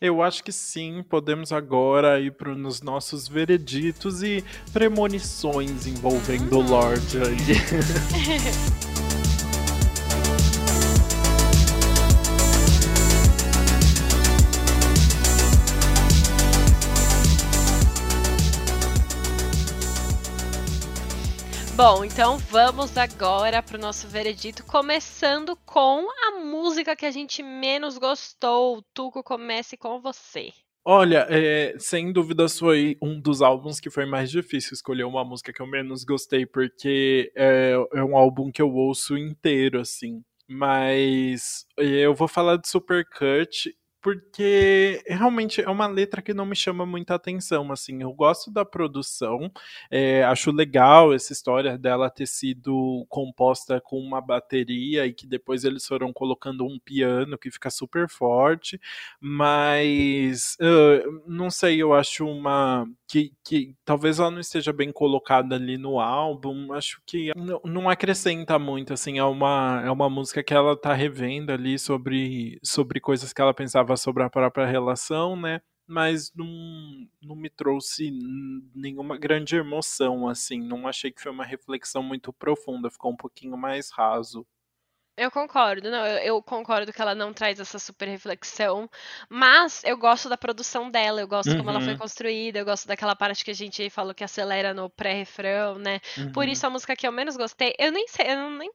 Eu 0.00 0.22
acho 0.22 0.42
que 0.42 0.50
sim, 0.50 1.04
podemos 1.06 1.52
agora 1.52 2.18
ir 2.18 2.32
para 2.32 2.50
os 2.50 2.80
nossos 2.80 3.28
vereditos 3.28 4.22
e 4.22 4.42
premonições 4.72 5.86
envolvendo 5.86 6.56
o 6.56 6.62
Lorde. 6.62 7.18
Bom, 21.82 22.04
então 22.04 22.36
vamos 22.36 22.94
agora 22.98 23.62
para 23.62 23.78
o 23.78 23.80
nosso 23.80 24.06
veredito, 24.06 24.62
começando 24.66 25.56
com 25.64 26.06
a 26.26 26.38
música 26.38 26.94
que 26.94 27.06
a 27.06 27.10
gente 27.10 27.42
menos 27.42 27.96
gostou. 27.96 28.84
Tuco, 28.92 29.22
comece 29.22 29.78
com 29.78 29.98
você. 29.98 30.52
Olha, 30.84 31.26
é, 31.30 31.74
sem 31.78 32.12
dúvidas 32.12 32.58
foi 32.58 32.98
um 33.00 33.18
dos 33.18 33.40
álbuns 33.40 33.80
que 33.80 33.88
foi 33.88 34.04
mais 34.04 34.30
difícil 34.30 34.74
escolher 34.74 35.04
uma 35.04 35.24
música 35.24 35.54
que 35.54 35.62
eu 35.62 35.66
menos 35.66 36.04
gostei, 36.04 36.44
porque 36.44 37.32
é, 37.34 37.72
é 37.94 38.04
um 38.04 38.14
álbum 38.14 38.52
que 38.52 38.60
eu 38.60 38.70
ouço 38.70 39.16
inteiro, 39.16 39.80
assim. 39.80 40.22
Mas 40.46 41.64
eu 41.78 42.14
vou 42.14 42.28
falar 42.28 42.58
de 42.58 42.68
Supercut 42.68 43.74
porque 44.02 45.02
realmente 45.06 45.60
é 45.60 45.68
uma 45.68 45.86
letra 45.86 46.22
que 46.22 46.32
não 46.32 46.46
me 46.46 46.56
chama 46.56 46.86
muita 46.86 47.14
atenção, 47.14 47.70
assim. 47.70 48.02
Eu 48.02 48.12
gosto 48.12 48.50
da 48.50 48.64
produção, 48.64 49.50
é, 49.90 50.22
acho 50.24 50.50
legal 50.50 51.12
essa 51.12 51.32
história 51.32 51.76
dela 51.76 52.10
ter 52.10 52.26
sido 52.26 53.04
composta 53.08 53.80
com 53.80 53.98
uma 53.98 54.20
bateria 54.20 55.06
e 55.06 55.12
que 55.12 55.26
depois 55.26 55.64
eles 55.64 55.86
foram 55.86 56.12
colocando 56.12 56.64
um 56.64 56.78
piano 56.78 57.38
que 57.38 57.50
fica 57.50 57.70
super 57.70 58.08
forte, 58.08 58.80
mas 59.20 60.56
uh, 60.60 61.22
não 61.26 61.50
sei, 61.50 61.82
eu 61.82 61.92
acho 61.92 62.26
uma 62.26 62.86
que, 63.06 63.32
que 63.44 63.74
talvez 63.84 64.18
ela 64.18 64.30
não 64.30 64.40
esteja 64.40 64.72
bem 64.72 64.92
colocada 64.92 65.56
ali 65.56 65.76
no 65.76 65.98
álbum, 65.98 66.72
acho 66.72 67.02
que 67.04 67.32
não, 67.64 67.88
acrescenta 67.88 68.58
muito, 68.58 68.92
assim, 68.92 69.18
é 69.18 69.24
uma, 69.24 69.82
é 69.84 69.90
uma 69.90 70.08
música 70.08 70.42
que 70.42 70.54
ela 70.54 70.76
tá 70.76 70.94
revendo 70.94 71.52
ali 71.52 71.78
sobre, 71.78 72.58
sobre 72.62 73.00
coisas 73.00 73.32
que 73.32 73.40
ela 73.40 73.52
pensava 73.52 73.89
sobre 73.96 74.22
a 74.22 74.30
própria 74.30 74.66
relação, 74.66 75.36
né? 75.36 75.60
Mas 75.86 76.32
não, 76.34 76.46
não 77.20 77.34
me 77.34 77.50
trouxe 77.50 78.10
nenhuma 78.74 79.18
grande 79.18 79.56
emoção, 79.56 80.28
assim. 80.28 80.60
Não 80.62 80.86
achei 80.86 81.10
que 81.10 81.20
foi 81.20 81.32
uma 81.32 81.44
reflexão 81.44 82.02
muito 82.02 82.32
profunda, 82.32 82.90
ficou 82.90 83.12
um 83.12 83.16
pouquinho 83.16 83.56
mais 83.56 83.90
raso. 83.90 84.46
Eu 85.20 85.30
concordo, 85.30 85.90
não, 85.90 86.06
eu, 86.06 86.18
eu, 86.18 86.42
concordo 86.42 86.90
que 86.94 87.02
ela 87.02 87.14
não 87.14 87.30
traz 87.30 87.60
essa 87.60 87.78
super 87.78 88.08
reflexão, 88.08 88.88
mas 89.28 89.82
eu 89.84 89.94
gosto 89.98 90.30
da 90.30 90.36
produção 90.36 90.90
dela, 90.90 91.20
eu 91.20 91.28
gosto 91.28 91.50
uhum. 91.50 91.58
como 91.58 91.68
ela 91.68 91.80
foi 91.82 91.94
construída, 91.94 92.58
eu 92.58 92.64
gosto 92.64 92.88
daquela 92.88 93.14
parte 93.14 93.44
que 93.44 93.50
a 93.50 93.54
gente 93.54 93.90
falou 93.90 94.14
que 94.14 94.24
acelera 94.24 94.72
no 94.72 94.88
pré-refrão, 94.88 95.78
né? 95.78 96.00
Uhum. 96.16 96.32
Por 96.32 96.48
isso 96.48 96.66
a 96.66 96.70
música 96.70 96.96
que 96.96 97.06
eu 97.06 97.12
menos 97.12 97.36
gostei, 97.36 97.74
eu 97.78 97.92
nem 97.92 98.08
sei, 98.08 98.32
eu 98.32 98.50
nem. 98.50 98.70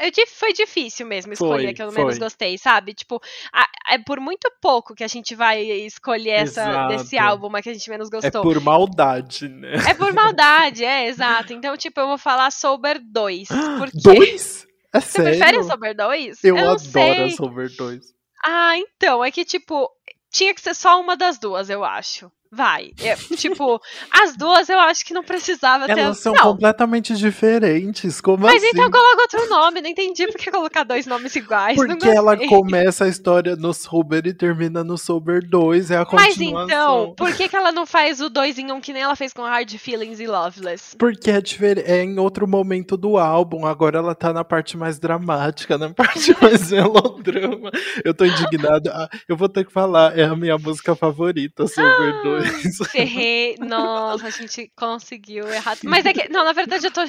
Eu, 0.00 0.26
foi 0.28 0.54
difícil 0.54 1.06
mesmo 1.06 1.34
escolher 1.34 1.64
foi, 1.64 1.70
a 1.70 1.74
que 1.74 1.82
eu 1.82 1.92
foi. 1.92 2.02
menos 2.02 2.16
gostei, 2.16 2.56
sabe? 2.56 2.94
Tipo, 2.94 3.20
a, 3.52 3.68
é 3.94 3.98
por 3.98 4.20
muito 4.20 4.50
pouco 4.62 4.94
que 4.94 5.04
a 5.04 5.08
gente 5.08 5.34
vai 5.34 5.62
escolher 5.62 6.30
essa 6.30 6.62
exato. 6.62 6.96
desse 6.96 7.18
álbum, 7.18 7.54
a 7.54 7.60
que 7.60 7.68
a 7.68 7.74
gente 7.74 7.90
menos 7.90 8.08
gostou. 8.08 8.40
É 8.40 8.42
por 8.42 8.58
maldade, 8.58 9.50
né? 9.50 9.74
É 9.86 9.92
por 9.92 10.14
maldade, 10.14 10.82
é, 10.82 11.08
exato. 11.08 11.52
Então, 11.52 11.76
tipo, 11.76 12.00
eu 12.00 12.06
vou 12.06 12.16
falar 12.16 12.50
Sober 12.50 12.98
2. 12.98 13.48
Porque... 13.78 13.98
Dois? 14.00 14.67
É 14.92 15.00
Você 15.00 15.22
prefere 15.22 15.58
a 15.58 15.62
Sober 15.64 15.94
2? 15.94 16.44
Eu, 16.44 16.56
eu 16.56 16.64
adoro 16.64 16.78
sei. 16.78 17.30
Sober 17.32 17.74
2. 17.76 18.04
Ah, 18.44 18.76
então, 18.78 19.24
é 19.24 19.30
que, 19.30 19.44
tipo, 19.44 19.90
tinha 20.30 20.54
que 20.54 20.60
ser 20.60 20.74
só 20.74 21.00
uma 21.00 21.16
das 21.16 21.38
duas, 21.38 21.68
eu 21.68 21.84
acho. 21.84 22.30
Vai. 22.50 22.92
Eu, 22.98 23.36
tipo, 23.36 23.80
as 24.10 24.36
duas 24.36 24.68
eu 24.68 24.78
acho 24.78 25.04
que 25.04 25.12
não 25.12 25.22
precisava 25.22 25.86
ter. 25.86 25.98
Elas 25.98 26.18
são 26.18 26.32
não. 26.32 26.42
completamente 26.42 27.14
diferentes. 27.14 28.20
Como 28.20 28.44
Mas 28.44 28.62
assim? 28.62 28.70
então 28.72 28.90
coloca 28.90 29.22
outro 29.22 29.48
nome. 29.48 29.82
Não 29.82 29.90
entendi 29.90 30.26
por 30.26 30.36
que 30.36 30.50
colocar 30.50 30.84
dois 30.84 31.06
nomes 31.06 31.34
iguais. 31.36 31.76
Porque 31.76 32.08
ela 32.08 32.36
começa 32.48 33.04
a 33.04 33.08
história 33.08 33.54
no 33.54 33.74
Sober 33.74 34.26
e 34.26 34.32
termina 34.32 34.82
no 34.82 34.96
Sober 34.96 35.46
2. 35.46 35.90
É 35.90 35.96
a 35.98 36.06
Mas 36.12 36.34
continuação. 36.34 36.64
então, 36.66 37.14
por 37.16 37.34
que, 37.34 37.48
que 37.48 37.56
ela 37.56 37.70
não 37.70 37.84
faz 37.84 38.20
o 38.20 38.30
dois 38.30 38.58
em 38.58 38.72
um 38.72 38.80
que 38.80 38.92
nem 38.92 39.02
ela 39.02 39.16
fez 39.16 39.32
com 39.32 39.42
Hard 39.42 39.70
Feelings 39.76 40.20
e 40.20 40.26
Loveless? 40.26 40.96
Porque 40.96 41.30
é, 41.30 41.42
é 41.84 42.02
em 42.02 42.18
outro 42.18 42.46
momento 42.48 42.96
do 42.96 43.18
álbum. 43.18 43.66
Agora 43.66 43.98
ela 43.98 44.14
tá 44.14 44.32
na 44.32 44.44
parte 44.44 44.76
mais 44.76 44.98
dramática, 44.98 45.76
na 45.76 45.90
parte 45.94 46.34
mais 46.40 46.70
melodrama. 46.70 47.70
Eu 48.04 48.14
tô 48.14 48.24
indignada. 48.24 48.90
Ah, 48.94 49.08
Eu 49.28 49.36
vou 49.36 49.48
ter 49.48 49.64
que 49.64 49.72
falar. 49.72 50.18
É 50.18 50.24
a 50.24 50.34
minha 50.34 50.56
música 50.56 50.94
favorita, 50.94 51.66
Sober 51.66 52.22
2. 52.22 52.37
Ferrei. 52.90 53.56
Nossa, 53.58 54.26
a 54.26 54.30
gente 54.30 54.70
conseguiu 54.76 55.52
errar. 55.52 55.76
Mas 55.84 56.04
é 56.06 56.12
que. 56.12 56.28
Não, 56.28 56.44
na 56.44 56.52
verdade, 56.52 56.86
eu 56.86 56.90
tô 56.90 57.02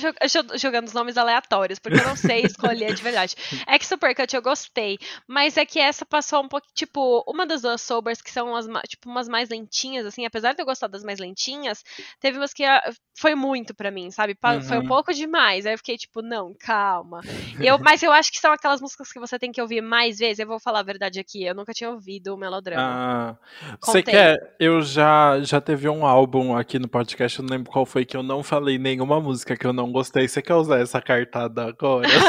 jogando 0.58 0.88
os 0.88 0.94
nomes 0.94 1.18
aleatórios, 1.18 1.80
porque 1.80 2.00
eu 2.00 2.04
não 2.06 2.16
sei 2.16 2.46
escolher 2.46 2.94
de 2.94 3.02
verdade. 3.02 3.36
É 3.68 3.78
que 3.80 3.86
Supercut 3.86 4.36
eu 4.36 4.42
gostei. 4.42 4.98
Mas 5.28 5.58
é 5.58 5.66
que 5.66 5.80
essa 5.80 6.06
passou 6.06 6.44
um 6.44 6.48
pouco. 6.48 6.68
Tipo, 6.74 7.24
uma 7.28 7.46
das 7.46 7.62
duas 7.62 7.82
sobers, 7.82 8.22
que 8.22 8.32
são 8.32 8.56
as, 8.56 8.66
tipo, 8.88 9.10
umas 9.10 9.28
mais 9.28 9.50
lentinhas, 9.50 10.06
assim, 10.06 10.26
apesar 10.26 10.54
de 10.54 10.62
eu 10.62 10.66
gostar 10.66 10.88
das 10.88 11.04
mais 11.04 11.20
lentinhas, 11.20 11.84
teve 12.20 12.38
umas 12.38 12.54
que 12.54 12.64
ah, 12.64 12.82
foi 13.18 13.36
muito 13.36 13.74
pra 13.74 13.92
mim, 13.92 14.12
sabe? 14.12 14.38
Foi 14.68 14.78
um 14.78 14.82
Uhum. 14.82 14.88
pouco 14.88 15.14
demais. 15.14 15.66
Aí 15.66 15.74
eu 15.74 15.78
fiquei, 15.78 15.98
tipo, 15.98 16.22
não, 16.22 16.54
calma. 16.60 17.22
Eu, 17.60 17.78
mas 17.80 18.02
eu 18.04 18.12
acho 18.12 18.32
que 18.32 18.40
são 18.40 18.52
aquelas 18.52 18.82
músicas 18.82 19.12
que 19.12 19.20
você 19.20 19.38
tem 19.38 19.52
que 19.52 19.62
ouvir 19.62 19.82
mais 19.82 20.20
vezes. 20.20 20.40
Eu 20.40 20.48
vou 20.48 20.60
falar 20.60 20.80
a 20.80 20.84
verdade 20.84 21.20
aqui. 21.20 21.44
Eu 21.44 21.54
nunca 21.56 21.74
tinha 21.74 21.90
ouvido 21.90 22.34
o 22.34 22.38
melodrama. 22.38 23.38
Ah, 23.42 23.78
você 23.82 24.02
quer? 24.04 24.56
Eu 24.60 24.82
já, 24.82 25.19
já 25.44 25.60
teve 25.62 25.88
um 25.90 26.06
álbum 26.06 26.56
aqui 26.56 26.78
no 26.80 26.88
podcast, 26.88 27.40
eu 27.40 27.46
não 27.46 27.52
lembro 27.56 27.72
qual 27.72 27.86
foi, 27.86 28.06
que 28.06 28.16
eu 28.18 28.24
não 28.24 28.44
falei 28.44 28.78
nenhuma 28.78 29.20
música 29.20 29.56
que 29.56 29.66
eu 29.66 29.74
não 29.74 29.92
gostei. 29.92 30.28
Você 30.28 30.42
quer 30.42 30.56
usar 30.56 30.80
essa 30.80 31.02
cartada 31.02 31.66
agora? 31.66 32.08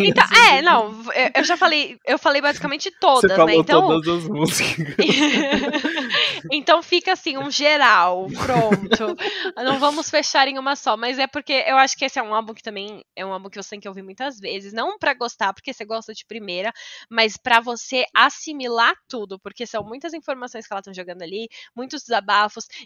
Então, 0.00 0.24
é, 0.48 0.62
não, 0.62 0.90
eu- 1.14 1.30
eu 1.36 1.44
já 1.44 1.56
falei, 1.56 1.98
eu 2.06 2.18
falei 2.18 2.40
basicamente 2.40 2.90
todas, 3.00 3.22
Você 3.22 3.28
falou 3.36 3.46
né? 3.46 3.54
Então, 3.56 3.86
todas 3.86 4.08
as 4.24 4.28
músicas. 4.28 4.86
então 6.50 6.82
fica 6.82 7.12
assim, 7.12 7.36
um 7.38 7.50
geral, 7.50 8.26
pronto. 8.44 9.16
Não 9.56 9.78
vamos 9.78 10.10
fechar 10.10 10.48
em 10.48 10.58
uma 10.58 10.76
só, 10.76 10.96
mas 10.96 11.18
é 11.18 11.26
porque 11.26 11.64
eu 11.66 11.76
acho 11.76 11.96
que 11.96 12.04
esse 12.04 12.18
é 12.18 12.22
um 12.22 12.34
álbum 12.34 12.54
que 12.54 12.62
também 12.62 13.04
é 13.16 13.24
um 13.24 13.32
álbum 13.32 13.48
que 13.48 13.60
você 13.62 13.70
tem 13.70 13.80
que 13.80 13.88
ouvir 13.88 14.02
muitas 14.02 14.38
vezes, 14.38 14.72
não 14.72 14.98
pra 14.98 15.14
gostar, 15.14 15.52
porque 15.52 15.72
você 15.72 15.84
gosta 15.84 16.12
de 16.12 16.24
primeira, 16.26 16.72
mas 17.10 17.36
pra 17.36 17.60
você 17.60 18.04
assimilar 18.14 18.94
tudo, 19.08 19.38
porque 19.38 19.66
são 19.66 19.82
muitas 19.84 20.14
informações 20.14 20.66
que 20.66 20.72
ela 20.72 20.82
tá 20.82 20.92
jogando 20.92 21.22
ali, 21.22 21.48
muitos 21.74 22.02
desabafos, 22.02 22.29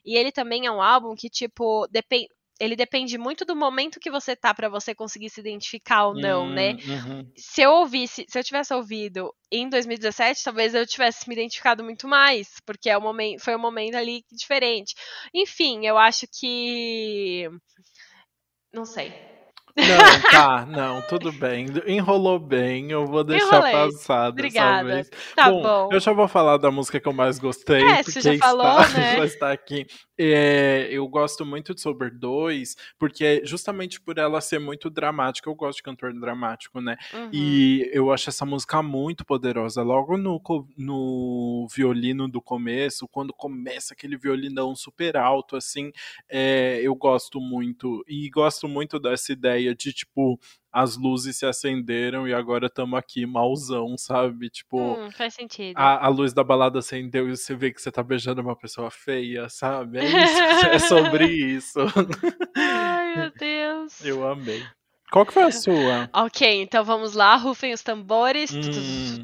e 0.04 0.16
ele 0.16 0.32
também 0.32 0.66
é 0.66 0.70
um 0.70 0.82
álbum 0.82 1.14
que 1.14 1.28
tipo, 1.28 1.86
depende 1.88 2.28
ele 2.60 2.76
depende 2.76 3.18
muito 3.18 3.44
do 3.44 3.56
momento 3.56 3.98
que 3.98 4.10
você 4.10 4.36
tá 4.36 4.54
pra 4.54 4.68
você 4.68 4.94
conseguir 4.94 5.28
se 5.28 5.40
identificar 5.40 6.06
ou 6.06 6.14
não, 6.14 6.48
né? 6.48 6.74
Uhum. 6.86 7.32
se 7.36 7.62
eu 7.62 7.72
ouvisse, 7.72 8.24
se 8.28 8.38
eu 8.38 8.44
tivesse 8.44 8.72
ouvido 8.72 9.34
em 9.50 9.68
2017, 9.68 10.44
talvez 10.44 10.74
eu 10.74 10.86
tivesse 10.86 11.28
me 11.28 11.34
identificado 11.34 11.82
muito 11.82 12.06
mais, 12.06 12.48
porque 12.64 12.88
é 12.88 12.96
um 12.96 13.00
momento, 13.00 13.42
foi 13.42 13.56
um 13.56 13.60
momento 13.60 13.96
ali 13.96 14.22
diferente. 14.30 14.94
Enfim, 15.34 15.84
eu 15.86 15.98
acho 15.98 16.26
que 16.32 17.48
não 18.72 18.84
sei. 18.84 19.33
Não, 19.76 20.30
tá, 20.30 20.66
não, 20.66 21.02
tudo 21.02 21.32
bem. 21.32 21.66
Enrolou 21.86 22.38
bem, 22.38 22.90
eu 22.92 23.06
vou 23.06 23.24
deixar 23.24 23.56
Enrolei. 23.56 23.72
passar 23.72 24.28
Obrigada. 24.28 24.84
vez. 24.88 25.10
Tá 25.34 25.50
bom, 25.50 25.62
bom. 25.62 25.88
eu 25.92 25.98
já 25.98 26.12
vou 26.12 26.28
falar 26.28 26.58
da 26.58 26.70
música 26.70 27.00
que 27.00 27.08
eu 27.08 27.12
mais 27.12 27.38
gostei, 27.40 27.82
É, 27.82 28.02
porque 28.04 28.20
já 28.20 28.34
está, 28.34 28.46
falou, 28.46 28.78
né? 28.96 29.16
já 29.16 29.24
está 29.24 29.50
aqui. 29.52 29.86
É, 30.18 30.88
eu 30.90 31.06
gosto 31.08 31.44
muito 31.44 31.74
de 31.74 31.80
Sober 31.80 32.16
2, 32.16 32.76
porque 32.98 33.42
justamente 33.44 34.00
por 34.00 34.18
ela 34.18 34.40
ser 34.40 34.60
muito 34.60 34.88
dramática, 34.88 35.48
eu 35.48 35.54
gosto 35.54 35.78
de 35.78 35.82
cantor 35.82 36.12
dramático, 36.12 36.80
né? 36.80 36.96
Uhum. 37.12 37.30
E 37.32 37.90
eu 37.92 38.12
acho 38.12 38.30
essa 38.30 38.46
música 38.46 38.82
muito 38.82 39.24
poderosa. 39.24 39.82
Logo 39.82 40.16
no, 40.16 40.40
no 40.76 41.66
violino 41.74 42.28
do 42.28 42.40
começo, 42.40 43.08
quando 43.08 43.32
começa 43.32 43.94
aquele 43.94 44.16
violinão 44.16 44.74
super 44.74 45.16
alto, 45.16 45.56
assim, 45.56 45.90
é, 46.28 46.80
eu 46.82 46.94
gosto 46.94 47.40
muito. 47.40 48.04
E 48.08 48.30
gosto 48.30 48.68
muito 48.68 49.00
dessa 49.00 49.32
ideia 49.32 49.74
de, 49.74 49.92
tipo, 49.92 50.38
as 50.74 50.96
luzes 50.96 51.36
se 51.38 51.46
acenderam 51.46 52.26
e 52.26 52.34
agora 52.34 52.66
estamos 52.66 52.98
aqui, 52.98 53.24
mauzão, 53.24 53.96
sabe? 53.96 54.50
Tipo. 54.50 54.94
Hum, 54.94 55.10
faz 55.12 55.34
sentido. 55.34 55.76
A, 55.78 56.06
a 56.06 56.08
luz 56.08 56.32
da 56.32 56.42
balada 56.42 56.80
acendeu 56.80 57.28
e 57.28 57.36
você 57.36 57.54
vê 57.54 57.72
que 57.72 57.80
você 57.80 57.92
tá 57.92 58.02
beijando 58.02 58.40
uma 58.40 58.56
pessoa 58.56 58.90
feia, 58.90 59.48
sabe? 59.48 59.98
É, 59.98 60.24
isso, 60.24 60.66
é 60.66 60.78
sobre 60.80 61.26
isso. 61.54 61.78
Ai, 62.56 63.16
meu 63.16 63.30
Deus. 63.38 64.04
Eu 64.04 64.26
amei. 64.26 64.64
Qual 65.12 65.24
que 65.24 65.32
foi 65.32 65.44
a 65.44 65.52
sua? 65.52 66.10
Ok, 66.12 66.62
então 66.62 66.82
vamos 66.82 67.14
lá, 67.14 67.36
rufem 67.36 67.72
os 67.72 67.82
tambores. 67.82 68.50
Hum. 68.52 69.22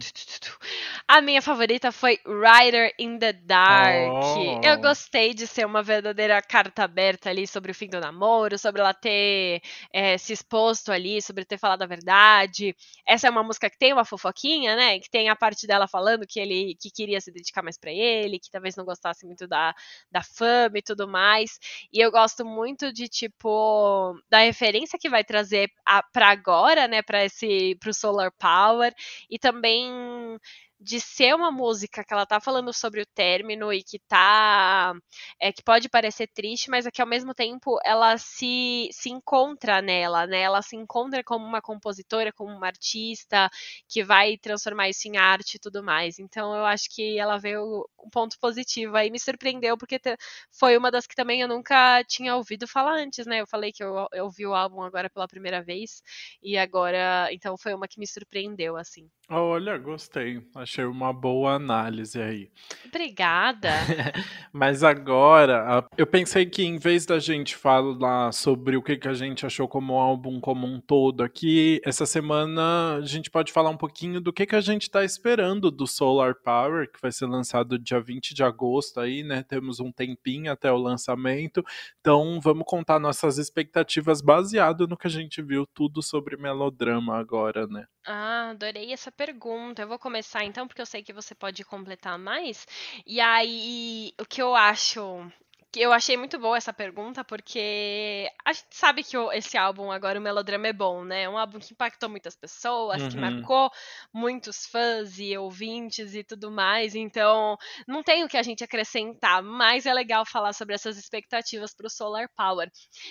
A 1.12 1.20
minha 1.20 1.42
favorita 1.42 1.90
foi 1.90 2.20
Rider 2.24 2.94
in 2.96 3.18
the 3.18 3.32
Dark. 3.32 4.12
Oh. 4.12 4.60
Eu 4.62 4.80
gostei 4.80 5.34
de 5.34 5.44
ser 5.44 5.66
uma 5.66 5.82
verdadeira 5.82 6.40
carta 6.40 6.84
aberta 6.84 7.28
ali 7.28 7.48
sobre 7.48 7.72
o 7.72 7.74
fim 7.74 7.88
do 7.88 7.98
namoro, 7.98 8.56
sobre 8.56 8.80
ela 8.80 8.94
ter 8.94 9.60
eh, 9.92 10.16
se 10.18 10.32
exposto 10.32 10.92
ali, 10.92 11.20
sobre 11.20 11.44
ter 11.44 11.58
falado 11.58 11.82
a 11.82 11.86
verdade. 11.86 12.76
Essa 13.04 13.26
é 13.26 13.30
uma 13.30 13.42
música 13.42 13.68
que 13.68 13.76
tem 13.76 13.92
uma 13.92 14.04
fofoquinha, 14.04 14.76
né? 14.76 15.00
Que 15.00 15.10
tem 15.10 15.28
a 15.28 15.34
parte 15.34 15.66
dela 15.66 15.88
falando 15.88 16.28
que 16.28 16.38
ele 16.38 16.76
que 16.80 16.92
queria 16.92 17.20
se 17.20 17.32
dedicar 17.32 17.64
mais 17.64 17.76
pra 17.76 17.90
ele, 17.90 18.38
que 18.38 18.48
talvez 18.48 18.76
não 18.76 18.84
gostasse 18.84 19.26
muito 19.26 19.48
da, 19.48 19.74
da 20.12 20.22
fama 20.22 20.78
e 20.78 20.82
tudo 20.82 21.08
mais. 21.08 21.58
E 21.92 21.98
eu 21.98 22.12
gosto 22.12 22.44
muito 22.44 22.92
de, 22.92 23.08
tipo, 23.08 24.16
da 24.30 24.38
referência 24.38 24.96
que 24.96 25.10
vai 25.10 25.24
trazer 25.24 25.72
a, 25.84 26.04
pra 26.04 26.28
agora, 26.28 26.86
né, 26.86 27.02
pra 27.02 27.24
esse, 27.24 27.74
pro 27.80 27.92
Solar 27.92 28.30
Power, 28.38 28.94
e 29.28 29.40
também 29.40 29.90
de 30.80 30.98
ser 30.98 31.34
uma 31.34 31.50
música 31.50 32.02
que 32.02 32.12
ela 32.12 32.24
tá 32.24 32.40
falando 32.40 32.72
sobre 32.72 33.02
o 33.02 33.06
término 33.06 33.70
e 33.72 33.82
que 33.82 33.98
tá, 34.08 34.94
é, 35.38 35.52
que 35.52 35.62
pode 35.62 35.88
parecer 35.90 36.26
triste, 36.28 36.70
mas 36.70 36.86
é 36.86 36.90
que 36.90 37.02
ao 37.02 37.06
mesmo 37.08 37.34
tempo 37.34 37.78
ela 37.84 38.16
se, 38.16 38.88
se 38.92 39.10
encontra 39.10 39.82
nela, 39.82 40.26
né, 40.26 40.40
ela 40.40 40.62
se 40.62 40.76
encontra 40.76 41.22
como 41.22 41.44
uma 41.44 41.60
compositora, 41.60 42.32
como 42.32 42.52
uma 42.54 42.66
artista, 42.66 43.50
que 43.88 44.02
vai 44.02 44.38
transformar 44.38 44.88
isso 44.88 45.06
em 45.06 45.18
arte 45.18 45.56
e 45.56 45.58
tudo 45.58 45.82
mais, 45.82 46.18
então 46.18 46.54
eu 46.54 46.64
acho 46.64 46.88
que 46.90 47.18
ela 47.18 47.36
veio 47.38 47.86
um 48.02 48.08
ponto 48.10 48.38
positivo 48.40 48.96
aí, 48.96 49.10
me 49.10 49.20
surpreendeu, 49.20 49.76
porque 49.76 50.00
foi 50.50 50.76
uma 50.78 50.90
das 50.90 51.06
que 51.06 51.14
também 51.14 51.42
eu 51.42 51.48
nunca 51.48 52.02
tinha 52.04 52.34
ouvido 52.36 52.66
falar 52.66 52.94
antes, 52.94 53.26
né? 53.26 53.40
Eu 53.40 53.46
falei 53.46 53.72
que 53.72 53.82
eu, 53.84 54.06
eu 54.12 54.24
ouvi 54.24 54.46
o 54.46 54.54
álbum 54.54 54.82
agora 54.82 55.10
pela 55.10 55.28
primeira 55.28 55.62
vez, 55.62 56.02
e 56.42 56.56
agora, 56.56 57.28
então 57.32 57.56
foi 57.58 57.74
uma 57.74 57.86
que 57.86 58.00
me 58.00 58.06
surpreendeu, 58.06 58.76
assim. 58.76 59.10
Olha, 59.28 59.78
gostei. 59.78 60.42
Achei 60.70 60.84
uma 60.84 61.12
boa 61.12 61.54
análise 61.54 62.22
aí. 62.22 62.48
Obrigada. 62.86 63.70
Mas 64.54 64.84
agora, 64.84 65.84
eu 65.98 66.06
pensei 66.06 66.46
que 66.46 66.62
em 66.62 66.78
vez 66.78 67.04
da 67.04 67.18
gente 67.18 67.56
falar 67.56 68.30
sobre 68.30 68.76
o 68.76 68.82
que, 68.82 68.96
que 68.96 69.08
a 69.08 69.12
gente 69.12 69.44
achou 69.44 69.66
como 69.66 69.94
álbum 69.94 70.38
como 70.38 70.68
um 70.68 70.80
todo 70.80 71.24
aqui, 71.24 71.80
essa 71.84 72.06
semana 72.06 72.98
a 72.98 73.00
gente 73.04 73.28
pode 73.28 73.52
falar 73.52 73.70
um 73.70 73.76
pouquinho 73.76 74.20
do 74.20 74.32
que, 74.32 74.46
que 74.46 74.54
a 74.54 74.60
gente 74.60 74.88
tá 74.88 75.02
esperando 75.02 75.72
do 75.72 75.88
Solar 75.88 76.36
Power, 76.36 76.88
que 76.88 77.02
vai 77.02 77.10
ser 77.10 77.26
lançado 77.26 77.76
dia 77.76 78.00
20 78.00 78.32
de 78.32 78.44
agosto 78.44 79.00
aí, 79.00 79.24
né? 79.24 79.42
Temos 79.42 79.80
um 79.80 79.90
tempinho 79.90 80.52
até 80.52 80.70
o 80.70 80.76
lançamento. 80.76 81.64
Então 82.00 82.38
vamos 82.40 82.64
contar 82.64 83.00
nossas 83.00 83.38
expectativas 83.38 84.20
baseado 84.20 84.86
no 84.86 84.96
que 84.96 85.08
a 85.08 85.10
gente 85.10 85.42
viu 85.42 85.66
tudo 85.66 86.00
sobre 86.00 86.36
melodrama 86.36 87.18
agora, 87.18 87.66
né? 87.66 87.86
Ah, 88.06 88.50
adorei 88.50 88.92
essa 88.92 89.12
pergunta. 89.12 89.82
Eu 89.82 89.88
vou 89.88 89.98
começar 89.98 90.44
então, 90.44 90.59
porque 90.66 90.80
eu 90.82 90.86
sei 90.86 91.02
que 91.02 91.12
você 91.12 91.34
pode 91.34 91.64
completar 91.64 92.18
mais. 92.18 92.66
E 93.06 93.20
aí, 93.20 94.12
o 94.20 94.24
que 94.26 94.40
eu 94.42 94.54
acho. 94.54 95.00
que 95.72 95.80
Eu 95.80 95.92
achei 95.92 96.16
muito 96.16 96.38
boa 96.38 96.56
essa 96.56 96.72
pergunta, 96.72 97.24
porque 97.24 98.28
a 98.44 98.52
gente 98.52 98.66
sabe 98.72 99.04
que 99.04 99.16
esse 99.34 99.56
álbum 99.56 99.90
agora, 99.92 100.18
o 100.18 100.22
Melodrama, 100.22 100.66
é 100.68 100.72
bom, 100.72 101.04
né? 101.04 101.22
É 101.22 101.28
um 101.28 101.38
álbum 101.38 101.58
que 101.60 101.72
impactou 101.72 102.08
muitas 102.08 102.34
pessoas, 102.36 103.06
que 103.06 103.16
Uhum. 103.16 103.20
marcou 103.20 103.70
muitos 104.12 104.66
fãs 104.66 105.18
e 105.18 105.36
ouvintes 105.38 106.14
e 106.14 106.24
tudo 106.24 106.50
mais. 106.50 106.94
Então, 106.94 107.56
não 107.86 108.02
tem 108.02 108.24
o 108.24 108.28
que 108.28 108.36
a 108.36 108.42
gente 108.42 108.64
acrescentar, 108.64 109.42
mas 109.42 109.86
é 109.86 109.94
legal 109.94 110.24
falar 110.26 110.52
sobre 110.52 110.74
essas 110.74 110.96
expectativas 110.98 111.74
para 111.74 111.86
o 111.86 111.90
Solar 111.90 112.28
Power. 112.36 112.68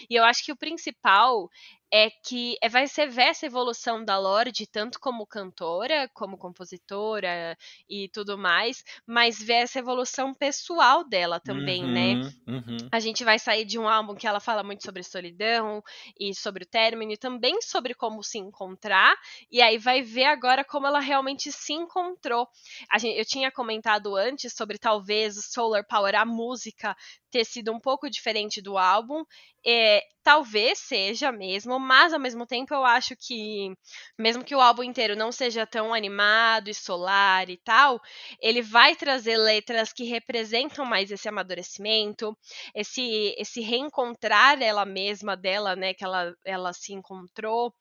E 0.10 0.16
eu 0.16 0.24
acho 0.26 0.44
que 0.44 0.52
o 0.52 0.58
principal 0.58 1.50
é 1.92 2.10
que 2.10 2.58
é- 2.62 2.70
vai 2.70 2.88
ser 2.88 3.08
ver 3.10 3.24
essa 3.30 3.46
evolução 3.46 4.04
da 4.04 4.18
Lorde, 4.18 4.68
tanto 4.68 5.00
como 5.00 5.26
cantora, 5.28 6.10
como 6.14 6.38
compositora 6.38 7.58
e 7.90 8.10
tudo 8.10 8.38
mais, 8.38 8.84
mas 9.06 9.40
ver 9.42 9.64
essa 9.64 9.80
evolução 9.80 10.34
pessoal 10.34 11.04
dela 11.08 11.40
também, 11.40 11.88
né? 11.88 12.16
Uhum, 12.16 12.34
uhum. 12.48 12.90
A 12.92 13.00
gente 13.00 13.24
vai 13.24 13.38
sair 13.38 13.66
de 13.66 13.78
um 13.78 13.88
álbum 13.88 14.16
que 14.16 14.26
ela 14.28 14.40
fala 14.40 14.64
muito 14.64 14.84
sobre 14.84 15.04
solidão 15.04 15.84
e 16.20 16.34
sobre 16.34 16.64
o 16.64 16.68
término 16.68 17.12
e 17.12 17.18
também 17.18 17.62
sobre 17.62 17.94
como 17.94 18.24
se 18.24 18.40
encontrar. 18.40 19.16
E 19.52 19.62
aí 19.62 19.78
vai 19.78 20.02
ver 20.02 20.26
agora 20.26 20.64
como 20.66 20.88
ela 20.88 21.00
realmente 21.00 21.52
se 21.52 21.74
encontrou. 21.74 22.48
A 22.90 22.98
gente, 22.98 23.18
eu 23.18 23.26
tinha 23.26 23.52
comentado 23.52 24.16
antes 24.16 24.54
sobre 24.54 24.80
talvez 24.80 25.38
o 25.38 25.42
Solar 25.44 25.86
Power, 25.88 26.16
a 26.16 26.26
música, 26.26 26.96
ter 27.30 27.46
sido 27.46 27.72
um 27.74 27.80
pouco 27.80 28.10
diferente 28.10 28.62
do 28.62 28.78
álbum. 28.78 29.24
É, 29.66 30.02
talvez 30.24 30.80
seja 30.80 31.32
mesmo, 31.32 31.80
mas 31.80 32.14
ao 32.14 32.20
mesmo 32.20 32.46
tempo 32.46 32.74
eu 32.74 32.86
acho 32.86 33.14
que, 33.20 33.74
mesmo 34.18 34.44
que 34.44 34.56
o 34.56 34.62
álbum 34.62 34.84
inteiro 34.84 35.16
não 35.16 35.32
seja 35.32 35.66
tão 35.66 35.94
animado 35.94 36.70
e 36.70 36.74
solar 36.74 37.50
e 37.50 37.58
tal, 37.58 38.00
ele 38.42 38.62
vai 38.62 38.96
trazer 38.96 39.38
letras 39.38 39.92
que 39.92 40.04
representam 40.06 40.86
mais 40.86 41.12
esse 41.12 41.28
amadurecimento, 41.28 42.38
esse, 42.76 43.36
esse 43.38 43.60
reencontrar 43.62 44.62
ela 44.62 44.86
mesma 44.86 45.36
dela, 45.36 45.76
né, 45.76 45.94
que 45.94 46.04
ela, 46.06 46.34
ela 46.46 46.72
se 46.74 46.94
encontrou, 46.94 47.74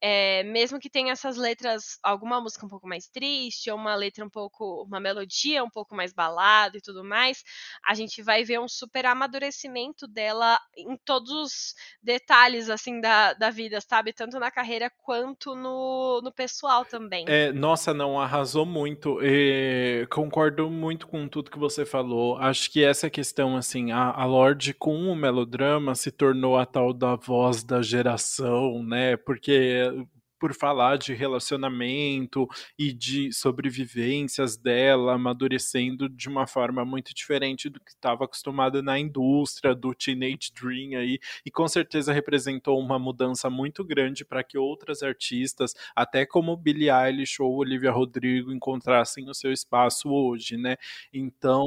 é, 0.00 0.42
mesmo 0.44 0.78
que 0.78 0.88
tenha 0.90 1.12
essas 1.12 1.36
letras, 1.36 1.98
alguma 2.02 2.40
música 2.40 2.64
um 2.64 2.68
pouco 2.68 2.88
mais 2.88 3.08
triste, 3.08 3.70
ou 3.70 3.76
uma 3.76 3.94
letra 3.94 4.24
um 4.24 4.30
pouco, 4.30 4.84
uma 4.84 5.00
melodia 5.00 5.62
um 5.64 5.70
pouco 5.70 5.94
mais 5.94 6.12
balada 6.12 6.76
e 6.78 6.80
tudo 6.80 7.04
mais, 7.04 7.42
a 7.84 7.94
gente 7.94 8.22
vai 8.22 8.44
ver 8.44 8.60
um 8.60 8.68
super 8.68 8.95
amadurecimento 9.04 10.06
dela 10.06 10.58
em 10.76 10.96
todos 11.04 11.30
os 11.30 11.74
detalhes, 12.02 12.70
assim, 12.70 13.00
da, 13.00 13.34
da 13.34 13.50
vida, 13.50 13.80
sabe? 13.80 14.12
Tanto 14.12 14.38
na 14.38 14.50
carreira 14.50 14.90
quanto 15.04 15.54
no, 15.54 16.20
no 16.22 16.32
pessoal 16.32 16.84
também. 16.84 17.26
É, 17.28 17.52
nossa, 17.52 17.92
não, 17.92 18.18
arrasou 18.18 18.64
muito. 18.64 19.18
E 19.22 20.06
concordo 20.10 20.70
muito 20.70 21.06
com 21.06 21.28
tudo 21.28 21.50
que 21.50 21.58
você 21.58 21.84
falou. 21.84 22.38
Acho 22.38 22.70
que 22.70 22.82
essa 22.82 23.10
questão, 23.10 23.56
assim, 23.56 23.92
a, 23.92 24.12
a 24.12 24.24
Lorde 24.24 24.72
com 24.72 25.10
o 25.10 25.16
melodrama 25.16 25.94
se 25.94 26.10
tornou 26.10 26.56
a 26.56 26.64
tal 26.64 26.92
da 26.92 27.16
voz 27.16 27.62
da 27.62 27.82
geração, 27.82 28.82
né? 28.82 29.16
Porque 29.16 30.06
por 30.46 30.54
falar 30.54 30.96
de 30.96 31.12
relacionamento 31.12 32.46
e 32.78 32.92
de 32.92 33.32
sobrevivências 33.32 34.56
dela, 34.56 35.14
amadurecendo 35.14 36.08
de 36.08 36.28
uma 36.28 36.46
forma 36.46 36.84
muito 36.84 37.12
diferente 37.12 37.68
do 37.68 37.80
que 37.80 37.90
estava 37.90 38.26
acostumada 38.26 38.80
na 38.80 38.96
indústria 38.96 39.74
do 39.74 39.92
Teenage 39.92 40.52
Dream 40.54 41.00
aí, 41.00 41.18
e 41.44 41.50
com 41.50 41.66
certeza 41.66 42.12
representou 42.12 42.78
uma 42.78 42.96
mudança 42.96 43.50
muito 43.50 43.84
grande 43.84 44.24
para 44.24 44.44
que 44.44 44.56
outras 44.56 45.02
artistas, 45.02 45.74
até 45.96 46.24
como 46.24 46.56
Billie 46.56 46.90
Eilish 46.90 47.42
ou 47.42 47.56
Olivia 47.56 47.90
Rodrigo, 47.90 48.52
encontrassem 48.52 49.28
o 49.28 49.34
seu 49.34 49.52
espaço 49.52 50.08
hoje, 50.08 50.56
né? 50.56 50.76
Então, 51.12 51.66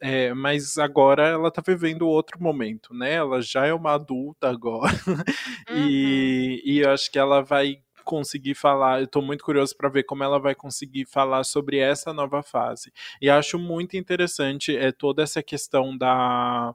é, 0.00 0.34
mas 0.34 0.76
agora 0.76 1.28
ela 1.28 1.48
está 1.50 1.62
vivendo 1.64 2.08
outro 2.08 2.42
momento, 2.42 2.92
né? 2.92 3.12
Ela 3.12 3.40
já 3.40 3.64
é 3.64 3.72
uma 3.72 3.94
adulta 3.94 4.50
agora, 4.50 4.92
uhum. 5.70 5.86
e, 5.88 6.62
e 6.64 6.78
eu 6.80 6.90
acho 6.90 7.12
que 7.12 7.18
ela 7.18 7.42
vai 7.42 7.80
conseguir 8.08 8.54
falar. 8.54 9.02
Eu 9.02 9.06
tô 9.06 9.20
muito 9.20 9.44
curioso 9.44 9.76
para 9.76 9.90
ver 9.90 10.04
como 10.04 10.24
ela 10.24 10.38
vai 10.40 10.54
conseguir 10.54 11.04
falar 11.04 11.44
sobre 11.44 11.78
essa 11.78 12.10
nova 12.12 12.42
fase. 12.42 12.90
E 13.20 13.28
acho 13.28 13.58
muito 13.58 13.96
interessante 13.98 14.74
é 14.74 14.90
toda 14.90 15.22
essa 15.22 15.42
questão 15.42 15.96
da 15.96 16.74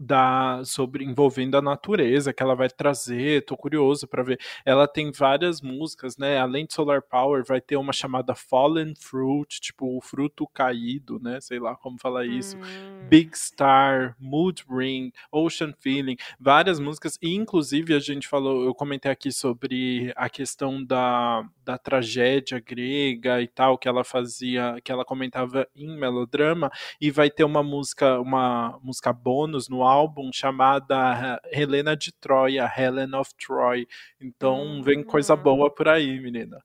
da 0.00 0.60
sobre 0.64 1.04
envolvendo 1.04 1.56
a 1.56 1.62
natureza 1.62 2.32
que 2.32 2.42
ela 2.42 2.54
vai 2.54 2.68
trazer. 2.68 3.44
Tô 3.44 3.56
curioso 3.56 4.06
para 4.08 4.22
ver. 4.22 4.40
Ela 4.64 4.88
tem 4.88 5.12
várias 5.12 5.60
músicas, 5.60 6.16
né? 6.16 6.38
Além 6.38 6.66
de 6.66 6.74
Solar 6.74 7.02
Power, 7.02 7.44
vai 7.46 7.60
ter 7.60 7.76
uma 7.76 7.92
chamada 7.92 8.34
Fallen 8.34 8.94
Fruit, 8.96 9.60
tipo 9.60 9.96
o 9.96 10.00
fruto 10.00 10.46
caído, 10.48 11.18
né? 11.20 11.40
Sei 11.40 11.58
lá 11.58 11.76
como 11.76 11.98
falar 11.98 12.26
isso. 12.26 12.56
Hum. 12.56 13.06
Big 13.08 13.38
Star, 13.38 14.16
Mood 14.18 14.64
Ring, 14.68 15.12
Ocean 15.30 15.72
Feeling, 15.78 16.16
várias 16.40 16.80
músicas. 16.80 17.18
E 17.22 17.34
inclusive 17.34 17.94
a 17.94 18.00
gente 18.00 18.26
falou, 18.26 18.64
eu 18.64 18.74
comentei 18.74 19.10
aqui 19.10 19.30
sobre 19.30 20.12
a 20.16 20.28
questão 20.28 20.84
da, 20.84 21.44
da 21.64 21.78
tragédia 21.78 22.58
grega 22.58 23.40
e 23.40 23.46
tal 23.46 23.78
que 23.78 23.88
ela 23.88 24.02
fazia, 24.02 24.76
que 24.82 24.90
ela 24.90 25.04
comentava 25.04 25.66
em 25.76 25.96
melodrama. 25.96 26.70
E 27.00 27.10
vai 27.10 27.30
ter 27.30 27.44
uma 27.44 27.62
música, 27.62 28.18
uma 28.20 28.78
música 28.82 29.12
bônus 29.12 29.68
no 29.68 29.84
álbum 29.94 30.30
chamada 30.32 31.40
Helena 31.50 31.96
de 31.96 32.12
Troia, 32.12 32.70
Helen 32.76 33.14
of 33.14 33.30
Troy. 33.36 33.86
Então 34.20 34.82
vem 34.82 35.02
coisa 35.04 35.36
boa 35.36 35.72
por 35.72 35.88
aí, 35.88 36.18
menina. 36.20 36.58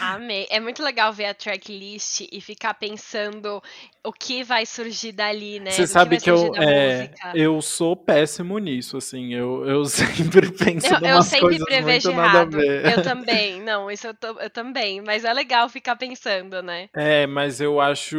Amei. 0.00 0.46
É 0.50 0.58
muito 0.58 0.82
legal 0.82 1.12
ver 1.12 1.26
a 1.26 1.34
tracklist 1.34 2.26
e 2.32 2.40
ficar 2.40 2.74
pensando 2.74 3.62
o 4.02 4.12
que 4.12 4.42
vai 4.42 4.64
surgir 4.64 5.12
dali, 5.12 5.60
né? 5.60 5.70
Você 5.70 5.86
sabe 5.86 6.16
que, 6.16 6.24
que 6.24 6.30
eu, 6.30 6.54
é, 6.56 7.12
eu 7.34 7.60
sou 7.60 7.94
péssimo 7.94 8.58
nisso, 8.58 8.96
assim. 8.96 9.34
Eu, 9.34 9.64
eu 9.66 9.84
sempre 9.86 10.50
penso 10.50 10.86
em 10.94 11.06
Eu 11.06 11.22
sempre 11.22 11.58
prevejo 11.58 12.10
errado. 12.10 12.58
Eu 12.62 13.02
também. 13.02 13.60
Não, 13.60 13.90
isso 13.90 14.06
eu, 14.06 14.14
eu 14.40 14.48
também. 14.48 15.02
Mas 15.02 15.24
é 15.24 15.32
legal 15.32 15.68
ficar 15.68 15.96
pensando, 15.96 16.62
né? 16.62 16.88
É, 16.96 17.26
mas 17.26 17.60
eu 17.60 17.78
acho, 17.78 18.16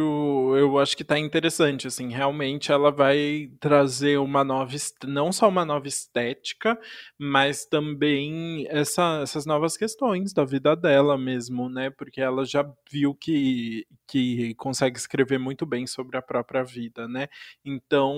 eu 0.56 0.78
acho 0.78 0.96
que 0.96 1.02
tá 1.02 1.18
interessante, 1.18 1.88
assim. 1.88 2.10
Realmente 2.10 2.70
ela 2.70 2.92
vai 2.92 3.50
trazer 3.58 4.18
uma 4.18 4.44
nova, 4.44 4.72
não 5.04 5.32
só 5.32 5.48
uma 5.48 5.64
nova 5.64 5.88
estética, 5.88 6.78
mas 7.18 7.66
também 7.66 8.66
essa, 8.68 9.20
essas 9.22 9.44
novas 9.44 9.76
questões 9.76 10.32
da 10.32 10.44
vida 10.44 10.76
dela 10.76 11.18
mesmo, 11.18 11.68
né? 11.68 11.90
Porque 11.90 12.20
ela 12.20 12.44
já 12.44 12.64
viu 12.88 13.14
que, 13.14 13.84
que 14.06 14.54
consegue 14.54 14.96
escrever 14.96 15.38
muito 15.38 15.66
bem 15.72 15.86
sobre 15.86 16.18
a 16.18 16.22
própria 16.22 16.62
vida, 16.62 17.08
né? 17.08 17.28
Então, 17.64 18.14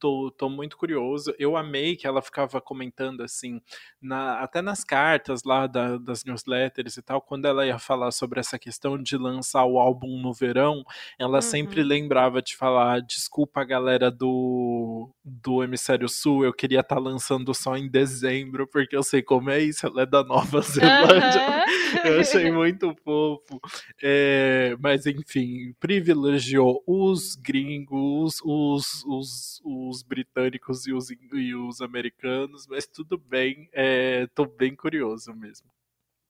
tô, 0.00 0.32
tô 0.36 0.48
muito 0.48 0.76
curioso. 0.76 1.32
Eu 1.38 1.56
amei 1.56 1.94
que 1.94 2.08
ela 2.08 2.20
ficava 2.20 2.60
comentando 2.60 3.22
assim, 3.22 3.60
na, 4.00 4.40
até 4.40 4.60
nas 4.60 4.82
cartas 4.82 5.44
lá 5.44 5.68
da, 5.68 5.96
das 5.96 6.24
newsletters 6.24 6.96
e 6.96 7.02
tal, 7.02 7.22
quando 7.22 7.44
ela 7.44 7.64
ia 7.64 7.78
falar 7.78 8.10
sobre 8.10 8.40
essa 8.40 8.58
questão 8.58 9.00
de 9.00 9.16
lançar 9.16 9.64
o 9.64 9.78
álbum 9.78 10.20
no 10.20 10.32
verão, 10.32 10.82
ela 11.16 11.36
uhum. 11.36 11.42
sempre 11.42 11.84
lembrava 11.84 12.42
de 12.42 12.56
falar: 12.56 13.00
desculpa, 13.00 13.62
galera 13.62 14.10
do, 14.10 15.08
do 15.24 15.62
Hemisfério 15.62 16.08
Sul, 16.08 16.44
eu 16.44 16.52
queria 16.52 16.80
estar 16.80 16.96
tá 16.96 17.00
lançando 17.00 17.54
só 17.54 17.76
em 17.76 17.88
dezembro, 17.88 18.66
porque 18.66 18.96
eu 18.96 19.04
sei 19.04 19.22
como 19.22 19.50
é 19.50 19.60
isso, 19.60 19.86
ela 19.86 20.02
é 20.02 20.06
da 20.06 20.24
Nova 20.24 20.60
Zelândia. 20.66 21.42
Uhum. 21.46 22.10
eu 22.10 22.20
achei 22.20 22.50
muito 22.50 22.92
fofo. 23.04 23.60
É, 24.02 24.76
mas 24.80 25.06
enfim, 25.06 25.74
privilegiou 25.78 26.71
os 26.86 27.34
gringos, 27.34 28.40
os, 28.44 29.04
os, 29.04 29.60
os 29.64 30.02
britânicos 30.02 30.86
e 30.86 30.92
os, 30.92 31.10
e 31.10 31.54
os 31.54 31.80
americanos, 31.80 32.66
mas 32.66 32.86
tudo 32.86 33.18
bem, 33.18 33.68
é, 33.72 34.26
tô 34.28 34.46
bem 34.46 34.74
curioso 34.76 35.34
mesmo. 35.34 35.70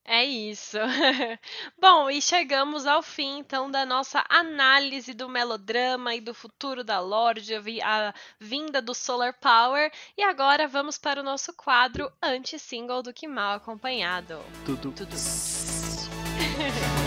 É 0.04 0.24
isso. 0.24 0.78
Bom, 1.80 2.10
e 2.10 2.20
chegamos 2.20 2.86
ao 2.86 3.02
fim 3.02 3.38
então 3.38 3.70
da 3.70 3.86
nossa 3.86 4.24
análise 4.28 5.14
do 5.14 5.28
melodrama 5.28 6.14
e 6.14 6.20
do 6.20 6.34
futuro 6.34 6.82
da 6.82 6.98
Lorde, 6.98 7.54
a 7.82 8.12
vinda 8.40 8.82
do 8.82 8.94
Solar 8.94 9.38
Power. 9.38 9.92
E 10.16 10.22
agora 10.22 10.66
vamos 10.66 10.98
para 10.98 11.20
o 11.20 11.24
nosso 11.24 11.54
quadro 11.54 12.10
anti-single 12.20 13.02
do 13.02 13.14
Que 13.14 13.28
Mal 13.28 13.54
Acompanhado. 13.54 14.40
Tudo. 14.64 14.90
Tudo. 14.90 15.14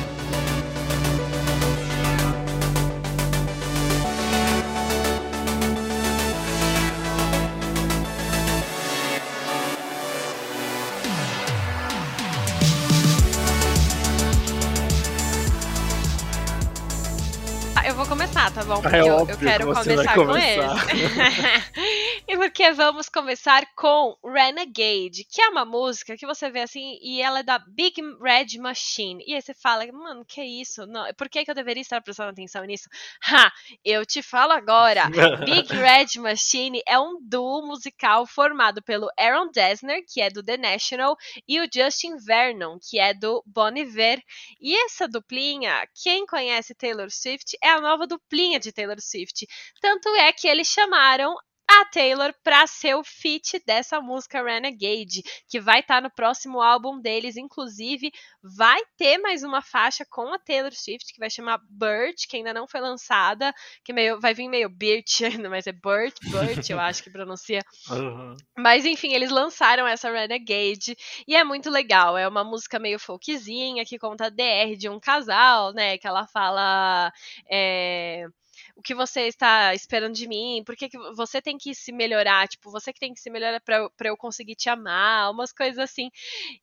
vou 18.06 18.10
começar, 18.10 18.52
tá 18.54 18.64
bom? 18.64 18.82
Porque 18.82 18.96
é 18.96 19.02
eu, 19.02 19.20
eu, 19.20 19.38
quero 19.38 19.66
começar, 19.74 20.14
começar 20.14 20.16
com 20.16 20.38
esse. 20.38 22.22
e 22.28 22.38
porque 22.38 22.72
vamos 22.72 23.10
começar 23.10 23.66
com 23.76 24.16
Renegade, 24.24 25.26
que 25.28 25.42
é 25.42 25.50
uma 25.50 25.66
música 25.66 26.16
que 26.16 26.26
você 26.26 26.50
vê 26.52 26.62
assim, 26.62 27.00
e 27.02 27.22
ela 27.22 27.40
é 27.40 27.44
da 27.44 27.58
Big 27.58 28.00
Red 28.22 28.60
Machine. 28.60 29.24
E 29.26 29.34
aí 29.34 29.42
você 29.42 29.54
fala, 29.56 29.86
mano, 29.92 30.24
que 30.24 30.44
isso? 30.44 30.86
Não, 30.86 31.12
por 31.16 31.28
que, 31.28 31.44
que 31.44 31.50
eu 31.50 31.56
deveria 31.56 31.82
estar 31.82 32.02
prestando 32.02 32.30
atenção 32.30 32.64
nisso? 32.64 32.88
Ha! 33.28 33.52
Eu 33.84 34.06
te 34.06 34.22
falo 34.22 34.52
agora. 34.52 35.10
Big 35.44 35.74
Red 35.74 36.20
Machine 36.20 36.82
é 36.88 37.00
um 37.00 37.18
duo 37.20 37.66
musical 37.66 38.28
formado 38.28 38.84
pelo 38.84 39.10
Aaron 39.18 39.50
Dessner, 39.52 40.04
que 40.08 40.22
é 40.22 40.30
do 40.30 40.44
The 40.44 40.58
National, 40.58 41.18
e 41.48 41.60
o 41.60 41.68
Justin 41.74 42.18
Vernon, 42.18 42.78
que 42.80 43.00
é 43.00 43.14
do 43.14 43.44
Bon 43.48 43.76
Iver. 43.76 44.22
E 44.62 44.76
essa 44.86 45.08
duplinha, 45.08 45.88
quem 46.04 46.26
conhece 46.28 46.76
Taylor 46.76 47.10
Swift, 47.10 47.58
é 47.64 47.70
a 47.70 47.82
nova 47.82 47.95
duplinha 48.06 48.60
de 48.60 48.72
Taylor 48.72 49.00
Swift. 49.00 49.48
Tanto 49.80 50.10
é 50.16 50.34
que 50.34 50.48
eles 50.48 50.68
chamaram 50.68 51.36
a 51.82 51.86
Taylor 51.86 52.34
para 52.44 52.66
ser 52.68 52.96
o 52.96 53.04
feat 53.04 53.62
dessa 53.66 54.00
música 54.00 54.44
Renegade, 54.44 55.24
que 55.50 55.60
vai 55.60 55.80
estar 55.80 55.96
tá 55.96 56.02
no 56.02 56.10
próximo 56.10 56.62
álbum 56.62 57.00
deles. 57.00 57.38
Inclusive, 57.38 58.12
vai 58.42 58.80
ter 58.98 59.18
mais 59.18 59.44
uma 59.44 59.62
faixa 59.62 60.06
com 60.10 60.34
a 60.34 60.40
Taylor 60.40 60.74
Swift, 60.74 61.14
que 61.14 61.20
vai 61.20 61.30
chamar 61.30 61.60
Bird, 61.70 62.28
que 62.28 62.38
ainda 62.38 62.54
não 62.54 62.68
foi 62.68 62.80
lançada, 62.80 63.54
que 63.84 63.94
meio, 63.94 64.20
vai 64.20 64.34
vir 64.34 64.48
meio 64.48 64.70
Birch, 64.70 65.24
mas 65.50 65.68
é 65.68 65.72
Bird, 65.72 66.14
Bird, 66.24 66.72
eu 66.72 66.80
acho 66.80 67.04
que 67.04 67.10
pronuncia. 67.10 67.62
Uhum. 68.06 68.36
Mas 68.58 68.84
enfim, 68.84 69.14
eles 69.14 69.30
lançaram 69.30 69.88
essa 69.88 70.12
Renegade 70.12 70.98
e 71.28 71.36
é 71.36 71.44
muito 71.44 71.70
legal. 71.70 72.18
É 72.18 72.28
uma 72.28 72.44
música 72.44 72.80
meio 72.80 73.00
folkzinha 73.00 73.86
que 73.86 74.00
conta 74.00 74.26
a 74.26 74.30
DR 74.30 74.76
de 74.78 74.90
um 74.90 75.00
casal, 75.00 75.72
né? 75.74 75.98
Que 75.98 76.08
ela 76.08 76.28
fala. 76.28 77.12
É 77.50 78.28
o 78.76 78.82
que 78.82 78.94
você 78.94 79.22
está 79.22 79.74
esperando 79.74 80.14
de 80.14 80.28
mim? 80.28 80.62
Por 80.66 80.76
que, 80.76 80.90
que 80.90 80.98
você 81.14 81.42
tem 81.42 81.58
que 81.58 81.74
se 81.74 81.92
melhorar? 81.92 82.48
Tipo, 82.48 82.70
você 82.70 82.92
que 82.92 83.00
tem 83.00 83.14
que 83.14 83.20
se 83.20 83.30
melhorar 83.30 83.62
pra, 83.62 83.90
pra 83.92 84.10
eu 84.10 84.18
conseguir 84.18 84.56
te 84.56 84.70
amar, 84.70 85.32
umas 85.32 85.54
coisas 85.54 85.80
assim. 85.80 86.10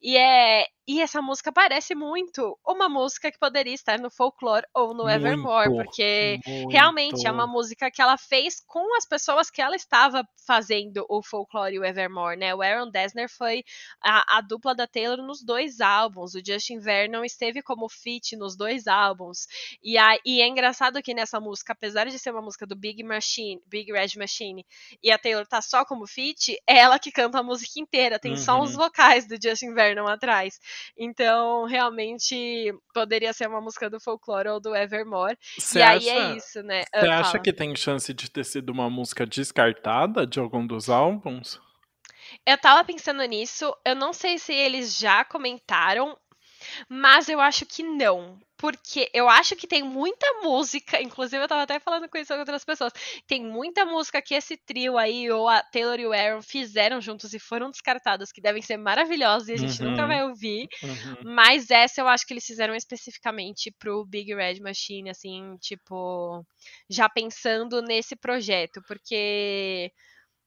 E 0.00 0.16
é. 0.16 0.66
E 0.84 1.00
essa 1.00 1.22
música 1.22 1.52
parece 1.52 1.94
muito 1.94 2.58
uma 2.66 2.88
música 2.88 3.30
que 3.30 3.38
poderia 3.38 3.72
estar 3.72 4.00
no 4.00 4.10
Folklore 4.10 4.66
ou 4.74 4.92
no 4.92 5.08
Evermore, 5.08 5.68
Muito, 5.68 5.84
porque 5.84 6.40
muito. 6.44 6.72
realmente 6.72 7.24
é 7.24 7.30
uma 7.30 7.46
música 7.46 7.88
que 7.88 8.02
ela 8.02 8.18
fez 8.18 8.60
com 8.66 8.96
as 8.96 9.06
pessoas 9.06 9.48
que 9.48 9.62
ela 9.62 9.76
estava 9.76 10.26
fazendo 10.44 11.06
o 11.08 11.22
Folklore 11.22 11.76
e 11.76 11.78
o 11.78 11.84
Evermore, 11.84 12.36
né? 12.36 12.52
O 12.52 12.60
Aaron 12.60 12.90
Dessner 12.90 13.28
foi 13.28 13.62
a, 14.02 14.38
a 14.38 14.40
dupla 14.40 14.74
da 14.74 14.88
Taylor 14.88 15.18
nos 15.18 15.40
dois 15.44 15.80
álbuns, 15.80 16.34
o 16.34 16.42
Justin 16.44 16.80
Vernon 16.80 17.24
esteve 17.24 17.62
como 17.62 17.88
feat 17.88 18.34
nos 18.36 18.56
dois 18.56 18.88
álbuns. 18.88 19.46
E, 19.80 19.96
a, 19.96 20.18
e 20.26 20.40
é 20.42 20.48
engraçado 20.48 21.00
que 21.00 21.14
nessa 21.14 21.38
música, 21.38 21.74
apesar 21.74 22.01
de 22.11 22.18
ser 22.18 22.30
uma 22.30 22.42
música 22.42 22.66
do 22.66 22.74
Big 22.76 23.03
Machine, 23.03 23.61
Big 23.66 23.92
Red 23.92 24.16
Machine, 24.16 24.64
e 25.03 25.11
a 25.11 25.18
Taylor 25.18 25.46
tá 25.46 25.61
só 25.62 25.84
como 25.84 26.07
feat, 26.07 26.57
é 26.66 26.78
ela 26.78 26.98
que 26.98 27.12
canta 27.12 27.38
a 27.38 27.42
música 27.42 27.78
inteira, 27.80 28.18
tem 28.18 28.36
só 28.36 28.57
Uhum. 28.57 28.64
os 28.64 28.74
vocais 28.74 29.26
do 29.26 29.36
Justin 29.42 29.74
Vernon 29.74 30.07
atrás. 30.09 30.59
Então, 30.96 31.64
realmente, 31.64 32.72
poderia 32.94 33.32
ser 33.32 33.48
uma 33.48 33.61
música 33.61 33.88
do 33.90 34.00
Folklore 34.00 34.48
ou 34.48 34.61
do 34.61 34.74
Evermore. 34.74 35.36
Você 35.57 35.78
e 35.78 35.82
aí 35.82 36.09
acha, 36.09 36.11
é 36.11 36.36
isso, 36.36 36.62
né? 36.62 36.84
você 36.94 37.07
Ah, 37.07 37.18
acha 37.18 37.32
fala. 37.32 37.44
que 37.44 37.53
tem 37.53 37.74
chance 37.76 38.12
de 38.14 38.30
ter 38.30 38.44
sido 38.44 38.70
uma 38.70 38.88
música 38.90 39.26
descartada 39.26 40.26
de 40.26 40.38
algum 40.40 40.66
dos 40.66 40.88
álbuns? 40.88 41.61
Eu 42.46 42.57
tava 42.59 42.84
pensando 42.84 43.22
nisso, 43.24 43.74
eu 43.84 43.94
não 43.94 44.12
sei 44.12 44.38
se 44.38 44.53
eles 44.53 44.96
já 44.98 45.24
comentaram, 45.24 46.16
mas 46.88 47.28
eu 47.28 47.40
acho 47.40 47.64
que 47.66 47.82
não. 47.82 48.38
Porque 48.56 49.10
eu 49.12 49.28
acho 49.28 49.56
que 49.56 49.66
tem 49.66 49.82
muita 49.82 50.24
música, 50.42 51.02
inclusive 51.02 51.42
eu 51.42 51.48
tava 51.48 51.62
até 51.62 51.80
falando 51.80 52.08
com 52.08 52.16
isso 52.16 52.32
com 52.32 52.38
outras 52.38 52.64
pessoas. 52.64 52.92
Tem 53.26 53.42
muita 53.44 53.84
música 53.84 54.22
que 54.22 54.34
esse 54.34 54.56
trio 54.56 54.96
aí, 54.96 55.28
ou 55.30 55.48
a 55.48 55.60
Taylor 55.62 55.98
e 55.98 56.06
o 56.06 56.12
Aaron, 56.12 56.40
fizeram 56.42 57.00
juntos 57.00 57.34
e 57.34 57.40
foram 57.40 57.70
descartadas, 57.72 58.30
que 58.30 58.40
devem 58.40 58.62
ser 58.62 58.76
maravilhosas 58.76 59.48
e 59.48 59.52
a 59.54 59.56
gente 59.56 59.82
nunca 59.82 60.02
Uhum. 60.02 60.08
vai 60.08 60.22
ouvir. 60.24 60.68
Uhum. 60.80 61.16
Mas 61.34 61.70
essa 61.70 62.00
eu 62.00 62.06
acho 62.06 62.24
que 62.24 62.32
eles 62.34 62.46
fizeram 62.46 62.72
especificamente 62.74 63.72
pro 63.80 64.04
Big 64.06 64.32
Red 64.32 64.60
Machine, 64.60 65.10
assim, 65.10 65.56
tipo, 65.60 66.44
já 66.88 67.08
pensando 67.08 67.82
nesse 67.82 68.14
projeto, 68.14 68.80
porque 68.86 69.90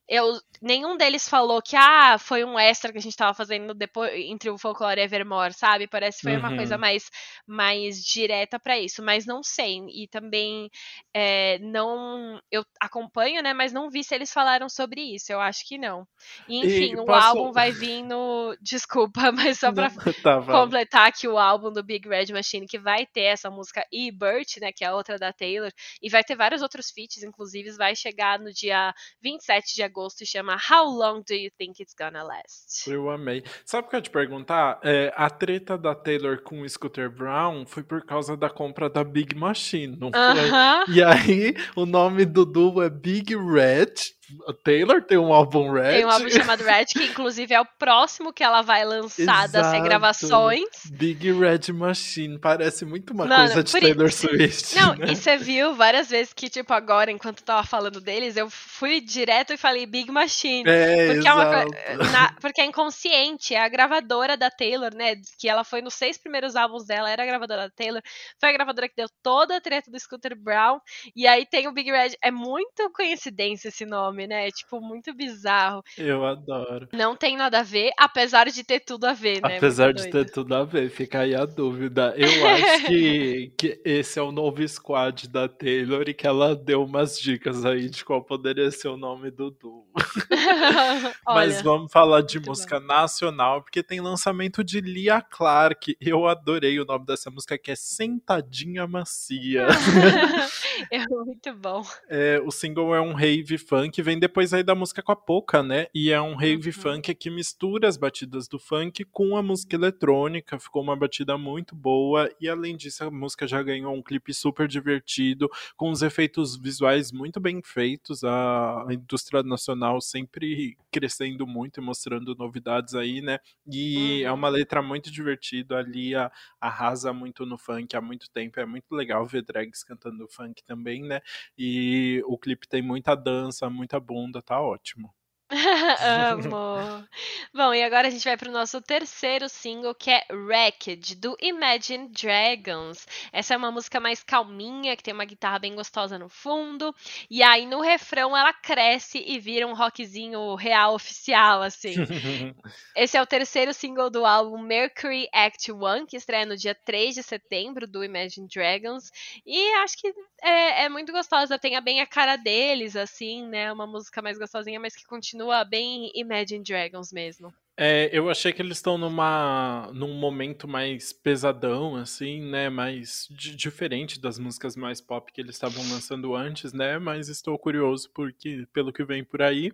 eu, 0.07 0.39
nenhum 0.61 0.97
deles 0.97 1.27
falou 1.27 1.61
que 1.61 1.75
ah, 1.75 2.17
foi 2.19 2.43
um 2.45 2.57
extra 2.59 2.91
que 2.91 2.97
a 2.97 3.01
gente 3.01 3.15
tava 3.15 3.33
fazendo 3.33 3.73
depois 3.73 4.11
entre 4.15 4.49
o 4.49 4.57
Folklore 4.57 4.99
e 4.99 5.03
Evermore, 5.03 5.53
sabe? 5.53 5.87
Parece 5.87 6.17
que 6.17 6.23
foi 6.23 6.37
uma 6.37 6.51
Uhum. 6.51 6.53
coisa 6.53 6.77
mais, 6.77 7.09
mais 7.47 8.03
direta 8.03 8.59
pra 8.59 8.77
isso, 8.79 9.01
mas 9.03 9.25
não 9.25 9.41
sei. 9.43 9.79
E 9.93 10.07
também 10.07 10.69
é, 11.13 11.57
não. 11.59 12.39
Eu 12.51 12.63
acompanho, 12.79 13.41
né? 13.41 13.53
Mas 13.53 13.73
não 13.73 13.89
vi 13.89 14.03
se 14.03 14.13
eles 14.15 14.31
falaram 14.31 14.69
sobre 14.69 15.01
isso. 15.01 15.31
Eu 15.31 15.41
acho 15.41 15.67
que 15.67 15.77
não. 15.77 16.07
E, 16.47 16.63
enfim, 16.65 16.95
o 16.97 17.13
álbum 17.13 17.51
vai 17.51 17.71
vir 17.73 18.03
no. 18.03 18.55
Desculpa, 18.61 19.31
mas 19.33 19.59
só 19.59 19.71
pra 19.71 19.91
Tá, 20.23 20.35
completar 20.49 21.07
aqui 21.07 21.27
o 21.27 21.37
álbum 21.37 21.71
do 21.71 21.83
Big 21.83 22.07
Red 22.07 22.27
Machine, 22.31 22.67
que 22.67 22.77
vai 22.79 23.05
ter 23.05 23.21
essa 23.23 23.49
música 23.49 23.85
e 23.91 24.11
Burt, 24.11 24.57
né, 24.61 24.71
que 24.71 24.83
é 24.83 24.87
a 24.87 24.95
outra 24.95 25.17
da 25.17 25.33
Taylor, 25.33 25.71
e 26.01 26.09
vai 26.09 26.23
ter 26.23 26.35
vários 26.35 26.61
outros 26.61 26.89
feats, 26.91 27.23
inclusive 27.23 27.71
vai 27.71 27.95
chegar 27.95 28.39
no 28.39 28.51
dia 28.53 28.93
27 29.21 29.73
de 29.75 29.83
agosto 29.83 29.94
e 30.23 30.25
chama 30.25 30.57
How 30.69 30.89
Long 30.89 31.21
Do 31.21 31.33
You 31.33 31.49
Think 31.57 31.81
It's 31.81 31.93
Gonna 31.97 32.23
Last? 32.23 32.89
Eu 32.89 33.09
amei. 33.09 33.43
Sabe 33.65 33.87
o 33.87 33.89
que 33.89 33.95
eu 33.95 33.99
ia 33.99 34.03
te 34.03 34.09
perguntar? 34.09 34.79
É, 34.83 35.13
a 35.15 35.29
treta 35.29 35.77
da 35.77 35.95
Taylor 35.95 36.41
com 36.41 36.61
o 36.61 36.69
Scooter 36.69 37.09
Brown 37.09 37.65
foi 37.65 37.83
por 37.83 38.05
causa 38.05 38.35
da 38.35 38.49
compra 38.49 38.89
da 38.89 39.03
Big 39.03 39.35
Machine, 39.35 39.97
não 39.97 40.11
foi? 40.11 40.19
Aham. 40.19 40.83
E 40.89 41.03
aí, 41.03 41.55
o 41.75 41.85
nome 41.85 42.25
do 42.25 42.45
duo 42.45 42.81
é 42.81 42.89
Big 42.89 43.35
Red. 43.35 44.14
A 44.47 44.53
Taylor 44.53 45.01
tem 45.03 45.17
um 45.17 45.33
álbum 45.33 45.71
Red. 45.71 45.91
Tem 45.97 46.05
um 46.05 46.09
álbum 46.09 46.29
chamado 46.31 46.63
Red, 46.63 46.85
que 46.85 47.03
inclusive 47.05 47.53
é 47.53 47.61
o 47.61 47.65
próximo 47.77 48.33
que 48.33 48.43
ela 48.43 48.61
vai 48.61 48.83
lançar 48.85 49.47
das 49.47 49.67
Exato. 49.67 49.71
regravações. 49.75 50.65
Big 50.91 51.31
Red 51.31 51.71
Machine. 51.73 52.39
Parece 52.39 52.85
muito 52.85 53.11
uma 53.13 53.25
Mano, 53.25 53.53
coisa 53.53 53.63
de 53.63 53.71
Taylor 53.71 54.11
Swift. 54.11 54.75
Não, 54.75 54.95
né? 54.95 55.07
e 55.11 55.15
você 55.15 55.37
viu 55.37 55.73
várias 55.75 56.09
vezes 56.09 56.33
que, 56.33 56.49
tipo, 56.49 56.73
agora, 56.73 57.11
enquanto 57.11 57.39
eu 57.39 57.45
tava 57.45 57.65
falando 57.67 57.99
deles, 58.01 58.35
eu 58.37 58.49
fui 58.49 59.01
direto 59.01 59.53
e 59.53 59.57
falei 59.57 59.85
Big 59.85 60.11
Machine. 60.11 60.63
É, 60.67 61.13
Porque 61.13 61.27
é, 61.27 61.33
uma 61.33 61.43
exato. 61.43 62.11
na- 62.11 62.35
porque 62.41 62.61
é 62.61 62.65
inconsciente, 62.65 63.53
é 63.53 63.59
a 63.61 63.67
gravadora 63.69 64.37
da 64.37 64.49
Taylor, 64.49 64.93
né? 64.95 65.15
Que 65.39 65.49
ela 65.49 65.63
foi 65.63 65.81
nos 65.81 65.93
seis 65.93 66.17
primeiros 66.17 66.55
álbuns 66.55 66.85
dela, 66.85 67.09
era 67.09 67.23
a 67.23 67.25
gravadora 67.25 67.63
da 67.63 67.69
Taylor. 67.69 68.01
Foi 68.39 68.49
a 68.49 68.53
gravadora 68.53 68.87
que 68.87 68.95
deu 68.95 69.07
toda 69.23 69.57
a 69.57 69.61
treta 69.61 69.89
do 69.91 69.99
Scooter 69.99 70.35
Brown. 70.37 70.79
E 71.15 71.27
aí 71.27 71.45
tem 71.45 71.67
o 71.67 71.71
Big 71.71 71.89
Red. 71.91 72.11
É 72.23 72.31
muito 72.31 72.89
coincidência 72.91 73.69
esse 73.69 73.85
nome, 73.85 74.14
né? 74.27 74.47
É 74.47 74.51
tipo 74.51 74.79
muito 74.79 75.13
bizarro. 75.13 75.83
Eu 75.97 76.25
adoro. 76.25 76.87
Não 76.93 77.15
tem 77.15 77.37
nada 77.37 77.59
a 77.59 77.63
ver, 77.63 77.91
apesar 77.97 78.49
de 78.49 78.63
ter 78.63 78.79
tudo 78.79 79.05
a 79.05 79.13
ver, 79.13 79.41
né? 79.41 79.57
Apesar 79.57 79.87
Muito 79.87 79.97
de 79.97 80.09
doido. 80.09 80.25
ter 80.25 80.31
tudo 80.31 80.55
a 80.55 80.63
ver, 80.63 80.89
fica 80.89 81.19
aí 81.19 81.35
a 81.35 81.45
dúvida. 81.45 82.13
Eu 82.17 82.27
acho 82.47 82.85
que, 82.85 83.53
que 83.57 83.81
esse 83.83 84.17
é 84.17 84.21
o 84.21 84.31
novo 84.31 84.65
squad 84.67 85.27
da 85.27 85.47
Taylor 85.47 86.03
e 86.07 86.13
que 86.13 86.25
ela 86.25 86.55
deu 86.55 86.83
umas 86.83 87.19
dicas 87.19 87.65
aí 87.65 87.89
de 87.89 88.05
qual 88.05 88.23
poderia 88.23 88.71
ser 88.71 88.87
o 88.87 88.97
nome 88.97 89.29
do 89.31 89.51
duo. 89.51 89.85
Mas 91.27 91.61
vamos 91.61 91.91
falar 91.91 92.21
de 92.21 92.37
muito 92.37 92.49
música 92.49 92.79
nacional, 92.79 93.61
porque 93.61 93.83
tem 93.83 93.99
lançamento 93.99 94.63
de 94.63 94.79
Lia 94.81 95.21
Clark. 95.21 95.95
Eu 95.99 96.27
adorei 96.27 96.79
o 96.79 96.85
nome 96.85 97.05
dessa 97.05 97.29
música, 97.29 97.57
que 97.57 97.71
é 97.71 97.75
Sentadinha 97.75 98.87
Macia. 98.87 99.67
é 100.91 100.99
muito 101.07 101.53
bom. 101.55 101.83
É, 102.09 102.41
o 102.43 102.51
single 102.51 102.93
é 102.93 103.01
um 103.01 103.13
rave 103.13 103.57
funk, 103.57 104.01
vem 104.05 104.19
depois 104.19 104.53
aí 104.53 104.63
da 104.63 104.75
música 104.75 105.01
com 105.01 105.11
a 105.11 105.15
Poca, 105.15 105.63
né? 105.63 105.87
E 105.93 106.11
é 106.11 106.21
um 106.21 106.35
rave 106.35 106.69
Uhum. 106.69 106.73
funk 106.73 107.13
que 107.15 107.29
mistura 107.31 107.87
as 107.87 107.97
batidas 107.97 108.47
do 108.47 108.59
funk 108.59 109.03
com 109.05 109.35
a 109.35 109.41
música 109.41 109.75
eletrônica. 109.75 110.59
Ficou 110.59 110.83
uma 110.83 110.95
batida 110.95 111.37
muito 111.37 111.75
boa. 111.75 112.29
E 112.39 112.47
além 112.47 112.77
disso, 112.77 113.03
a 113.03 113.09
música 113.11 113.47
já 113.47 113.61
ganhou 113.63 113.93
um 113.95 114.03
clipe 114.03 114.31
super 114.33 114.67
divertido, 114.67 115.49
com 115.75 115.89
os 115.89 116.03
efeitos 116.03 116.55
visuais 116.55 117.11
muito 117.11 117.39
bem 117.39 117.61
feitos. 117.63 118.23
A, 118.23 118.85
indústria 118.91 119.41
nacional 119.41 119.99
sempre 119.99 120.77
crescendo 120.91 121.47
muito 121.47 121.79
e 121.79 121.83
mostrando 121.83 122.35
novidades 122.35 122.93
aí, 122.93 123.21
né? 123.21 123.39
E 123.69 124.21
é 124.23 124.31
Uhum. 124.31 124.37
uma 124.37 124.49
letra 124.49 124.81
muito 124.83 125.09
divertida. 125.11 125.79
Ali 125.79 126.13
a, 126.13 126.31
arrasa 126.61 127.11
muito 127.11 127.45
no 127.45 127.57
funk 127.57 127.95
há 127.95 128.01
muito 128.01 128.29
tempo. 128.29 128.59
É 128.59 128.65
muito 128.67 128.93
legal 128.93 129.25
ver 129.25 129.41
drags 129.43 129.83
cantando 129.83 130.27
funk 130.29 130.63
também, 130.63 131.01
né? 131.03 131.21
E 131.57 132.21
o 132.27 132.37
clipe 132.37 132.67
tem 132.67 132.81
muita 132.83 133.15
dança, 133.15 133.69
muita 133.69 133.94
bunda, 133.99 134.41
tá 134.41 134.61
ótimo. 134.61 135.13
Amo. 136.01 137.07
Bom, 137.53 137.71
e 137.71 137.83
agora 137.83 138.07
a 138.07 138.09
gente 138.09 138.23
vai 138.23 138.35
pro 138.35 138.51
nosso 138.51 138.81
terceiro 138.81 139.47
single, 139.47 139.93
que 139.93 140.09
é 140.09 140.25
Wrecked, 140.31 141.15
do 141.17 141.37
Imagine 141.39 142.09
Dragons. 142.09 143.05
Essa 143.31 143.53
é 143.53 143.57
uma 143.57 143.71
música 143.71 143.99
mais 143.99 144.23
calminha, 144.23 144.95
que 144.95 145.03
tem 145.03 145.13
uma 145.13 145.23
guitarra 145.23 145.59
bem 145.59 145.75
gostosa 145.75 146.17
no 146.17 146.29
fundo. 146.29 146.93
E 147.29 147.43
aí 147.43 147.67
no 147.67 147.79
refrão 147.79 148.35
ela 148.35 148.51
cresce 148.53 149.23
e 149.25 149.39
vira 149.39 149.67
um 149.67 149.75
rockzinho 149.75 150.55
real 150.55 150.95
oficial, 150.95 151.61
assim. 151.61 151.93
Esse 152.95 153.15
é 153.15 153.21
o 153.21 153.27
terceiro 153.27 153.73
single 153.73 154.09
do 154.09 154.25
álbum 154.25 154.57
Mercury 154.57 155.29
Act 155.31 155.71
1, 155.71 156.07
que 156.07 156.17
estreia 156.17 156.45
no 156.45 156.57
dia 156.57 156.73
3 156.73 157.13
de 157.13 157.21
setembro, 157.21 157.85
do 157.85 158.03
Imagine 158.03 158.47
Dragons. 158.47 159.11
E 159.45 159.73
acho 159.75 159.95
que 159.97 160.11
é, 160.41 160.85
é 160.85 160.89
muito 160.89 161.11
gostosa, 161.11 161.59
tem 161.59 161.75
a 161.75 161.81
bem 161.81 162.01
a 162.01 162.07
cara 162.07 162.35
deles, 162.35 162.95
assim, 162.95 163.47
né? 163.47 163.71
Uma 163.71 163.85
música 163.85 164.23
mais 164.23 164.39
gostosinha, 164.39 164.79
mas 164.79 164.95
que 164.95 165.05
continua 165.05 165.34
bem 165.69 166.11
Imagine 166.15 166.63
Dragons 166.63 167.11
mesmo. 167.11 167.53
É, 167.77 168.09
eu 168.13 168.29
achei 168.29 168.53
que 168.53 168.61
eles 168.61 168.77
estão 168.77 168.97
numa 168.97 169.91
num 169.93 170.13
momento 170.13 170.65
mais 170.65 171.11
pesadão, 171.11 171.97
assim, 171.97 172.41
né? 172.49 172.69
Mais 172.69 173.27
di- 173.29 173.53
diferente 173.53 174.17
das 174.19 174.39
músicas 174.39 174.77
mais 174.77 175.01
pop 175.01 175.29
que 175.31 175.41
eles 175.41 175.55
estavam 175.55 175.83
lançando 175.89 176.33
antes, 176.35 176.71
né? 176.71 176.97
Mas 176.97 177.27
estou 177.27 177.59
curioso 177.59 178.09
porque, 178.13 178.65
pelo 178.71 178.93
que 178.93 179.03
vem 179.03 179.25
por 179.25 179.41
aí. 179.41 179.73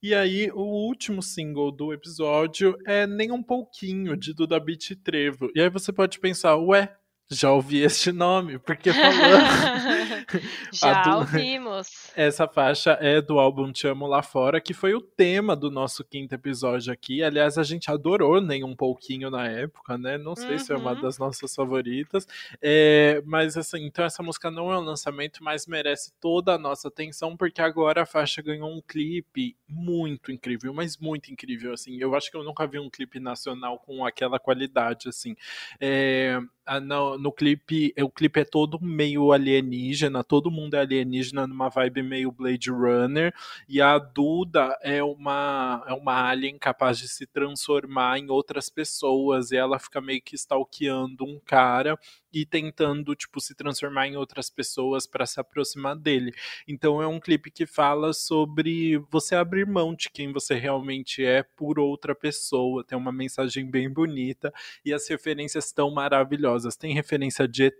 E 0.00 0.14
aí, 0.14 0.50
o 0.52 0.60
último 0.62 1.20
single 1.22 1.72
do 1.72 1.92
episódio 1.92 2.76
é 2.86 3.04
Nem 3.06 3.32
Um 3.32 3.42
Pouquinho, 3.42 4.16
de 4.16 4.32
Duda 4.32 4.58
Beat 4.60 4.90
e 4.90 4.96
Trevo. 4.96 5.50
E 5.54 5.60
aí 5.60 5.68
você 5.68 5.92
pode 5.92 6.20
pensar, 6.20 6.56
ué, 6.56 6.96
já 7.30 7.52
ouvi 7.52 7.78
este 7.82 8.10
nome, 8.12 8.58
porque 8.58 8.92
falando. 8.92 10.20
Já 10.72 11.02
du- 11.02 11.16
ouvimos. 11.18 12.10
Essa 12.14 12.46
faixa 12.46 12.96
é 13.00 13.20
do 13.20 13.38
álbum 13.38 13.72
Te 13.72 13.86
Amo 13.88 14.06
Lá 14.06 14.22
Fora, 14.22 14.60
que 14.60 14.72
foi 14.72 14.94
o 14.94 15.00
tema 15.00 15.56
do 15.56 15.70
nosso 15.70 16.04
quinto 16.04 16.34
episódio 16.34 16.92
aqui. 16.92 17.22
Aliás, 17.22 17.58
a 17.58 17.62
gente 17.64 17.90
adorou 17.90 18.40
nem 18.40 18.62
um 18.62 18.74
pouquinho 18.76 19.30
na 19.30 19.46
época, 19.48 19.98
né? 19.98 20.16
Não 20.18 20.36
sei 20.36 20.58
se 20.58 20.72
é 20.72 20.76
uma 20.76 20.92
Uhum. 20.92 21.00
das 21.02 21.18
nossas 21.18 21.54
favoritas. 21.54 22.26
É, 22.62 23.22
mas 23.26 23.56
assim, 23.56 23.84
então 23.84 24.04
essa 24.04 24.22
música 24.22 24.50
não 24.50 24.70
é 24.72 24.78
um 24.78 24.82
lançamento, 24.82 25.42
mas 25.42 25.66
merece 25.66 26.12
toda 26.20 26.54
a 26.54 26.58
nossa 26.58 26.88
atenção, 26.88 27.36
porque 27.36 27.60
agora 27.60 28.02
a 28.02 28.06
faixa 28.06 28.40
ganhou 28.42 28.70
um 28.70 28.80
clipe 28.80 29.56
muito 29.68 30.30
incrível, 30.32 30.72
mas 30.72 30.96
muito 30.96 31.32
incrível, 31.32 31.72
assim. 31.72 31.96
Eu 32.00 32.14
acho 32.14 32.30
que 32.30 32.36
eu 32.36 32.44
nunca 32.44 32.66
vi 32.66 32.78
um 32.78 32.90
clipe 32.90 33.18
nacional 33.18 33.78
com 33.78 34.04
aquela 34.04 34.38
qualidade, 34.38 35.08
assim. 35.08 35.34
É, 35.80 36.40
no, 36.82 37.18
no 37.18 37.32
clipe, 37.32 37.92
o 38.00 38.10
clipe 38.10 38.40
é 38.40 38.44
todo 38.44 38.78
meio 38.80 39.32
alienígena, 39.32 40.22
todo 40.22 40.50
mundo 40.50 40.74
é 40.74 40.80
alienígena 40.80 41.46
numa 41.46 41.68
vibe 41.68 42.02
meio 42.02 42.30
Blade 42.30 42.70
Runner, 42.70 43.34
e 43.68 43.80
a 43.80 43.98
Duda 43.98 44.76
é 44.82 45.02
uma, 45.02 45.84
é 45.86 45.92
uma 45.92 46.28
alien 46.28 46.58
capaz 46.58 46.98
de 46.98 47.08
se 47.08 47.26
transformar 47.26 48.18
em 48.18 48.30
outras 48.30 48.68
pessoas, 48.68 49.50
e 49.50 49.56
ela 49.56 49.78
fica 49.78 50.00
meio 50.00 50.22
que 50.22 50.34
stalkeando 50.34 51.24
um 51.24 51.40
cara 51.44 51.98
e 52.32 52.46
tentando, 52.46 53.14
tipo, 53.14 53.40
se 53.40 53.54
transformar 53.54 54.06
em 54.06 54.16
outras 54.16 54.48
pessoas 54.48 55.06
para 55.06 55.26
se 55.26 55.40
aproximar 55.40 55.96
dele. 55.96 56.32
Então 56.66 57.02
é 57.02 57.06
um 57.06 57.20
clipe 57.20 57.50
que 57.50 57.66
fala 57.66 58.12
sobre 58.12 58.98
você 59.10 59.34
abrir 59.34 59.66
mão 59.66 59.94
de 59.94 60.10
quem 60.10 60.32
você 60.32 60.54
realmente 60.54 61.24
é 61.24 61.42
por 61.42 61.78
outra 61.78 62.14
pessoa. 62.14 62.84
Tem 62.84 62.96
uma 62.96 63.12
mensagem 63.12 63.70
bem 63.70 63.90
bonita 63.90 64.52
e 64.84 64.92
as 64.92 65.08
referências 65.08 65.66
estão 65.66 65.90
maravilhosas. 65.90 66.76
Tem 66.76 66.94
referência 66.94 67.46
de 67.48 67.64
ET, 67.64 67.74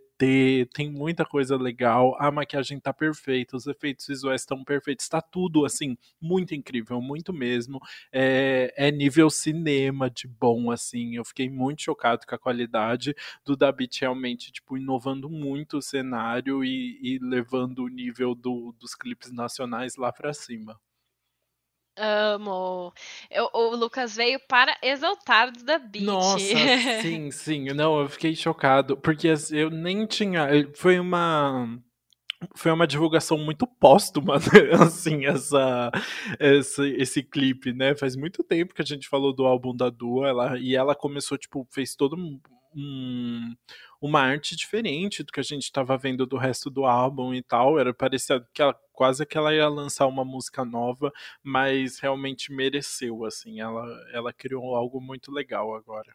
tem 0.75 0.91
muita 0.91 1.25
coisa 1.25 1.57
legal, 1.57 2.17
a 2.19 2.31
maquiagem 2.31 2.79
tá 2.79 2.93
perfeita, 2.93 3.57
os 3.57 3.67
efeitos 3.67 4.07
visuais 4.07 4.43
estão 4.43 4.63
perfeitos, 4.63 5.09
tá 5.09 5.21
tudo 5.21 5.65
assim, 5.65 5.97
muito 6.21 6.55
incrível, 6.55 7.01
muito 7.01 7.33
mesmo. 7.33 7.81
É, 8.13 8.73
é, 8.77 8.91
nível 8.91 9.31
cinema 9.31 10.11
de 10.11 10.29
bom, 10.29 10.71
assim. 10.71 11.17
Eu 11.17 11.25
fiquei 11.25 11.49
muito 11.49 11.83
chocado 11.83 12.27
com 12.27 12.35
a 12.35 12.39
qualidade 12.39 13.15
do 13.45 13.57
Dabit 13.57 14.01
realmente, 14.01 14.53
tipo, 14.53 14.77
inovando 14.77 15.31
muito 15.31 15.79
o 15.79 15.83
cenário 15.83 16.65
e, 16.65 16.99
e 17.03 17.19
levando 17.19 17.85
o 17.85 17.89
nível 17.89 18.35
do, 18.35 18.75
dos 18.79 18.95
clipes 18.95 19.33
nacionais 19.33 19.97
lá 19.97 20.13
para 20.13 20.33
cima. 20.35 20.79
Amo. 22.01 22.93
Eu, 23.31 23.51
o 23.53 23.77
Lucas 23.77 24.17
veio 24.17 24.41
para 24.49 24.75
exaltar 24.83 25.53
da 25.53 25.79
Beat. 25.79 26.05
Nossa, 26.05 26.39
sim, 27.03 27.31
sim. 27.31 27.67
Não, 27.75 28.01
eu 28.01 28.09
fiquei 28.09 28.35
chocado, 28.35 28.97
porque 28.97 29.29
eu 29.51 29.71
nem 29.71 30.07
tinha. 30.07 30.49
Foi 30.75 30.99
uma. 30.99 31.79
Foi 32.57 32.73
uma 32.73 32.87
divulgação 32.87 33.37
muito 33.37 33.67
póstuma, 33.67 34.39
né? 34.41 34.83
assim, 34.83 35.27
essa, 35.27 35.91
essa, 36.39 36.89
esse 36.89 37.23
clipe, 37.23 37.71
né? 37.75 37.95
Faz 37.95 38.17
muito 38.17 38.43
tempo 38.43 38.73
que 38.73 38.81
a 38.81 38.85
gente 38.85 39.07
falou 39.11 39.35
do 39.35 39.45
álbum 39.45 39.77
da 39.77 39.91
Dua, 39.91 40.29
ela, 40.29 40.59
e 40.59 40.75
ela 40.75 40.95
começou, 40.95 41.37
tipo, 41.37 41.69
fez 41.71 41.95
todo 41.95 42.17
um, 42.75 43.55
um 44.03 44.11
uma 44.11 44.21
arte 44.21 44.57
diferente 44.57 45.23
do 45.23 45.33
que 45.33 45.41
a 45.41 45.43
gente 45.43 45.65
estava 45.65 45.97
vendo 45.97 46.27
do 46.27 46.37
resto 46.37 46.71
do 46.71 46.85
álbum 46.85 47.35
e 47.35 47.43
tal. 47.43 47.79
Era 47.79 47.93
parecia 47.95 48.41
que 48.53 48.63
ela, 48.63 48.75
quase 48.93 49.25
que 49.27 49.37
ela 49.39 49.55
ia 49.55 49.69
lançar 49.69 50.07
uma 50.07 50.25
música 50.25 50.65
nova, 50.65 51.13
mas 51.43 51.99
realmente 51.99 52.53
mereceu, 52.53 53.25
assim. 53.25 53.61
Ela, 53.61 53.87
ela 54.13 54.33
criou 54.33 54.75
algo 54.75 55.01
muito 55.01 55.31
legal 55.33 55.75
agora. 55.75 56.15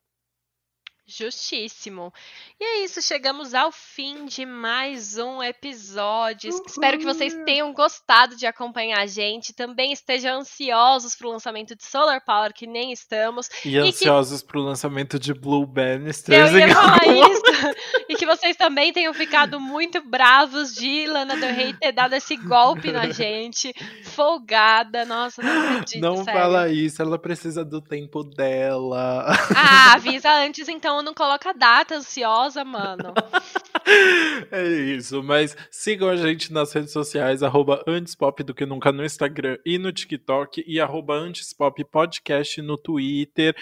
Justíssimo. 1.07 2.11
E 2.59 2.63
é 2.63 2.83
isso, 2.83 2.99
chegamos 2.99 3.53
ao 3.53 3.71
fim 3.71 4.25
de 4.25 4.43
mais 4.43 5.19
um 5.19 5.41
episódio. 5.43 6.49
Espero 6.65 6.97
que 6.97 7.05
vocês 7.05 7.31
tenham 7.45 7.71
gostado 7.73 8.35
de 8.35 8.47
acompanhar 8.47 9.01
a 9.01 9.05
gente. 9.05 9.53
Também 9.53 9.91
estejam 9.91 10.39
ansiosos 10.39 11.15
para 11.15 11.27
o 11.27 11.31
lançamento 11.31 11.75
de 11.75 11.85
Solar 11.85 12.25
Power, 12.25 12.51
que 12.51 12.65
nem 12.65 12.91
estamos. 12.91 13.47
E, 13.63 13.75
e 13.75 13.77
ansiosos 13.77 14.41
que... 14.41 14.47
para 14.47 14.59
o 14.59 14.63
lançamento 14.63 15.19
de 15.19 15.31
Blue 15.31 15.67
Bannister. 15.67 16.39
Eu 16.39 16.57
ia 16.57 16.73
falar 16.73 16.97
isso. 17.05 17.75
e 18.09 18.15
que 18.15 18.25
vocês 18.25 18.55
também 18.55 18.91
tenham 18.91 19.13
ficado 19.13 19.59
muito 19.59 20.01
bravos 20.01 20.73
de 20.73 21.05
Lana 21.05 21.37
Del 21.37 21.53
Rey 21.53 21.73
ter 21.73 21.91
dado 21.91 22.13
esse 22.13 22.35
golpe 22.35 22.91
na 22.91 23.11
gente. 23.11 23.71
Folgada. 24.05 25.05
Nossa, 25.05 25.43
não 25.43 25.69
acredito. 25.69 26.01
Não 26.01 26.23
sério. 26.23 26.41
fala 26.41 26.67
isso, 26.67 26.99
ela 26.99 27.19
precisa 27.19 27.63
do 27.63 27.79
tempo 27.79 28.23
dela. 28.23 29.25
Ah, 29.55 29.93
avisa 29.93 30.31
antes 30.43 30.67
então 30.67 30.94
não, 30.95 31.03
não 31.03 31.13
coloca 31.13 31.53
data 31.53 31.95
ansiosa, 31.95 32.63
mano. 32.63 33.13
é 34.51 34.67
isso, 34.67 35.21
mas 35.23 35.55
sigam 35.69 36.09
a 36.09 36.15
gente 36.15 36.51
nas 36.51 36.71
redes 36.73 36.91
sociais, 36.91 37.43
arroba 37.43 37.83
Antespop 37.87 38.43
do 38.43 38.53
que 38.53 38.65
nunca 38.65 38.91
no 38.91 39.03
Instagram 39.03 39.57
e 39.65 39.77
no 39.77 39.91
TikTok, 39.91 40.63
e 40.65 40.79
arroba 40.79 41.15
Antespop 41.15 41.83
Podcast 41.85 42.61
no 42.61 42.77
Twitter. 42.77 43.55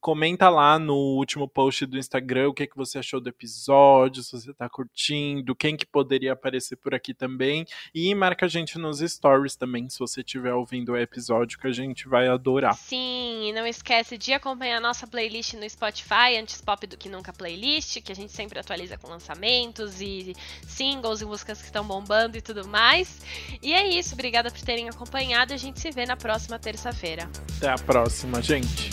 Comenta 0.00 0.48
lá 0.48 0.78
no 0.78 0.94
último 0.94 1.48
post 1.48 1.86
do 1.86 1.98
Instagram 1.98 2.48
o 2.48 2.54
que, 2.54 2.66
que 2.66 2.76
você 2.76 2.98
achou 2.98 3.20
do 3.20 3.28
episódio, 3.28 4.22
se 4.22 4.32
você 4.32 4.52
tá 4.54 4.68
curtindo, 4.68 5.54
quem 5.54 5.76
que 5.76 5.86
poderia 5.86 6.32
aparecer 6.32 6.76
por 6.76 6.94
aqui 6.94 7.12
também. 7.12 7.66
E 7.94 8.14
marca 8.14 8.46
a 8.46 8.48
gente 8.48 8.78
nos 8.78 8.98
stories 9.00 9.56
também, 9.56 9.88
se 9.88 9.98
você 9.98 10.20
estiver 10.20 10.54
ouvindo 10.54 10.92
o 10.92 10.96
episódio, 10.96 11.58
que 11.58 11.66
a 11.66 11.72
gente 11.72 12.08
vai 12.08 12.28
adorar. 12.28 12.74
Sim, 12.74 13.48
e 13.48 13.52
não 13.52 13.66
esquece 13.66 14.16
de 14.16 14.32
acompanhar 14.32 14.78
a 14.78 14.80
nossa 14.80 15.06
playlist 15.06 15.54
no 15.54 15.68
Spotify, 15.68 16.36
Antespop 16.38 16.77
Do 16.86 16.96
que 16.96 17.08
nunca 17.08 17.32
playlist, 17.32 18.00
que 18.00 18.12
a 18.12 18.14
gente 18.14 18.32
sempre 18.32 18.58
atualiza 18.58 18.96
com 18.96 19.08
lançamentos 19.08 20.00
e 20.00 20.34
singles 20.66 21.20
e 21.20 21.24
músicas 21.24 21.58
que 21.58 21.64
estão 21.64 21.84
bombando 21.84 22.36
e 22.36 22.40
tudo 22.40 22.66
mais. 22.66 23.20
E 23.62 23.72
é 23.72 23.86
isso, 23.86 24.14
obrigada 24.14 24.50
por 24.50 24.60
terem 24.60 24.88
acompanhado. 24.88 25.52
A 25.52 25.56
gente 25.56 25.80
se 25.80 25.90
vê 25.90 26.06
na 26.06 26.16
próxima 26.16 26.58
terça-feira. 26.58 27.28
Até 27.56 27.68
a 27.68 27.76
próxima, 27.76 28.40
gente. 28.40 28.90